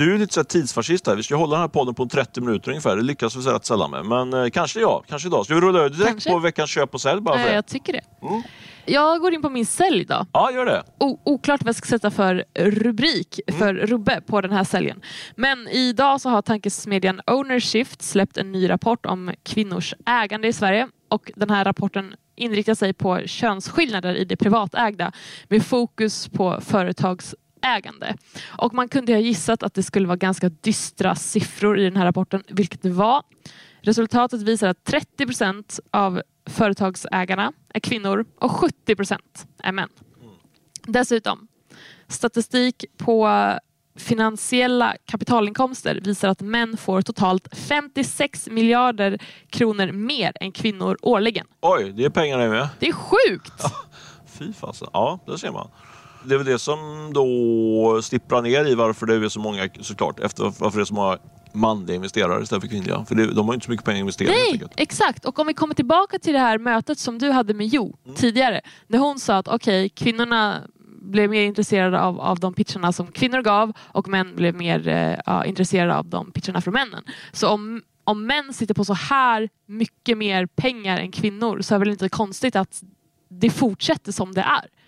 Du 0.00 0.14
är 0.14 0.18
lite 0.18 0.34
så 0.34 0.44
tidsfascist 0.44 1.06
här. 1.06 1.16
Vi 1.16 1.22
ska 1.22 1.36
hålla 1.36 1.52
den 1.56 1.60
här 1.60 1.68
podden 1.68 1.94
på 1.94 2.06
30 2.06 2.40
minuter 2.40 2.70
ungefär. 2.70 2.96
Det 2.96 3.02
lyckas 3.02 3.36
vi 3.36 3.40
rätt 3.40 3.64
sällan 3.64 3.90
med. 3.90 4.06
Men 4.06 4.32
eh, 4.44 4.50
kanske 4.50 4.80
jag, 4.80 5.04
kanske 5.08 5.28
idag. 5.28 5.44
Ska 5.44 5.54
vi 5.54 5.60
rulla 5.60 5.78
över 5.78 5.90
direkt 5.90 6.06
Kanske. 6.08 6.30
på 6.30 6.38
veckans 6.38 6.70
köp 6.70 6.94
och 6.94 7.00
sälj 7.00 7.20
bara 7.20 7.38
för 7.38 7.48
det? 7.48 7.54
jag 7.54 7.66
tycker 7.66 7.92
det. 7.92 8.00
Mm. 8.22 8.42
Jag 8.86 9.20
går 9.20 9.34
in 9.34 9.42
på 9.42 9.48
min 9.50 9.66
sälj 9.66 10.04
då. 10.04 10.26
Ja, 10.32 10.50
gör 10.52 10.66
det. 10.66 10.82
O- 11.00 11.20
oklart 11.24 11.62
vad 11.62 11.68
jag 11.68 11.74
ska 11.74 11.86
sätta 11.86 12.10
för 12.10 12.44
rubrik 12.54 13.40
för 13.58 13.74
Rubbe 13.74 14.20
på 14.26 14.40
den 14.40 14.52
här 14.52 14.64
säljen. 14.64 15.00
Men 15.36 15.68
idag 15.68 16.20
så 16.20 16.28
har 16.28 16.42
tankesmedjan 16.42 17.20
Ownershift 17.26 18.02
släppt 18.02 18.36
en 18.36 18.52
ny 18.52 18.68
rapport 18.70 19.06
om 19.06 19.32
kvinnors 19.42 19.94
ägande 20.06 20.48
i 20.48 20.52
Sverige. 20.52 20.88
Och 21.08 21.32
den 21.36 21.50
här 21.50 21.64
rapporten 21.64 22.14
inriktar 22.36 22.74
sig 22.74 22.92
på 22.92 23.20
könsskillnader 23.26 24.14
i 24.14 24.24
det 24.24 24.36
privatägda 24.36 25.12
med 25.48 25.62
fokus 25.62 26.28
på 26.28 26.60
företagsägande. 27.60 28.16
Och 28.58 28.74
man 28.74 28.88
kunde 28.88 29.12
ha 29.12 29.20
gissat 29.20 29.62
att 29.62 29.74
det 29.74 29.82
skulle 29.82 30.06
vara 30.06 30.16
ganska 30.16 30.48
dystra 30.48 31.14
siffror 31.14 31.78
i 31.78 31.84
den 31.84 31.96
här 31.96 32.04
rapporten, 32.04 32.42
vilket 32.48 32.82
det 32.82 32.90
var. 32.90 33.22
Resultatet 33.82 34.42
visar 34.42 34.68
att 34.68 34.84
30 34.84 35.26
procent 35.26 35.80
av 35.90 36.22
företagsägarna 36.46 37.52
är 37.74 37.80
kvinnor 37.80 38.24
och 38.40 38.50
70 38.50 38.96
procent 38.96 39.46
är 39.62 39.72
män. 39.72 39.88
Dessutom, 40.86 41.48
statistik 42.08 42.84
på 42.96 43.28
finansiella 43.96 44.96
kapitalinkomster 45.06 46.00
visar 46.04 46.28
att 46.28 46.40
män 46.40 46.76
får 46.76 47.02
totalt 47.02 47.48
56 47.56 48.48
miljarder 48.50 49.18
kronor 49.50 49.92
mer 49.92 50.32
än 50.40 50.52
kvinnor 50.52 50.96
årligen. 51.02 51.46
Oj, 51.60 51.92
det 51.96 52.04
är 52.04 52.10
pengar 52.10 52.38
det 52.38 52.48
med. 52.48 52.68
Det 52.78 52.88
är 52.88 52.92
sjukt! 52.92 53.62
Fy 54.38 54.52
fasen. 54.52 54.88
Ja, 54.92 55.18
det 55.26 55.38
ser 55.38 55.52
man. 55.52 55.68
Det 56.24 56.34
är 56.34 56.38
väl 56.38 56.46
det 56.46 56.58
som 56.58 57.10
då 57.14 58.02
stipprar 58.02 58.42
ner 58.42 58.64
i 58.64 58.74
varför 58.74 59.06
det 59.06 59.14
är 59.14 59.28
så 59.28 59.40
många, 59.40 59.68
såklart, 59.80 60.20
efter 60.20 60.44
varför 60.58 60.78
det 60.78 60.82
är 60.82 60.84
så 60.84 60.94
många 60.94 61.18
manliga 61.52 61.96
investerare 61.96 62.42
istället 62.42 62.62
för 62.62 62.68
kvinnliga. 62.68 63.04
För 63.04 63.14
det, 63.14 63.34
de 63.34 63.46
har 63.46 63.54
ju 63.54 63.54
inte 63.54 63.64
så 63.64 63.70
mycket 63.70 63.86
pengar 63.86 63.98
att 63.98 64.00
investera 64.00 64.30
Nej, 64.30 64.62
exakt. 64.76 65.24
Och 65.24 65.38
om 65.38 65.46
vi 65.46 65.54
kommer 65.54 65.74
tillbaka 65.74 66.18
till 66.18 66.32
det 66.32 66.38
här 66.38 66.58
mötet 66.58 66.98
som 66.98 67.18
du 67.18 67.30
hade 67.30 67.54
med 67.54 67.66
Jo 67.66 67.96
tidigare. 68.16 68.60
När 68.86 68.98
hon 68.98 69.18
sa 69.20 69.36
att 69.36 69.48
okej, 69.48 69.88
kvinnorna 69.88 70.60
blev 71.02 71.30
mer 71.30 71.42
intresserade 71.42 72.00
av, 72.00 72.20
av 72.20 72.38
de 72.38 72.54
pitcherna 72.54 72.92
som 72.92 73.06
kvinnor 73.06 73.42
gav 73.42 73.72
och 73.78 74.08
män 74.08 74.36
blev 74.36 74.54
mer 74.54 74.88
eh, 74.88 75.48
intresserade 75.48 75.96
av 75.96 76.06
de 76.06 76.32
pitcherna 76.32 76.60
från 76.60 76.74
männen. 76.74 77.04
Så 77.32 77.48
om, 77.48 77.82
om 78.04 78.26
män 78.26 78.52
sitter 78.52 78.74
på 78.74 78.84
så 78.84 78.94
här 78.94 79.48
mycket 79.66 80.18
mer 80.18 80.46
pengar 80.46 80.98
än 80.98 81.12
kvinnor 81.12 81.60
så 81.62 81.74
är 81.74 81.78
det 81.78 81.84
väl 81.84 81.92
inte 81.92 82.08
konstigt 82.08 82.56
att 82.56 82.82
det 83.28 83.50
fortsätter 83.50 84.12
som 84.12 84.34
det 84.34 84.40
är. 84.40 84.79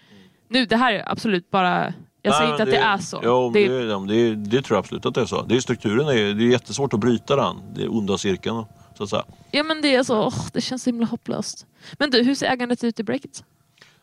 Nu, 0.53 0.67
det 0.67 0.77
här 0.77 0.93
är 0.93 1.13
absolut 1.13 1.51
bara 1.51 1.95
jag 2.23 2.35
säger 2.35 2.51
inte 2.51 2.63
att 2.63 2.71
det 2.71 2.77
är 2.77 2.99
så. 2.99 3.21
Jo, 3.25 3.51
det, 3.55 3.69
det, 3.69 3.87
det, 3.87 4.07
det, 4.07 4.35
det 4.35 4.63
tror 4.63 4.77
jag 4.77 4.79
absolut 4.79 5.07
att 5.07 5.15
det 5.15 5.21
är 5.21 5.27
så. 5.27 5.43
Det 5.43 5.57
är 5.57 5.61
strukturen, 5.61 6.09
är, 6.09 6.35
det 6.35 6.45
är 6.45 6.51
jättesvårt 6.51 6.95
att 6.95 7.01
bryta 7.01 7.37
den. 7.37 7.57
Det 7.75 7.83
är 7.83 7.97
onda 7.97 8.19
cirkeln, 8.19 8.65
så 8.97 9.03
att 9.05 9.11
säga. 9.11 9.25
ja, 9.51 9.63
men 9.63 9.83
det, 9.83 9.95
är 9.95 10.03
så, 10.03 10.27
åh, 10.27 10.47
det 10.53 10.61
känns 10.61 10.83
så 10.83 10.91
himla 10.91 11.07
hopplöst. 11.07 11.67
Men 11.99 12.11
du, 12.11 12.23
hur 12.23 12.35
ser 12.35 12.47
ägandet 12.47 12.85
ut 12.85 13.01
i 13.01 13.03
Breakit? 13.03 13.45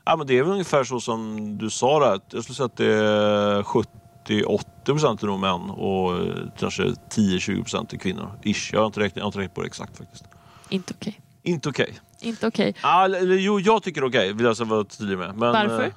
Ja, 0.06 0.16
men 0.16 0.28
det 0.28 0.38
är 0.38 0.44
väl 0.44 0.52
ungefär 0.52 0.84
så 0.84 1.00
som 1.00 1.58
du 1.58 1.70
sa 1.70 2.00
där. 2.00 2.20
Jag 2.32 2.44
skulle 2.44 2.56
säga 2.56 2.66
att 2.66 2.78
det 2.78 2.94
är 2.94 3.64
70-80 3.64 4.64
procent 4.86 5.24
är 5.24 5.28
nog 5.28 5.40
män 5.40 5.70
och 5.70 6.18
eh, 6.18 6.34
kanske 6.60 6.84
10-20 6.84 7.62
procent 7.62 7.94
är 7.94 7.98
kvinnor. 7.98 8.40
Ish. 8.44 8.74
Jag 8.74 8.80
har 8.80 8.86
inte 8.86 9.00
räknat, 9.00 9.18
jag 9.18 9.24
har 9.24 9.28
inte 9.28 9.40
räknat 9.40 9.56
på 9.56 9.62
det 9.62 9.68
exakt 9.68 9.98
faktiskt. 9.98 10.24
Inte 10.70 10.94
okej. 10.98 11.22
Inte 11.44 11.70
okej. 11.70 12.00
Inte 12.22 12.48
okej. 12.48 12.76
Eller, 12.84 13.20
eller, 13.20 13.36
jo, 13.36 13.60
jag 13.60 13.84
tycker 13.84 14.04
okej, 14.04 14.34
vill 14.34 14.46
jag 14.46 14.66
vara 14.66 14.84
tydlig 14.84 15.18
med. 15.18 15.36
Men, 15.36 15.52
Varför? 15.52 15.94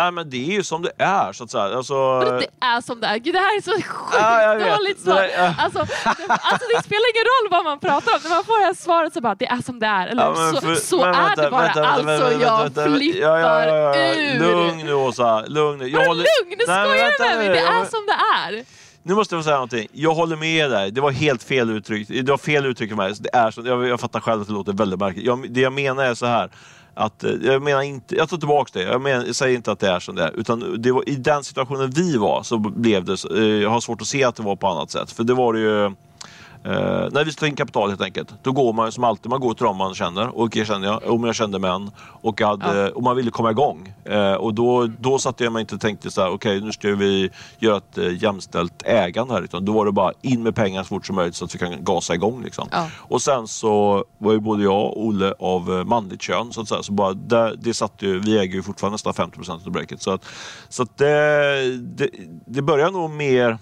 Nej, 0.00 0.12
men 0.12 0.30
det 0.30 0.36
är 0.36 0.52
ju 0.52 0.62
som 0.62 0.82
det 0.82 0.92
är, 0.98 1.32
så 1.32 1.44
att 1.44 1.50
säga. 1.50 1.64
Alltså, 1.76 2.20
det 2.20 2.46
är 2.66 2.80
som 2.80 3.00
det 3.00 3.06
är. 3.06 3.16
Gud, 3.18 3.34
det 3.34 3.38
här 3.38 3.56
är 3.56 3.60
så 3.62 3.70
sjukt 3.72 4.14
Ja, 4.20 4.54
dåligt 4.76 4.96
Det 4.96 5.02
svar. 5.02 5.14
där- 5.22 5.30
ja. 5.36 5.54
Alltså, 5.58 5.78
det, 5.78 6.10
alltså, 6.28 6.66
det 6.76 6.82
spelar 6.82 7.06
ingen 7.14 7.26
roll 7.32 7.46
vad 7.50 7.64
man 7.64 7.78
pratar 7.80 8.12
om. 8.14 8.18
När 8.22 8.30
man 8.30 8.44
får 8.44 8.58
det 8.60 8.64
här 8.64 8.74
svaret 8.74 9.12
så 9.12 9.20
bara, 9.20 9.34
det 9.34 9.46
är 9.46 9.62
som 9.62 9.78
det 9.80 9.86
är. 9.86 10.06
Eller 10.06 10.22
Ja, 10.22 10.34
så, 10.54 10.60
för- 10.60 10.74
så 10.74 11.02
är 11.04 11.12
vänta, 11.12 11.42
det 11.42 11.50
bara. 11.50 11.62
vänta, 11.62 11.80
vänta, 12.02 12.26
alltså 12.26 12.40
jag 12.40 12.96
flippar 12.96 13.28
Ja, 13.66 14.14
ur. 14.14 14.38
Lugn 14.40 14.86
nu 14.86 14.94
Åsa, 14.94 15.44
lugn 15.46 15.78
nu. 15.78 15.88
Jag 15.88 16.06
håller- 16.06 16.26
lugn? 16.44 16.54
Men 16.66 16.84
Skojar 16.86 17.10
du 17.18 17.24
med 17.24 17.36
mig? 17.38 17.48
nu. 17.48 17.54
Det 17.54 17.60
är 17.60 17.84
som 17.84 18.06
det 18.06 18.12
är. 18.56 18.64
Nu 19.02 19.14
måste 19.14 19.34
jag 19.34 19.42
få 19.42 19.44
säga 19.44 19.56
någonting. 19.56 19.88
Jag 19.92 20.14
håller 20.14 20.36
med 20.36 20.70
dig. 20.70 20.90
Det 20.90 21.00
var 21.00 21.10
helt 21.10 21.42
fel 21.42 21.70
uttryck. 21.70 22.08
Det 22.08 22.30
var 22.30 22.38
fel 22.38 22.66
uttryck 22.66 22.90
för 22.90 22.96
mig. 22.96 23.14
Det 23.20 23.30
är 23.34 23.50
så, 23.50 23.62
jag, 23.64 23.86
jag 23.88 24.00
fattar 24.00 24.20
själv 24.20 24.40
att 24.40 24.46
det 24.46 24.52
låter 24.54 24.72
väldigt 24.72 25.00
märkligt. 25.00 25.24
Jag, 25.24 25.50
det 25.52 25.60
jag 25.60 25.72
menar 25.72 26.04
är 26.04 26.14
så 26.14 26.26
här. 26.26 26.50
Att, 26.98 27.24
eh, 27.24 27.32
jag 27.42 27.62
menar 27.62 27.82
inte, 27.82 28.16
jag 28.16 28.28
tar 28.28 28.36
tillbaka 28.36 28.70
det. 28.72 28.82
Jag, 28.84 29.00
menar, 29.00 29.24
jag 29.26 29.34
säger 29.34 29.56
inte 29.56 29.72
att 29.72 29.78
det 29.78 29.88
är 29.88 30.00
som 30.00 30.14
det 30.14 30.22
är. 30.22 30.30
Utan 30.36 30.82
det 30.82 30.92
var, 30.92 31.08
i 31.08 31.16
den 31.16 31.44
situationen 31.44 31.90
vi 31.90 32.16
var 32.16 32.42
så 32.42 32.58
blev 32.58 33.04
det 33.04 33.24
eh, 33.36 33.44
Jag 33.44 33.70
har 33.70 33.80
svårt 33.80 34.00
att 34.00 34.06
se 34.06 34.24
att 34.24 34.36
det 34.36 34.42
var 34.42 34.56
på 34.56 34.66
annat 34.66 34.90
sätt. 34.90 35.12
För 35.12 35.24
det 35.24 35.34
var 35.34 35.52
det 35.52 35.60
ju 35.60 35.94
Eh, 36.66 37.08
när 37.12 37.24
vi 37.24 37.32
tar 37.32 37.46
in 37.46 37.56
kapital 37.56 37.88
helt 37.88 38.00
enkelt, 38.00 38.34
då 38.42 38.52
går 38.52 38.72
man 38.72 38.92
som 38.92 39.04
alltid, 39.04 39.30
man 39.30 39.40
går 39.40 39.54
till 39.54 39.64
dem 39.64 39.76
man 39.76 39.94
känner. 39.94 40.38
Och 40.38 40.56
jag 40.56 40.66
kände 40.66 40.86
jag, 40.86 41.10
om 41.10 41.24
jag 41.24 41.34
kände 41.34 41.58
män. 41.58 41.90
Och, 41.98 42.40
hade, 42.40 42.78
Ja. 42.80 42.90
och 42.90 43.02
man 43.02 43.16
ville 43.16 43.30
komma 43.30 43.50
igång. 43.50 43.94
Eh, 44.04 44.32
och 44.32 44.54
då, 44.54 44.86
då 44.86 45.18
satte 45.18 45.44
jag 45.44 45.52
mig 45.52 45.60
inte 45.60 45.74
och 45.74 45.80
tänkte 45.80 46.10
så 46.10 46.20
här, 46.20 46.30
okej 46.30 46.60
nu 46.60 46.72
ska 46.72 46.94
vi 46.94 47.30
göra 47.58 47.76
ett 47.76 47.98
eh, 47.98 48.22
jämställt 48.22 48.82
ägande 48.84 49.34
här. 49.34 49.42
Utan 49.42 49.64
då 49.64 49.72
var 49.72 49.86
det 49.86 49.92
bara 49.92 50.12
in 50.22 50.42
med 50.42 50.54
pengar 50.54 50.82
så 50.82 50.86
fort 50.88 51.06
som 51.06 51.16
möjligt 51.16 51.34
så 51.34 51.44
att 51.44 51.54
vi 51.54 51.58
kan 51.58 51.84
gasa 51.84 52.14
igång. 52.14 52.42
Liksom. 52.42 52.68
Ja. 52.72 52.88
Och 52.96 53.22
sen 53.22 53.46
så 53.48 54.04
var 54.18 54.32
ju 54.32 54.40
både 54.40 54.62
jag 54.62 54.84
och 54.84 55.04
Olle 55.06 55.34
av 55.38 55.78
eh, 55.78 55.84
manligt 55.84 56.22
kön. 56.22 56.52
Så 56.52 56.60
att 56.60 56.68
säga. 56.68 56.82
Så 56.82 56.92
bara, 56.92 57.12
det, 57.14 57.56
det 57.58 57.74
satt 57.74 57.92
ju, 57.98 58.18
vi 58.20 58.38
äger 58.38 58.54
ju 58.54 58.62
fortfarande 58.62 58.94
nästan 58.94 59.12
50% 59.12 59.66
av 59.66 59.70
breaket. 59.72 60.02
Så, 60.02 60.10
att, 60.10 60.24
så 60.68 60.82
att 60.82 60.96
det, 60.98 61.76
det, 61.78 62.10
det 62.46 62.62
börjar 62.62 62.90
nog 62.90 63.10
mer 63.10 63.58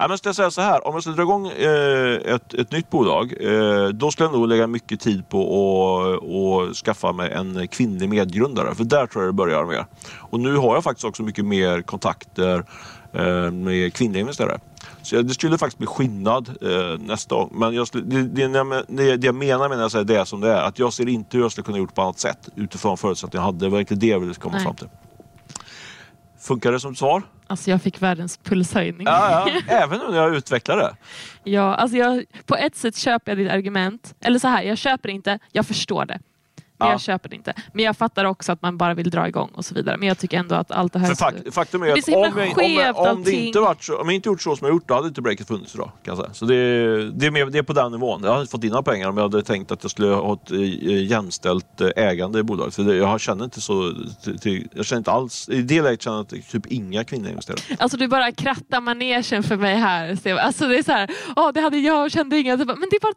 Ja, 0.00 0.08
men 0.08 0.18
ska 0.18 0.28
jag 0.28 0.36
säga 0.36 0.50
så 0.50 0.60
här, 0.60 0.86
om 0.86 0.94
jag 0.94 1.02
skulle 1.02 1.16
dra 1.16 1.22
igång 1.22 1.46
eh, 1.48 2.34
ett, 2.34 2.54
ett 2.54 2.72
nytt 2.72 2.90
bolag, 2.90 3.34
eh, 3.40 3.88
då 3.88 4.10
skulle 4.10 4.26
jag 4.26 4.32
nog 4.32 4.48
lägga 4.48 4.66
mycket 4.66 5.00
tid 5.00 5.28
på 5.28 5.40
att 5.40 6.22
och 6.22 6.76
skaffa 6.76 7.12
mig 7.12 7.32
en 7.32 7.68
kvinnlig 7.68 8.08
medgrundare. 8.08 8.74
För 8.74 8.84
där 8.84 9.06
tror 9.06 9.24
jag 9.24 9.28
det 9.28 9.36
börjar 9.36 9.64
mer. 9.64 9.86
Och 10.16 10.40
nu 10.40 10.56
har 10.56 10.74
jag 10.74 10.84
faktiskt 10.84 11.04
också 11.04 11.22
mycket 11.22 11.44
mer 11.44 11.82
kontakter 11.82 12.64
eh, 13.12 13.50
med 13.50 13.94
kvinnliga 13.94 14.20
investerare. 14.20 14.58
Så 15.02 15.22
det 15.22 15.34
skulle 15.34 15.58
faktiskt 15.58 15.78
bli 15.78 15.86
skillnad 15.86 16.48
eh, 16.62 17.00
nästa 17.00 17.34
gång. 17.34 17.50
Men 17.52 17.74
jag 17.74 17.88
det, 17.92 18.22
det, 18.22 18.46
det, 19.16 19.26
jag 19.26 19.34
menar 19.34 19.68
med 19.68 19.78
när 19.78 19.84
jag 19.84 19.92
säger 19.92 20.04
det 20.04 20.26
som 20.26 20.40
det 20.40 20.52
är, 20.52 20.62
att 20.62 20.78
jag 20.78 20.92
ser 20.92 21.08
inte 21.08 21.36
hur 21.36 21.44
jag 21.44 21.52
skulle 21.52 21.64
kunna 21.64 21.78
gjort 21.78 21.94
på 21.94 22.02
annat 22.02 22.18
sätt 22.18 22.48
utifrån 22.56 22.96
förutsättningar 22.96 23.42
jag 23.42 23.46
hade. 23.46 23.58
Det 23.58 23.68
var 23.68 23.78
verkligen 23.78 24.00
det 24.00 24.06
jag 24.06 24.20
ville 24.20 24.34
komma 24.34 24.54
Nej. 24.54 24.64
fram 24.64 24.76
till. 24.76 24.88
Funkar 26.48 26.72
det 26.72 26.80
som 26.80 26.94
svar? 26.94 27.22
Alltså 27.46 27.70
jag 27.70 27.82
fick 27.82 28.02
världens 28.02 28.36
pulshöjning. 28.36 29.06
Ja, 29.06 29.48
ja. 29.48 29.60
Även 29.74 29.98
när 30.10 30.16
jag 30.16 30.34
utvecklar 30.34 30.76
det. 30.76 30.96
Ja, 31.44 31.74
alltså 31.74 31.96
jag, 31.96 32.24
på 32.46 32.56
ett 32.56 32.76
sätt 32.76 32.96
köper 32.96 33.30
jag 33.32 33.38
ditt 33.38 33.50
argument. 33.50 34.14
Eller 34.20 34.38
så 34.38 34.48
här, 34.48 34.62
jag 34.62 34.78
köper 34.78 35.08
inte, 35.08 35.38
jag 35.52 35.66
förstår 35.66 36.06
det. 36.06 36.18
Men 36.78 36.88
Ja. 36.88 36.92
jag 36.94 37.00
köper 37.00 37.28
det 37.28 37.36
inte. 37.36 37.54
Men 37.72 37.84
jag 37.84 37.96
fattar 37.96 38.24
också 38.24 38.52
att 38.52 38.62
man 38.62 38.76
bara 38.78 38.94
vill 38.94 39.10
dra 39.10 39.28
igång 39.28 39.50
och 39.54 39.64
så 39.64 39.74
vidare. 39.74 39.96
Men 39.96 40.08
jag 40.08 40.18
tycker 40.18 40.38
ändå 40.38 40.54
att 40.54 40.70
allt 40.70 40.92
det 40.92 40.98
här... 40.98 41.14
För 41.14 41.14
fak- 41.24 41.50
faktum 41.50 41.82
är 41.82 41.86
Det 41.86 41.92
är 41.92 41.98
att 41.98 42.32
om, 42.32 42.38
jag, 42.38 42.58
om, 42.58 42.72
jag, 42.72 42.98
om, 43.16 43.24
det 43.24 43.32
inte 43.32 43.60
varit 43.60 43.84
så, 43.84 44.00
om 44.00 44.06
jag 44.08 44.14
inte 44.14 44.28
gjort 44.28 44.42
så 44.42 44.56
som 44.56 44.66
jag 44.66 44.74
gjort, 44.74 44.88
då 44.88 44.94
hade 44.94 45.08
inte 45.08 45.22
breaket 45.22 45.48
funnits 45.48 45.74
idag. 45.74 45.90
Kan 46.04 46.16
jag 46.16 46.24
säga. 46.24 46.34
Så 46.34 46.44
det, 46.44 47.10
det, 47.10 47.26
är 47.26 47.30
mer, 47.30 47.46
det 47.46 47.58
är 47.58 47.62
på 47.62 47.72
den 47.72 47.92
nivån. 47.92 48.22
Jag 48.22 48.30
hade 48.30 48.40
inte 48.40 48.50
fått 48.50 48.60
dina 48.60 48.82
pengar 48.82 49.08
om 49.08 49.16
jag 49.16 49.24
hade 49.24 49.42
tänkt 49.42 49.70
att 49.72 49.84
jag 49.84 49.90
skulle 49.90 50.08
ha 50.08 50.32
ett 50.34 50.50
eh, 50.50 51.04
jämställt 51.04 51.80
eh, 51.80 51.88
ägande 51.96 52.38
i 52.38 52.42
bolaget. 52.42 52.74
För 52.74 52.82
det, 52.82 52.96
jag 52.96 53.20
känner 53.20 53.44
inte 53.44 53.60
så... 53.60 53.92
Till, 54.24 54.38
till, 54.38 54.68
jag 54.74 54.86
känner 54.86 54.98
inte 55.00 55.10
alls... 55.10 55.48
I 55.48 55.62
det 55.62 55.82
läget 55.82 56.02
känner 56.02 56.16
jag 56.16 56.24
att 56.24 56.50
typ 56.50 56.66
inga 56.66 57.04
kvinnor 57.04 57.28
investerar. 57.30 57.60
Alltså 57.78 57.96
du 57.96 58.08
bara 58.08 58.32
krattar 58.32 58.80
manegen 58.80 59.42
för 59.42 59.56
mig 59.56 59.76
här. 59.76 60.18
Alltså 60.38 60.66
det 60.68 60.78
är 60.78 60.82
så 60.82 60.92
här, 60.92 61.10
åh, 61.36 61.50
det 61.54 61.60
hade 61.60 61.78
jag 61.78 62.04
och 62.04 62.10
kände 62.10 62.38
inga. 62.38 62.56
Men 62.56 62.66
det 62.66 62.96
är 62.96 63.00
bara, 63.00 63.12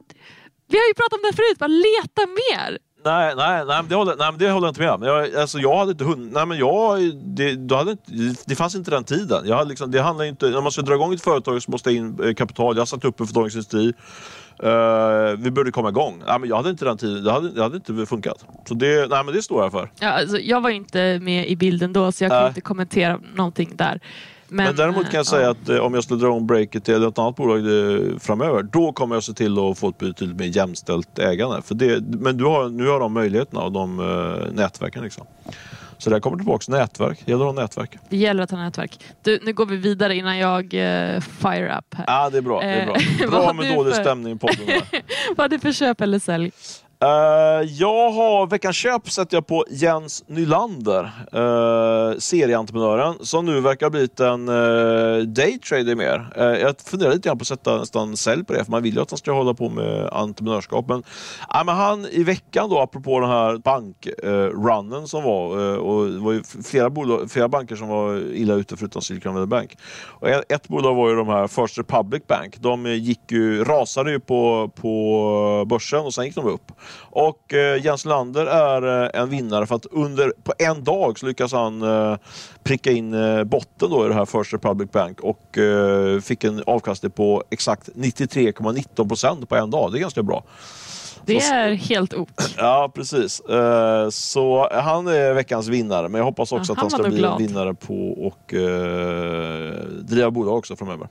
vi 0.68 0.78
har 0.78 0.88
ju 0.88 0.94
pratat 0.94 1.14
om 1.14 1.20
det 1.32 1.36
förut, 1.36 1.58
bara 1.60 1.68
leta 1.68 2.22
mer. 2.28 2.78
Nej, 3.06 3.34
nej, 3.36 3.66
nej, 3.66 3.84
det 3.90 3.96
håller, 3.96 4.16
nej 4.16 4.32
det 4.38 4.52
håller 4.52 4.68
jag 4.68 4.72
inte 4.72 4.82
med 4.82 4.92
om. 4.92 5.04
Jag, 5.04 5.36
alltså, 5.36 5.60
jag 5.60 5.78
hade 5.78 5.92
inte 5.92 6.04
hunnit... 6.04 6.34
Nej, 6.34 6.46
men 6.46 6.58
jag, 6.58 7.16
det, 7.16 7.56
då 7.56 7.76
hade 7.76 7.92
inte, 7.92 8.12
det 8.46 8.56
fanns 8.56 8.76
inte 8.76 8.92
den 8.92 9.04
tiden. 9.04 9.48
Jag 9.48 9.56
hade 9.56 9.70
liksom, 9.70 9.92
det 9.92 10.02
handlar 10.02 10.26
inte, 10.26 10.50
när 10.50 10.62
man 10.62 10.72
ska 10.72 10.82
dra 10.82 10.94
igång 10.94 11.14
ett 11.14 11.22
företag 11.22 11.62
så 11.62 11.72
måste 11.72 11.92
jag 11.92 11.98
in 11.98 12.20
eh, 12.24 12.34
kapital. 12.34 12.78
Jag 12.78 12.88
satt 12.88 13.06
upp 13.06 13.20
en 13.20 13.28
för 13.28 13.34
Dagens 13.34 13.54
Industri. 13.54 13.94
Eh, 14.64 15.38
vi 15.38 15.52
började 15.52 15.72
komma 15.72 15.90
igång. 15.90 16.24
Nej, 16.28 16.40
men 16.40 16.50
jag 16.50 16.56
hade 16.56 16.70
inte 16.70 16.86
den 16.86 16.98
tiden. 16.98 17.24
Det 17.24 17.32
hade, 17.32 17.50
det 17.50 17.64
hade 17.64 17.76
inte 17.76 18.06
funkat. 18.06 18.46
Så 18.68 18.74
det, 18.74 19.10
nej, 19.10 19.24
men 19.24 19.34
det 19.34 19.42
står 19.42 19.64
jag 19.64 19.72
för. 19.72 19.92
Ja, 20.00 20.10
alltså, 20.10 20.38
jag 20.38 20.62
var 20.62 20.70
inte 20.70 21.20
med 21.22 21.48
i 21.48 21.56
bilden 21.56 21.94
då 21.94 22.12
så 22.12 22.24
jag 22.24 22.32
kan 22.32 22.40
Nej. 22.40 22.48
inte 22.48 22.62
kommentera 22.62 23.20
någonting 23.36 23.76
där. 23.76 24.00
Men, 24.54 24.66
Men 24.66 24.76
däremot 24.76 25.04
kan 25.04 25.18
jag 25.18 25.26
säga 25.26 25.42
ja. 25.42 25.50
att 25.50 25.70
eh, 25.70 25.78
om 25.78 25.94
jag 25.94 26.04
skulle 26.04 26.20
dra 26.20 26.32
om 26.32 26.48
breaket 26.48 26.84
till 26.84 27.04
ett 27.04 27.20
annat 27.20 27.36
bolag 27.36 27.58
eh, 27.60 28.18
framöver, 28.20 28.64
då 28.64 28.92
kommer 28.94 29.16
jag 29.16 29.24
se 29.24 29.34
till 29.34 29.60
att 29.60 29.78
få 29.80 29.90
ett 29.90 29.98
betydligt 29.98 30.38
mer 30.38 30.46
jämställt 30.46 31.20
ägande. 31.20 31.62
För 31.62 31.76
det, 31.76 32.02
men 32.02 32.38
du 32.38 32.46
har, 32.46 32.70
nu 32.70 32.88
har 32.88 33.00
de 33.00 33.14
möjligheterna 33.14 33.62
och 33.62 33.72
de 33.72 34.00
uh, 34.00 34.52
nätverken. 34.54 35.04
Liksom. 35.04 35.28
Så 35.98 36.10
där 36.10 36.20
kommer 36.20 36.38
tillbaka 36.38 36.72
nätverk. 36.72 37.20
Gäller 37.26 37.46
att 37.46 37.56
ha 37.56 37.62
nätverk. 37.62 37.98
Det 38.10 38.18
gäller 38.18 38.44
att 38.44 38.52
ha 38.52 38.58
nätverk. 38.58 39.00
Du, 39.24 39.40
nu 39.44 39.54
går 39.54 39.66
vi 39.66 39.78
vidare 39.78 40.16
innan 40.16 40.38
jag 40.38 40.64
uh, 40.64 41.20
fire 41.22 41.78
up 41.78 41.94
här. 41.96 42.06
Ja, 42.08 42.26
ah, 42.26 42.30
det 42.30 42.38
är 42.38 42.42
bra. 42.42 42.62
Det 42.62 42.66
är 42.68 42.86
bra, 42.86 42.96
Eh, 43.24 43.30
bra 43.30 43.54
med 43.54 43.76
dålig 43.76 43.94
för- 43.94 44.02
stämning 44.02 44.34
i 44.34 44.38
podden. 44.38 44.82
Vad 45.38 45.46
är 45.46 45.50
det 45.50 45.60
för 45.60 45.72
köp 45.72 46.02
eller 46.02 46.20
sälj? 46.20 46.52
Eh, 47.04 47.68
jag 47.68 48.12
har 48.12 48.48
veckans 48.48 48.76
köp 48.76 49.12
sätter 49.12 49.38
jag 49.38 49.48
på 49.48 49.66
Jens 49.70 50.24
Nylander, 50.28 51.04
uh, 51.36 52.20
serieentreprenören 52.20 53.16
som 53.22 53.46
nu 53.46 53.62
verkar 53.62 53.86
ha 53.86 53.92
blivit 53.92 54.20
en 54.20 54.50
eh, 54.50 54.56
uh, 54.56 55.24
daytrader 55.24 55.96
mer. 55.96 56.34
Uh, 56.38 56.44
jag 56.44 56.82
funderar 56.82 57.14
lite 57.14 57.30
grann 57.30 57.38
på 57.38 57.42
att 57.42 57.48
sätta 57.48 57.78
nästan 57.78 58.18
sälj 58.18 58.44
på 58.44 58.54
det, 58.54 58.64
för 58.64 58.72
man 58.72 58.84
vill 58.84 58.96
ju 58.96 59.02
att 59.02 59.12
han 59.12 59.18
ska 59.18 59.32
hålla 59.32 59.54
på 59.54 59.70
med 59.70 60.10
entreprenörskap. 60.12 60.86
Men, 60.88 60.98
uh, 60.98 61.66
men 61.66 61.76
han 61.76 62.06
i 62.06 62.24
veckan 62.24 62.70
då, 62.70 62.80
apropå 62.80 63.20
den 63.20 63.30
här 63.30 63.58
bankrunnen 63.58 65.08
som 65.08 65.24
var, 65.24 65.78
och 65.78 66.08
det 66.08 66.20
var 66.20 66.32
ju 66.32 66.44
flera, 66.44 66.90
bolag, 66.90 67.32
flera 67.32 67.48
banker 67.48 67.76
som 67.76 67.88
var 67.88 68.34
illa 68.34 68.54
ute 68.54 68.78
förutom 68.78 69.02
Silicon 69.02 69.34
Valley 69.34 69.48
Bank. 69.48 69.78
Och 70.20 70.30
ett, 70.30 70.52
ett 70.52 70.68
bolag 70.68 70.96
var 70.96 71.10
ju 71.10 71.16
de 71.16 71.28
här 71.28 71.48
First 71.48 71.78
Republic 71.78 72.24
Bank. 72.28 72.58
De 72.60 72.86
gick 72.86 73.32
ju, 73.32 73.64
rasade 73.64 74.12
ju 74.12 74.20
på, 74.20 74.72
på 74.76 75.66
börsen 75.68 76.00
och 76.00 76.14
sen 76.14 76.26
gick 76.26 76.36
de 76.36 76.46
upp. 76.46 76.72
Och 77.00 77.54
eh, 77.54 77.86
Jens 77.86 78.06
Lander 78.06 78.46
är 78.46 79.04
eh, 79.16 79.22
en 79.22 79.30
vinnare 79.30 79.66
för 79.66 79.76
att 79.76 79.86
under, 79.92 80.34
på 80.44 80.54
en 80.60 80.84
dag 80.84 81.20
så 81.20 81.26
lyckas 81.26 81.54
han 81.54 81.82
eh, 81.82 82.18
pricka 82.64 82.92
in 82.92 83.14
eh, 83.14 83.44
botten 83.44 83.90
då 83.90 84.06
i 84.06 84.08
det 84.08 84.14
här 84.14 84.26
First 84.26 84.54
Republic 84.54 84.92
Bank 84.92 85.20
och 85.20 85.58
eh, 85.58 86.20
fick 86.20 86.44
en 86.44 86.64
avkastning 86.66 87.12
på 87.12 87.44
exakt 87.50 87.90
93,19 87.96 89.08
procent 89.08 89.50
på 89.50 89.56
en 89.56 89.70
dag. 89.72 89.92
Det 89.92 89.98
är 89.98 90.02
ganska 90.02 90.24
bra. 90.24 90.44
Det 91.26 91.38
är 91.38 91.74
helt 91.74 92.14
ok. 92.14 92.30
Ja, 92.58 92.92
precis. 92.96 93.40
Eh, 93.40 94.10
Så 94.10 94.70
han 94.72 95.08
är 95.08 95.34
veckans 95.34 95.68
vinnare, 95.68 96.10
men 96.10 96.20
jag 96.20 96.26
hoppas 96.26 96.52
också 96.52 96.72
Ja, 96.72 96.74
att 96.74 96.78
han 96.78 96.92
han 96.92 97.00
ska 97.00 97.10
bli 97.10 97.18
glad. 97.20 97.38
vinnare 97.42 97.74
på 97.74 98.26
och 98.28 98.54
driva 100.02 100.32
bolag 100.32 100.58
också 100.58 100.76
framöver. 100.76 101.08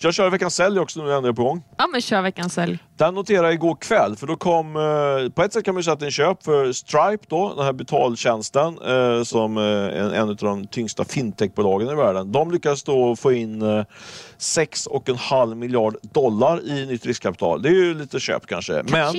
Så 0.00 0.06
jag 0.06 0.14
kör 0.14 0.30
veckans 0.30 0.54
sälj 0.54 0.78
också 0.80 0.98
nu 0.98 1.04
när 1.04 1.10
jag 1.12 1.16
ändå 1.16 1.28
är 1.28 1.32
på 1.32 1.44
gång. 1.44 1.62
Ja, 1.76 1.86
men 1.86 2.00
kör 2.00 2.22
veckans 2.22 2.54
sälj. 2.54 2.78
Den 2.96 3.14
noterade 3.14 3.46
jag 3.46 3.54
igår 3.54 3.74
kväll, 3.80 4.16
för 4.16 4.26
då 4.26 4.36
kom... 4.36 4.76
eh, 4.76 5.32
På 5.32 5.42
ett 5.42 5.52
sätt 5.52 5.64
kan 5.64 5.74
man 5.74 5.78
ju 5.78 5.82
säga 5.84 5.92
att 5.94 6.00
det 6.00 6.04
är 6.04 6.06
en 6.06 6.10
köp 6.12 6.42
för 6.44 6.72
Stripe, 6.72 7.24
då, 7.28 7.54
den 7.56 7.64
här 7.64 7.72
betaltjänsten, 7.72 8.78
eh, 8.86 9.22
som 9.22 9.56
eh, 9.58 9.62
en, 9.64 10.10
en 10.12 10.28
av 10.28 10.36
de 10.36 10.66
tyngsta 10.66 11.04
fintechbolagen 11.04 11.88
i 11.88 11.94
världen. 11.94 12.32
De 12.32 12.50
lyckades 12.50 12.82
då 12.82 13.16
få 13.16 13.32
in 13.32 13.62
eh, 13.62 13.84
6,5 14.38 15.54
miljard 15.54 15.96
dollar 16.02 16.66
i 16.68 16.86
nytt 16.86 17.06
riskkapital. 17.06 17.62
Det 17.62 17.68
är 17.68 17.72
ju 17.72 17.94
lite 17.94 18.20
köp 18.20 18.46
kanske. 18.46 18.82
Men! 18.82 19.14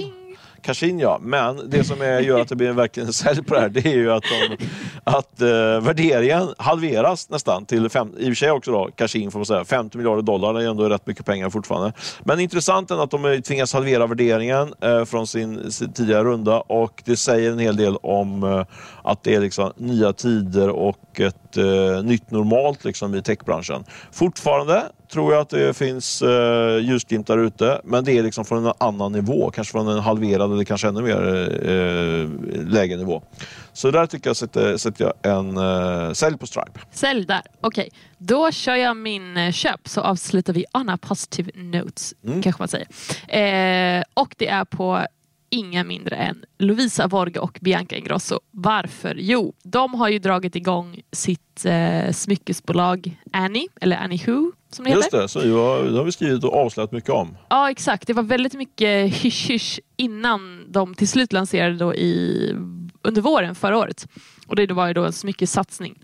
Cashin 0.65 0.99
ja, 0.99 1.19
men 1.21 1.69
det 1.69 1.83
som 1.83 2.01
är, 2.01 2.19
gör 2.19 2.39
att 2.39 2.47
det 2.47 2.55
blir 2.55 2.69
en 2.69 2.75
verkligen 2.75 3.13
sälj 3.13 3.43
på 3.43 3.53
det 3.53 3.59
här 3.59 3.69
det 3.69 3.85
är 3.85 3.93
ju 3.93 4.11
att, 4.11 4.23
de, 4.23 4.57
att 5.03 5.41
eh, 5.41 5.47
värderingen 5.81 6.47
halveras 6.57 7.29
nästan 7.29 7.65
till, 7.65 7.89
fem, 7.89 8.13
i 8.17 8.23
och 8.23 8.27
för 8.27 8.35
sig 8.35 8.51
också 8.51 8.71
då, 8.71 8.89
Cashin 8.95 9.31
får 9.31 9.39
man 9.39 9.45
säga, 9.45 9.65
50 9.65 9.97
miljarder 9.97 10.21
dollar, 10.21 10.53
det 10.53 10.63
är 10.63 10.69
ändå 10.69 10.89
rätt 10.89 11.07
mycket 11.07 11.25
pengar 11.25 11.49
fortfarande. 11.49 11.93
Men 12.23 12.39
intressant 12.39 12.91
är 12.91 13.03
att 13.03 13.11
de 13.11 13.41
tvingas 13.41 13.73
halvera 13.73 14.07
värderingen 14.07 14.73
eh, 14.81 15.05
från 15.05 15.27
sin, 15.27 15.71
sin 15.71 15.93
tidigare 15.93 16.23
runda 16.23 16.61
och 16.61 17.01
det 17.05 17.17
säger 17.17 17.51
en 17.51 17.59
hel 17.59 17.75
del 17.75 17.97
om 18.01 18.43
eh, 18.43 18.65
att 19.03 19.23
det 19.23 19.35
är 19.35 19.41
liksom 19.41 19.71
nya 19.77 20.13
tider 20.13 20.69
och 20.69 21.19
ett 21.19 21.57
eh, 21.57 22.03
nytt 22.03 22.31
normalt 22.31 22.85
liksom, 22.85 23.15
i 23.15 23.21
techbranschen. 23.21 23.83
Fortfarande 24.11 24.83
tror 25.09 25.33
jag 25.33 25.41
att 25.41 25.49
det 25.49 25.73
finns 25.73 26.21
eh, 26.21 26.77
ljusglimtar 26.77 27.37
ute, 27.37 27.81
men 27.83 28.03
det 28.03 28.11
är 28.11 28.23
liksom 28.23 28.45
från 28.45 28.65
en 28.65 28.73
annan 28.77 29.11
nivå. 29.11 29.51
Kanske 29.51 29.71
från 29.71 29.87
en 29.87 29.99
halverad 29.99 30.53
eller 30.53 30.63
kanske 30.63 30.87
ännu 30.87 31.01
mer 31.01 31.21
eh, 31.69 32.29
lägre 32.67 32.97
nivå. 32.97 33.23
Så 33.73 33.91
där 33.91 34.05
tycker 34.05 34.29
jag 34.29 34.37
sätter, 34.37 34.77
sätter 34.77 35.05
jag 35.05 35.37
en 35.37 35.57
eh, 35.57 36.11
sälj 36.11 36.37
på 36.37 36.47
Stripe. 36.47 36.79
Sälj 36.91 37.25
där. 37.25 37.41
Okej, 37.61 37.89
då 38.17 38.51
kör 38.51 38.75
jag 38.75 38.97
min 38.97 39.37
eh, 39.37 39.51
köp 39.51 39.87
så 39.87 40.01
avslutar 40.01 40.53
vi 40.53 40.65
on 40.73 40.89
a 40.89 40.97
positive 41.01 41.51
notes. 41.55 42.13
Mm. 42.23 42.41
Kanske 42.41 42.61
man 42.61 42.67
säger. 42.67 42.87
Eh, 43.97 44.03
och 44.13 44.35
det 44.37 44.47
är 44.47 44.65
på 44.65 45.05
inga 45.55 45.83
mindre 45.83 46.15
än 46.15 46.45
Lovisa 46.57 47.07
Vorge 47.07 47.39
och 47.39 47.57
Bianca 47.61 47.95
Ingrosso. 47.95 48.39
Varför? 48.51 49.15
Jo, 49.19 49.53
de 49.63 49.93
har 49.93 50.09
ju 50.09 50.19
dragit 50.19 50.55
igång 50.55 51.01
sitt 51.11 51.65
eh, 51.65 52.11
smyckesbolag 52.11 53.21
Annie, 53.33 53.67
eller 53.81 53.97
Annie 53.97 54.21
Who 54.27 54.51
som 54.69 54.85
det 54.85 54.91
heter. 54.91 55.01
Just 55.01 55.11
det, 55.11 55.27
så 55.27 55.39
det 55.39 55.49
har, 55.49 55.83
det 55.83 55.97
har 55.97 56.03
vi 56.03 56.11
skrivit 56.11 56.43
och 56.43 56.53
avslöjat 56.53 56.91
mycket 56.91 57.09
om. 57.09 57.37
Ja 57.49 57.71
exakt, 57.71 58.07
det 58.07 58.13
var 58.13 58.23
väldigt 58.23 58.53
mycket 58.53 59.13
hysch-hysch 59.13 59.79
innan 59.97 60.71
de 60.71 60.95
till 60.95 61.07
slut 61.07 61.33
lanserade 61.33 61.75
då 61.75 61.95
i, 61.95 62.55
under 63.01 63.21
våren 63.21 63.55
förra 63.55 63.77
året. 63.77 64.07
Och 64.47 64.55
det 64.55 64.71
var 64.71 64.87
ju 64.87 64.93
då 64.93 65.05
en 65.05 65.13
smyckesatsning. 65.13 65.99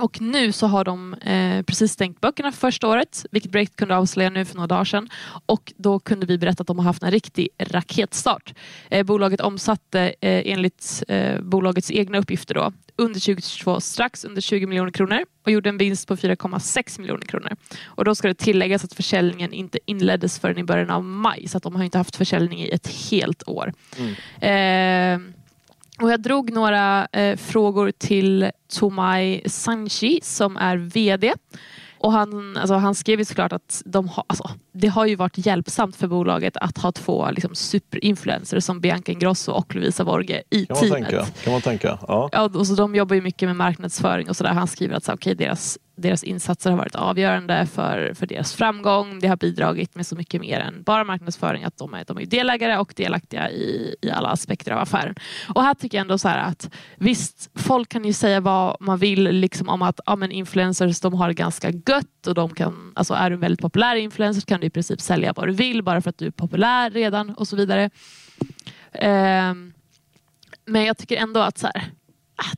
Och 0.00 0.20
nu 0.20 0.52
så 0.52 0.66
har 0.66 0.84
de 0.84 1.14
eh, 1.14 1.62
precis 1.62 1.92
stängt 1.92 2.20
böckerna 2.20 2.52
för 2.52 2.58
första 2.58 2.88
året, 2.88 3.26
vilket 3.30 3.52
Break 3.52 3.76
kunde 3.76 3.96
avslöja 3.96 4.30
nu 4.30 4.44
för 4.44 4.54
några 4.54 4.66
dagar 4.66 4.84
sedan. 4.84 5.08
Och 5.46 5.72
då 5.76 5.98
kunde 5.98 6.26
vi 6.26 6.38
berätta 6.38 6.60
att 6.60 6.66
de 6.66 6.78
har 6.78 6.84
haft 6.84 7.02
en 7.02 7.10
riktig 7.10 7.48
raketstart. 7.58 8.54
Eh, 8.88 9.02
bolaget 9.02 9.40
omsatte 9.40 10.00
eh, 10.00 10.52
enligt 10.52 11.02
eh, 11.08 11.40
bolagets 11.40 11.90
egna 11.90 12.18
uppgifter 12.18 12.54
då, 12.54 12.72
under 12.96 13.20
2022 13.20 13.80
strax 13.80 14.24
under 14.24 14.40
20 14.40 14.66
miljoner 14.66 14.90
kronor 14.90 15.24
och 15.44 15.50
gjorde 15.50 15.68
en 15.68 15.78
vinst 15.78 16.08
på 16.08 16.16
4,6 16.16 17.00
miljoner 17.00 17.26
kronor. 17.26 17.56
Och 17.84 18.04
då 18.04 18.14
ska 18.14 18.28
det 18.28 18.34
tilläggas 18.34 18.84
att 18.84 18.94
försäljningen 18.94 19.52
inte 19.52 19.78
inleddes 19.86 20.38
förrän 20.38 20.58
i 20.58 20.64
början 20.64 20.90
av 20.90 21.04
maj 21.04 21.48
så 21.48 21.56
att 21.56 21.62
de 21.62 21.76
har 21.76 21.84
inte 21.84 21.98
haft 21.98 22.16
försäljning 22.16 22.60
i 22.60 22.70
ett 22.70 22.88
helt 23.10 23.48
år. 23.48 23.72
Eh, 24.40 25.18
och 26.00 26.10
jag 26.10 26.20
drog 26.20 26.52
några 26.52 27.06
eh, 27.12 27.36
frågor 27.36 27.90
till 27.90 28.50
Tomai 28.68 29.42
Sanchi 29.46 30.20
som 30.22 30.56
är 30.56 30.76
VD. 30.76 31.34
Och 31.98 32.12
han, 32.12 32.56
alltså, 32.56 32.74
han 32.74 32.94
skrev 32.94 33.18
ju 33.18 33.24
såklart 33.24 33.52
att 33.52 33.82
de 33.84 34.08
har 34.08 34.24
alltså, 34.26 34.50
det 34.80 34.88
har 34.88 35.06
ju 35.06 35.14
varit 35.16 35.46
hjälpsamt 35.46 35.96
för 35.96 36.06
bolaget 36.06 36.56
att 36.56 36.78
ha 36.78 36.92
två 36.92 37.30
liksom, 37.30 37.54
superinfluencers 37.54 38.64
som 38.64 38.80
Bianca 38.80 39.12
Ingrosso 39.12 39.52
och 39.52 39.74
Lovisa 39.74 40.04
Vorge 40.04 40.42
i 40.50 40.66
Kan 40.66 40.76
man 40.76 40.88
teamet. 40.88 41.08
tänka. 41.08 41.26
Kan 41.44 41.52
man 41.52 41.62
tänka. 41.62 41.98
Ja. 42.08 42.28
Ja, 42.32 42.50
och 42.54 42.66
så 42.66 42.74
de 42.74 42.94
jobbar 42.94 43.14
ju 43.14 43.22
mycket 43.22 43.48
med 43.48 43.56
marknadsföring 43.56 44.28
och 44.28 44.36
sådär. 44.36 44.50
Han 44.52 44.66
skriver 44.66 44.94
att 44.94 45.04
så, 45.04 45.12
okay, 45.12 45.34
deras, 45.34 45.78
deras 45.96 46.24
insatser 46.24 46.70
har 46.70 46.78
varit 46.78 46.94
avgörande 46.94 47.66
för, 47.66 48.14
för 48.14 48.26
deras 48.26 48.54
framgång. 48.54 49.20
Det 49.20 49.28
har 49.28 49.36
bidragit 49.36 49.94
med 49.94 50.06
så 50.06 50.16
mycket 50.16 50.40
mer 50.40 50.60
än 50.60 50.82
bara 50.82 51.04
marknadsföring. 51.04 51.64
Att 51.64 51.76
de 51.76 51.94
är, 51.94 52.04
de 52.06 52.18
är 52.18 52.26
delägare 52.26 52.76
och 52.78 52.92
delaktiga 52.96 53.50
i, 53.50 53.94
i 54.02 54.10
alla 54.10 54.28
aspekter 54.28 54.72
av 54.72 54.78
affären. 54.78 55.14
Och 55.54 55.62
här 55.62 55.74
tycker 55.74 55.98
jag 55.98 56.02
ändå 56.02 56.18
så 56.18 56.28
här 56.28 56.38
att 56.48 56.70
visst, 56.96 57.50
folk 57.54 57.88
kan 57.88 58.04
ju 58.04 58.12
säga 58.12 58.40
vad 58.40 58.76
man 58.80 58.98
vill 58.98 59.22
liksom 59.22 59.68
om 59.68 59.82
att 59.82 60.00
ja, 60.06 60.16
men 60.16 60.32
influencers 60.32 61.00
de 61.00 61.14
har 61.14 61.28
det 61.28 61.34
ganska 61.34 61.70
gött 61.70 62.26
och 62.26 62.34
de 62.34 62.54
kan, 62.54 62.92
alltså 62.94 63.14
är 63.14 63.30
du 63.30 63.34
en 63.34 63.40
väldigt 63.40 63.60
populär 63.60 63.96
influencer 63.96 64.40
kan 64.42 64.60
du 64.60 64.69
i 64.70 64.72
princip 64.72 65.00
sälja 65.00 65.32
vad 65.32 65.48
du 65.48 65.52
vill 65.52 65.82
bara 65.82 66.00
för 66.00 66.10
att 66.10 66.18
du 66.18 66.26
är 66.26 66.30
populär 66.30 66.90
redan 66.90 67.30
och 67.30 67.48
så 67.48 67.56
vidare. 67.56 67.90
Eh, 68.92 69.54
men 70.64 70.84
jag 70.84 70.98
tycker 70.98 71.16
ändå 71.16 71.40
att 71.40 71.58
så 71.58 71.66
här, 71.66 71.90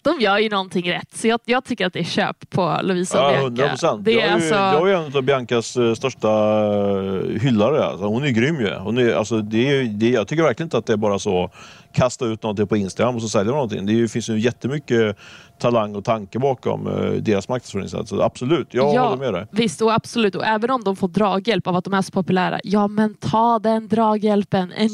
de 0.03 0.21
gör 0.21 0.39
ju 0.39 0.49
någonting 0.49 0.91
rätt. 0.93 1.09
Så 1.17 1.27
jag, 1.29 1.41
jag 1.45 1.65
tycker 1.65 1.87
att 1.87 1.93
det 1.93 1.99
är 1.99 2.05
köp 2.05 2.51
på 2.51 2.79
Lovisa 2.83 3.19
och 3.19 3.25
Ja, 3.25 3.31
Bianca. 3.33 3.45
100 3.47 3.69
procent. 3.69 4.05
Det 4.05 4.13
Jag, 4.13 4.23
är 4.23 4.27
är 4.27 4.29
ju- 4.29 4.35
alltså, 4.35 4.55
jag 4.55 4.91
är 4.91 4.95
en 5.07 5.17
av 5.17 5.23
Biancas 5.23 5.77
eh, 5.77 5.95
största 5.95 6.29
eh, 6.29 7.41
hyllare. 7.43 7.85
Alltså, 7.85 8.07
hon 8.07 8.25
är 8.25 8.29
grym 8.31 8.61
ju. 8.61 8.75
Hon 8.75 8.99
är, 8.99 9.15
alltså, 9.15 9.39
det 9.39 9.69
är, 9.79 9.83
det, 9.85 10.09
jag 10.11 10.29
tycker 10.29 10.43
verkligen 10.43 10.67
inte 10.67 10.79
att 10.79 10.87
det 10.87 10.93
är 10.93 10.97
bara 10.97 11.19
så 11.19 11.51
kasta 11.95 12.25
ut 12.27 12.43
någonting 12.43 12.67
på 12.67 12.77
Instagram 12.77 13.15
och 13.17 13.23
så 13.23 13.29
säljer 13.29 13.53
de 13.53 13.57
någonting. 13.57 13.87
Det 13.87 13.93
är, 13.93 13.95
ju- 13.95 14.09
finns 14.09 14.29
ju 14.31 14.39
jättemycket 14.41 15.17
talang 15.59 15.95
och 15.97 16.05
tanke 16.05 16.39
bakom 16.39 16.87
eh, 16.87 17.11
deras 17.13 17.49
marknadsföringsinsats. 17.49 18.11
Så 18.11 18.23
Absolut, 18.23 18.69
jag 18.71 18.95
Ja. 18.95 19.03
håller 19.05 19.17
med 19.17 19.35
dig. 19.35 19.47
Visst, 19.53 19.83
och 19.83 19.93
absolut. 19.95 20.35
Och 20.35 20.45
även 20.47 20.71
om 20.71 20.85
de 20.85 20.97
får 20.97 21.09
draghjälp 21.09 21.67
av 21.67 21.77
att 21.77 21.85
de 21.85 21.95
är 21.95 22.03
så 22.03 22.13
populära, 22.13 22.61
ja 22.65 22.89
men 22.89 23.15
ta 23.15 23.59
den 23.59 23.89
draghjälpen. 23.89 24.73
Enjoy! 24.77 24.89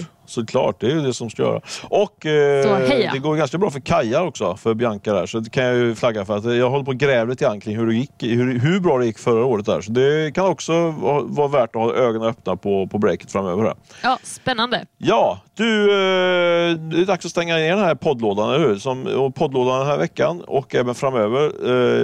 Såklart. 0.00 0.16
Såklart, 0.30 0.80
det 0.80 0.86
är 0.86 0.90
ju 0.90 1.00
det 1.00 1.14
som 1.14 1.30
ska 1.30 1.42
göra. 1.42 1.60
Och 1.84 2.26
eh, 2.26 3.12
det 3.12 3.18
går 3.18 3.36
ganska 3.36 3.58
bra 3.58 3.70
för 3.70 3.80
Kaja 3.80 4.22
också, 4.22 4.56
för 4.56 4.74
Bianca 4.74 5.12
där. 5.12 5.26
Så 5.26 5.40
det 5.40 5.50
kan 5.50 5.64
jag 5.64 5.76
ju 5.76 5.94
flagga 5.94 6.24
för. 6.24 6.36
att 6.36 6.56
Jag 6.56 6.70
håller 6.70 6.84
på 6.84 6.90
att 6.90 6.96
gräva 6.96 7.30
lite 7.30 7.44
grann 7.44 7.60
kring 7.60 7.76
hur, 7.76 7.86
det 7.86 7.94
gick, 7.94 8.12
hur, 8.18 8.58
hur 8.58 8.80
bra 8.80 8.98
det 8.98 9.06
gick 9.06 9.18
förra 9.18 9.44
året 9.44 9.66
där. 9.66 9.80
Så 9.80 9.92
det 9.92 10.34
kan 10.34 10.46
också 10.46 10.90
vara 10.90 11.20
vara 11.22 11.48
värt 11.48 11.76
att 11.76 11.82
ha 11.82 11.94
ögonen 11.94 12.28
öppna 12.28 12.56
på, 12.56 12.86
på 12.86 12.98
breaket 12.98 13.32
framöver. 13.32 13.62
Här. 13.62 13.74
Ja, 14.02 14.18
spännande. 14.22 14.86
Ja, 14.98 15.40
du, 15.54 15.82
eh, 15.90 16.76
det 16.76 17.00
är 17.00 17.06
dags 17.06 17.24
att 17.24 17.30
stänga 17.30 17.56
ner 17.56 17.76
den 17.76 17.84
här 17.84 17.94
poddlådan, 17.94 18.54
eller 18.54 18.68
hur? 18.68 18.76
Som, 18.76 19.06
och 19.06 19.34
poddlådan 19.34 19.78
den 19.78 19.88
här 19.88 19.98
veckan 19.98 20.40
och 20.40 20.74
även 20.74 20.94
framöver 20.94 21.52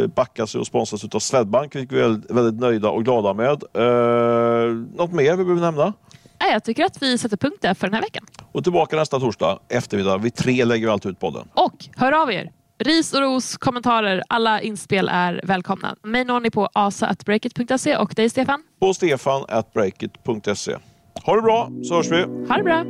eh, 0.02 0.06
backas 0.06 0.54
och 0.54 0.66
sponsras 0.66 1.04
av 1.04 1.18
Swedbank, 1.18 1.74
vilket 1.74 1.96
vi 1.96 2.00
är 2.00 2.04
väldigt, 2.04 2.30
väldigt 2.30 2.60
nöjda 2.60 2.90
och 2.90 3.04
glada 3.04 3.34
med. 3.34 3.62
Eh, 3.74 4.74
något 4.96 5.12
mer 5.12 5.36
vi 5.36 5.44
behöver 5.44 5.60
nämna? 5.60 5.92
Jag 6.38 6.64
tycker 6.64 6.84
att 6.84 7.02
vi 7.02 7.18
sätter 7.18 7.36
punkt 7.36 7.58
där 7.60 7.74
för 7.74 7.86
den 7.86 7.94
här 7.94 8.02
veckan. 8.02 8.26
Och 8.52 8.62
tillbaka 8.62 8.96
nästa 8.96 9.20
torsdag 9.20 9.58
eftermiddag. 9.68 10.18
Vid 10.18 10.34
tre 10.34 10.64
lägger 10.64 10.86
vi 10.86 10.92
alltid 10.92 11.10
ut 11.10 11.20
podden. 11.20 11.48
Och 11.54 11.84
hör 11.96 12.12
av 12.12 12.32
er! 12.32 12.50
ris 12.78 13.12
och 13.14 13.20
ros, 13.20 13.56
kommentarer, 13.56 14.22
alla 14.28 14.60
inspel 14.60 15.08
är 15.12 15.40
välkomna. 15.44 15.96
Mig 16.02 16.24
når 16.24 16.40
ni 16.40 16.50
på 16.50 16.68
asa.breakit.se 16.72 17.96
och 17.96 18.14
dig 18.16 18.30
Stefan? 18.30 18.62
På 18.80 18.94
stefan.breakit.se. 18.94 20.76
Ha 21.24 21.36
det 21.36 21.42
bra 21.42 21.70
så 21.82 21.94
hörs 21.94 22.10
vi. 22.10 22.22
Ha 22.48 22.56
det 22.56 22.62
bra! 22.62 22.84